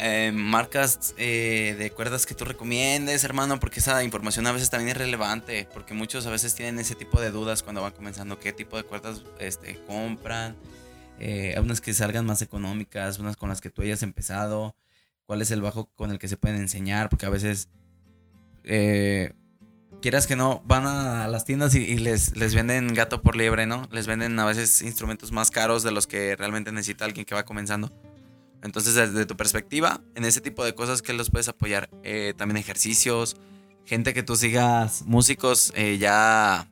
Eh, 0.00 0.30
marcas 0.32 1.12
eh, 1.18 1.74
de 1.76 1.90
cuerdas 1.90 2.24
que 2.24 2.34
tú 2.34 2.44
recomiendes 2.44 3.24
hermano 3.24 3.58
porque 3.58 3.80
esa 3.80 4.04
información 4.04 4.46
a 4.46 4.52
veces 4.52 4.70
también 4.70 4.90
es 4.90 4.96
relevante 4.96 5.66
porque 5.74 5.92
muchos 5.92 6.24
a 6.26 6.30
veces 6.30 6.54
tienen 6.54 6.78
ese 6.78 6.94
tipo 6.94 7.20
de 7.20 7.32
dudas 7.32 7.64
cuando 7.64 7.82
van 7.82 7.90
comenzando 7.92 8.38
qué 8.38 8.52
tipo 8.52 8.76
de 8.76 8.84
cuerdas 8.84 9.22
este 9.40 9.76
compran. 9.86 10.56
Eh, 11.18 11.56
unas 11.60 11.80
que 11.80 11.92
salgan 11.94 12.26
más 12.26 12.42
económicas 12.42 13.18
unas 13.18 13.36
con 13.36 13.48
las 13.48 13.60
que 13.60 13.70
tú 13.70 13.82
hayas 13.82 14.04
empezado 14.04 14.76
cuál 15.26 15.42
es 15.42 15.50
el 15.50 15.60
bajo 15.60 15.86
con 15.96 16.12
el 16.12 16.20
que 16.20 16.28
se 16.28 16.36
pueden 16.36 16.60
enseñar 16.60 17.08
porque 17.08 17.26
a 17.26 17.30
veces 17.30 17.68
eh, 18.62 19.32
quieras 20.00 20.26
que 20.26 20.36
no, 20.36 20.62
van 20.66 20.86
a 20.86 21.28
las 21.28 21.44
tiendas 21.44 21.74
y, 21.74 21.98
les, 21.98 22.36
les 22.36 22.54
venden 22.54 22.94
gato 22.94 23.22
por 23.22 23.36
liebre, 23.36 23.66
¿no? 23.66 23.88
Les 23.90 24.06
venden 24.06 24.38
a 24.38 24.44
veces 24.44 24.82
instrumentos 24.82 25.32
más 25.32 25.50
caros 25.50 25.82
de 25.82 25.90
los 25.90 26.06
que 26.06 26.36
realmente 26.36 26.72
necesita 26.72 27.04
alguien 27.04 27.24
que 27.24 27.34
va 27.34 27.44
comenzando. 27.44 27.92
Entonces, 28.62 28.94
desde 28.94 29.26
tu 29.26 29.36
perspectiva, 29.36 30.00
en 30.14 30.24
ese 30.24 30.40
tipo 30.40 30.64
de 30.64 30.74
cosas, 30.74 31.02
¿qué 31.02 31.12
los 31.12 31.30
puedes 31.30 31.48
apoyar? 31.48 31.88
Eh, 32.02 32.34
también 32.36 32.56
ejercicios, 32.56 33.36
gente 33.84 34.14
que 34.14 34.22
tú 34.22 34.36
sigas, 34.36 35.02
músicos 35.06 35.72
eh, 35.76 35.98
ya 35.98 36.70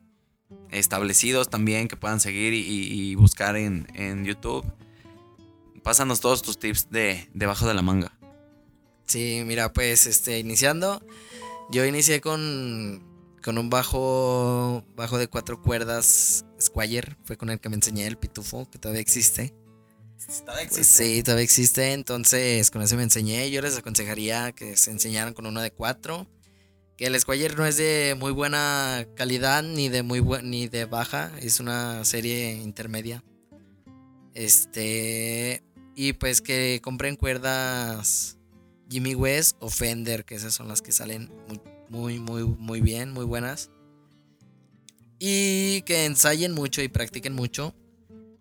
establecidos 0.71 1.49
también 1.49 1.87
que 1.87 1.95
puedan 1.95 2.19
seguir 2.19 2.53
y 2.53 3.15
buscar 3.15 3.55
en, 3.55 3.87
en 3.95 4.25
YouTube. 4.25 4.65
Pásanos 5.81 6.19
todos 6.19 6.41
tus 6.41 6.59
tips 6.59 6.89
de 6.89 7.29
debajo 7.33 7.65
de 7.65 7.73
la 7.73 7.81
manga. 7.81 8.11
Sí, 9.05 9.43
mira, 9.45 9.71
pues 9.71 10.05
este, 10.05 10.37
iniciando, 10.37 11.01
yo 11.69 11.85
inicié 11.85 12.19
con, 12.19 13.06
con 13.47 13.57
un 13.57 13.69
bajo, 13.69 14.83
bajo 14.97 15.17
de 15.17 15.29
cuatro 15.29 15.61
cuerdas 15.61 16.43
Squire, 16.59 17.15
fue 17.23 17.37
con 17.37 17.49
el 17.49 17.61
que 17.61 17.69
me 17.69 17.75
enseñé 17.75 18.05
el 18.05 18.17
pitufo, 18.17 18.69
que 18.69 18.77
todavía 18.77 18.99
existe. 18.99 19.53
Pues 20.69 20.85
sí, 20.85 21.23
todavía 21.23 21.45
existe, 21.45 21.93
entonces 21.93 22.69
con 22.71 22.81
ese 22.81 22.97
me 22.97 23.03
enseñé. 23.03 23.49
Yo 23.49 23.61
les 23.61 23.77
aconsejaría 23.77 24.51
que 24.51 24.75
se 24.75 24.91
enseñaran 24.91 25.33
con 25.33 25.45
uno 25.45 25.61
de 25.61 25.71
cuatro. 25.71 26.27
Que 26.97 27.05
el 27.05 27.17
Squire 27.17 27.55
no 27.55 27.65
es 27.65 27.77
de 27.77 28.17
muy 28.19 28.33
buena 28.33 29.07
calidad 29.15 29.63
ni 29.63 29.87
de 29.87 30.03
muy 30.03 30.21
ni 30.43 30.67
de 30.67 30.83
baja, 30.83 31.31
es 31.39 31.61
una 31.61 32.03
serie 32.03 32.51
intermedia. 32.55 33.23
Este, 34.33 35.63
y 35.95 36.11
pues 36.11 36.41
que 36.41 36.81
compren 36.83 37.15
cuerdas 37.15 38.39
Jimmy 38.89 39.15
West 39.15 39.55
o 39.61 39.69
Fender, 39.69 40.25
que 40.25 40.35
esas 40.35 40.53
son 40.53 40.67
las 40.67 40.81
que 40.81 40.91
salen 40.91 41.31
muy, 41.47 41.61
muy, 41.89 42.19
muy, 42.19 42.43
muy 42.43 42.81
bien, 42.81 43.11
muy 43.11 43.25
buenas. 43.25 43.69
Y 45.19 45.81
que 45.81 46.05
ensayen 46.05 46.53
mucho 46.53 46.81
y 46.81 46.87
practiquen 46.87 47.33
mucho. 47.33 47.73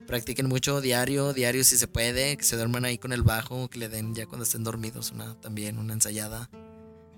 Practiquen 0.07 0.47
mucho 0.47 0.81
diario, 0.81 1.33
diario 1.33 1.65
si 1.65 1.77
se 1.77 1.89
puede, 1.89 2.37
que 2.37 2.45
se 2.45 2.57
duerman 2.57 2.85
ahí 2.85 2.99
con 2.99 3.13
el 3.13 3.23
bajo, 3.23 3.69
que 3.69 3.79
le 3.79 3.89
den 3.89 4.15
ya 4.15 4.27
cuando 4.27 4.45
estén 4.45 4.63
dormidos 4.63 5.11
una 5.11 5.41
también 5.41 5.79
una 5.79 5.95
ensayada. 5.95 6.51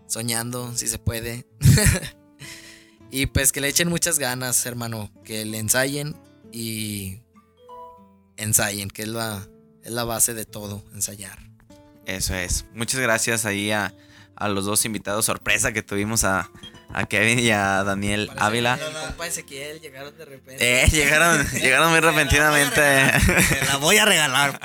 Soñando, 0.06 0.74
si 0.74 0.88
se 0.88 0.98
puede. 0.98 1.46
y 3.10 3.26
pues 3.26 3.52
que 3.52 3.60
le 3.60 3.68
echen 3.68 3.88
muchas 3.88 4.18
ganas, 4.18 4.64
hermano, 4.64 5.12
que 5.24 5.44
le 5.44 5.58
ensayen 5.58 6.16
y 6.50 7.20
ensayen, 8.38 8.88
que 8.88 9.02
es 9.02 9.08
la, 9.08 9.46
es 9.82 9.92
la 9.92 10.04
base 10.04 10.32
de 10.32 10.46
todo, 10.46 10.82
ensayar. 10.94 11.38
Eso 12.06 12.34
es. 12.34 12.64
Muchas 12.74 13.00
gracias 13.00 13.44
ahí 13.44 13.70
a, 13.70 13.94
a 14.38 14.48
los 14.48 14.64
dos 14.64 14.84
invitados 14.84 15.24
sorpresa 15.24 15.72
que 15.72 15.82
tuvimos 15.82 16.24
a, 16.24 16.50
a 16.92 17.06
Kevin 17.06 17.40
y 17.40 17.50
a 17.50 17.82
Daniel 17.82 18.30
Ávila. 18.38 18.74
El 18.74 18.92
compa 18.92 19.26
Ezequiel 19.26 19.80
llegaron 19.80 20.16
de 20.16 20.24
repente. 20.24 20.84
Eh, 20.84 20.88
llegaron, 20.90 21.44
llegaron 21.52 21.90
muy 21.90 22.00
repentinamente. 22.00 22.80
Te 22.80 23.64
la 23.66 23.76
voy 23.80 23.96
a 23.96 24.04
regalar. 24.04 24.60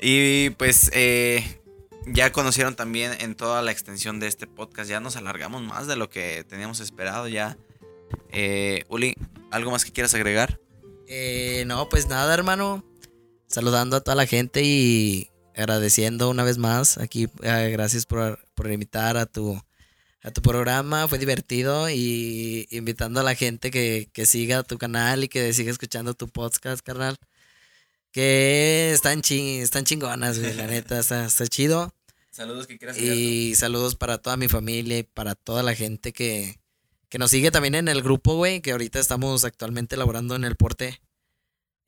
Y 0.00 0.50
pues 0.50 0.90
eh, 0.94 1.60
ya 2.06 2.32
conocieron 2.32 2.76
también 2.76 3.12
en 3.20 3.34
toda 3.34 3.60
la 3.62 3.72
extensión 3.72 4.20
de 4.20 4.26
este 4.26 4.46
podcast. 4.46 4.88
Ya 4.88 5.00
nos 5.00 5.16
alargamos 5.16 5.62
más 5.62 5.86
de 5.86 5.96
lo 5.96 6.08
que 6.08 6.44
teníamos 6.48 6.80
esperado 6.80 7.28
ya. 7.28 7.58
Eh, 8.30 8.84
Uli, 8.88 9.14
¿algo 9.50 9.70
más 9.70 9.84
que 9.84 9.92
quieras 9.92 10.14
agregar? 10.14 10.60
Eh, 11.06 11.64
no, 11.66 11.88
pues 11.88 12.08
nada, 12.08 12.32
hermano. 12.32 12.84
Saludando 13.48 13.96
a 13.96 14.00
toda 14.00 14.14
la 14.14 14.26
gente 14.26 14.62
y 14.62 15.30
agradeciendo 15.58 16.30
una 16.30 16.44
vez 16.44 16.56
más 16.56 16.98
aquí. 16.98 17.28
eh, 17.42 17.70
gracias 17.72 18.06
por, 18.06 18.38
por 18.54 18.70
invitar 18.70 19.16
a 19.16 19.26
tu, 19.26 19.60
a 20.22 20.30
tu 20.30 20.40
programa. 20.40 21.08
Fue 21.08 21.18
divertido 21.18 21.90
y 21.90 22.68
invitando 22.70 23.20
a 23.20 23.24
la 23.24 23.34
gente 23.34 23.70
que, 23.70 24.08
que 24.12 24.24
siga 24.24 24.62
tu 24.62 24.78
canal 24.78 25.24
y 25.24 25.28
que 25.28 25.52
siga 25.52 25.70
escuchando 25.70 26.14
tu 26.14 26.28
podcast, 26.28 26.80
carnal. 26.82 27.16
Que 28.12 28.92
están, 28.92 29.20
ching, 29.20 29.60
están 29.60 29.84
chingonas, 29.84 30.38
güey, 30.38 30.54
la 30.54 30.66
neta, 30.66 30.98
está, 30.98 31.26
está 31.26 31.46
chido. 31.46 31.92
Saludos 32.30 32.66
que 32.68 32.78
quieras 32.78 32.96
Y 32.96 33.54
saludos 33.56 33.96
para 33.96 34.18
toda 34.18 34.36
mi 34.36 34.48
familia 34.48 34.98
y 34.98 35.02
para 35.02 35.34
toda 35.34 35.62
la 35.64 35.74
gente 35.74 36.12
que, 36.12 36.60
que 37.08 37.18
nos 37.18 37.32
sigue 37.32 37.50
también 37.50 37.74
en 37.74 37.88
el 37.88 38.00
grupo, 38.00 38.36
güey, 38.36 38.60
que 38.60 38.70
ahorita 38.70 39.00
estamos 39.00 39.44
actualmente 39.44 39.96
elaborando 39.96 40.36
en 40.36 40.44
el 40.44 40.54
porte. 40.54 41.00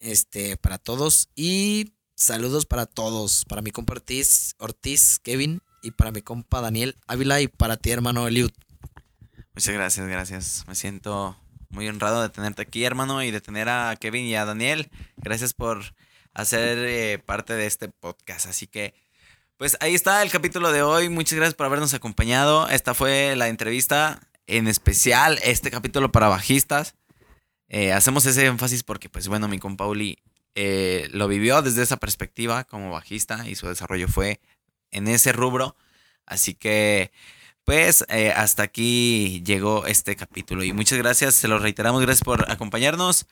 Este, 0.00 0.56
para 0.56 0.78
todos. 0.78 1.28
Y 1.36 1.92
saludos 2.20 2.66
para 2.66 2.86
todos. 2.86 3.44
Para 3.46 3.62
mi 3.62 3.70
compa 3.70 3.94
Ortiz, 3.94 4.54
Ortiz, 4.58 5.18
Kevin, 5.18 5.62
y 5.82 5.92
para 5.92 6.12
mi 6.12 6.20
compa 6.20 6.60
Daniel 6.60 6.96
Ávila 7.06 7.40
y 7.40 7.48
para 7.48 7.76
ti, 7.76 7.90
hermano 7.90 8.28
Eliud. 8.28 8.50
Muchas 9.54 9.74
gracias, 9.74 10.06
gracias. 10.06 10.64
Me 10.68 10.74
siento 10.74 11.36
muy 11.70 11.88
honrado 11.88 12.22
de 12.22 12.28
tenerte 12.28 12.62
aquí, 12.62 12.84
hermano, 12.84 13.22
y 13.22 13.30
de 13.30 13.40
tener 13.40 13.68
a 13.68 13.96
Kevin 13.96 14.26
y 14.26 14.34
a 14.36 14.44
Daniel. 14.44 14.90
Gracias 15.16 15.54
por 15.54 15.94
hacer 16.34 16.78
eh, 16.78 17.18
parte 17.18 17.54
de 17.54 17.66
este 17.66 17.88
podcast. 17.88 18.46
Así 18.46 18.66
que, 18.66 18.94
pues 19.56 19.76
ahí 19.80 19.94
está 19.94 20.22
el 20.22 20.30
capítulo 20.30 20.72
de 20.72 20.82
hoy. 20.82 21.08
Muchas 21.08 21.36
gracias 21.36 21.54
por 21.54 21.66
habernos 21.66 21.94
acompañado. 21.94 22.68
Esta 22.68 22.94
fue 22.94 23.34
la 23.34 23.48
entrevista 23.48 24.20
en 24.46 24.68
especial, 24.68 25.38
este 25.42 25.70
capítulo 25.70 26.12
para 26.12 26.28
bajistas. 26.28 26.94
Eh, 27.68 27.92
hacemos 27.92 28.26
ese 28.26 28.46
énfasis 28.46 28.82
porque, 28.82 29.08
pues 29.08 29.28
bueno, 29.28 29.48
mi 29.48 29.58
compauli 29.58 30.18
eh, 30.55 31.09
lo 31.12 31.28
vivió 31.28 31.62
desde 31.62 31.82
esa 31.82 31.96
perspectiva 31.96 32.64
como 32.64 32.90
bajista 32.90 33.48
y 33.48 33.55
su 33.55 33.68
desarrollo 33.68 34.09
fue 34.09 34.40
en 34.90 35.09
ese 35.09 35.32
rubro. 35.32 35.76
Así 36.26 36.55
que, 36.55 37.12
pues, 37.64 38.05
eh, 38.09 38.32
hasta 38.32 38.62
aquí 38.62 39.42
llegó 39.44 39.86
este 39.86 40.16
capítulo. 40.16 40.64
Y 40.64 40.72
muchas 40.72 40.98
gracias, 40.98 41.34
se 41.34 41.48
lo 41.48 41.59
reiteramos, 41.59 42.03
gracias 42.03 42.24
por 42.24 42.51
acompañarnos. 42.51 43.26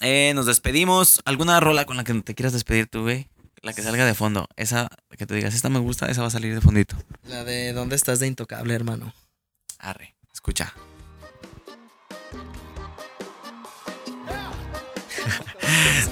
Eh, 0.00 0.32
nos 0.34 0.46
despedimos. 0.46 1.20
¿Alguna 1.24 1.60
rola 1.60 1.84
con 1.84 1.96
la 1.96 2.04
que 2.04 2.14
te 2.14 2.34
quieras 2.34 2.52
despedir 2.52 2.86
tú, 2.86 3.02
güey? 3.02 3.28
La 3.62 3.74
que 3.74 3.82
salga 3.82 4.06
de 4.06 4.14
fondo. 4.14 4.48
Esa, 4.56 4.88
que 5.16 5.26
te 5.26 5.34
digas, 5.34 5.54
esta 5.54 5.68
me 5.68 5.78
gusta, 5.78 6.06
esa 6.06 6.22
va 6.22 6.28
a 6.28 6.30
salir 6.30 6.54
de 6.54 6.60
fondito. 6.60 6.96
La 7.24 7.44
de 7.44 7.72
¿Dónde 7.72 7.96
estás 7.96 8.18
de 8.18 8.26
intocable, 8.26 8.74
hermano? 8.74 9.12
Arre, 9.78 10.14
escucha. 10.32 10.72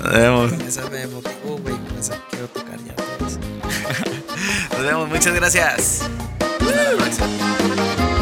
Nos 0.03 0.13
vemos. 0.13 0.53
Con 0.53 0.61
esa 0.63 0.89
me 0.91 1.07
motivó, 1.07 1.59
güey. 1.59 1.77
Con 1.77 1.99
esa 1.99 2.15
quiero 2.31 2.49
tocar 2.49 2.79
ya. 2.85 2.95
Nos 4.77 4.83
vemos. 4.83 5.09
Muchas 5.09 5.35
gracias. 5.35 6.03
Hasta 6.41 6.83
la 6.83 6.97
próxima. 6.97 8.18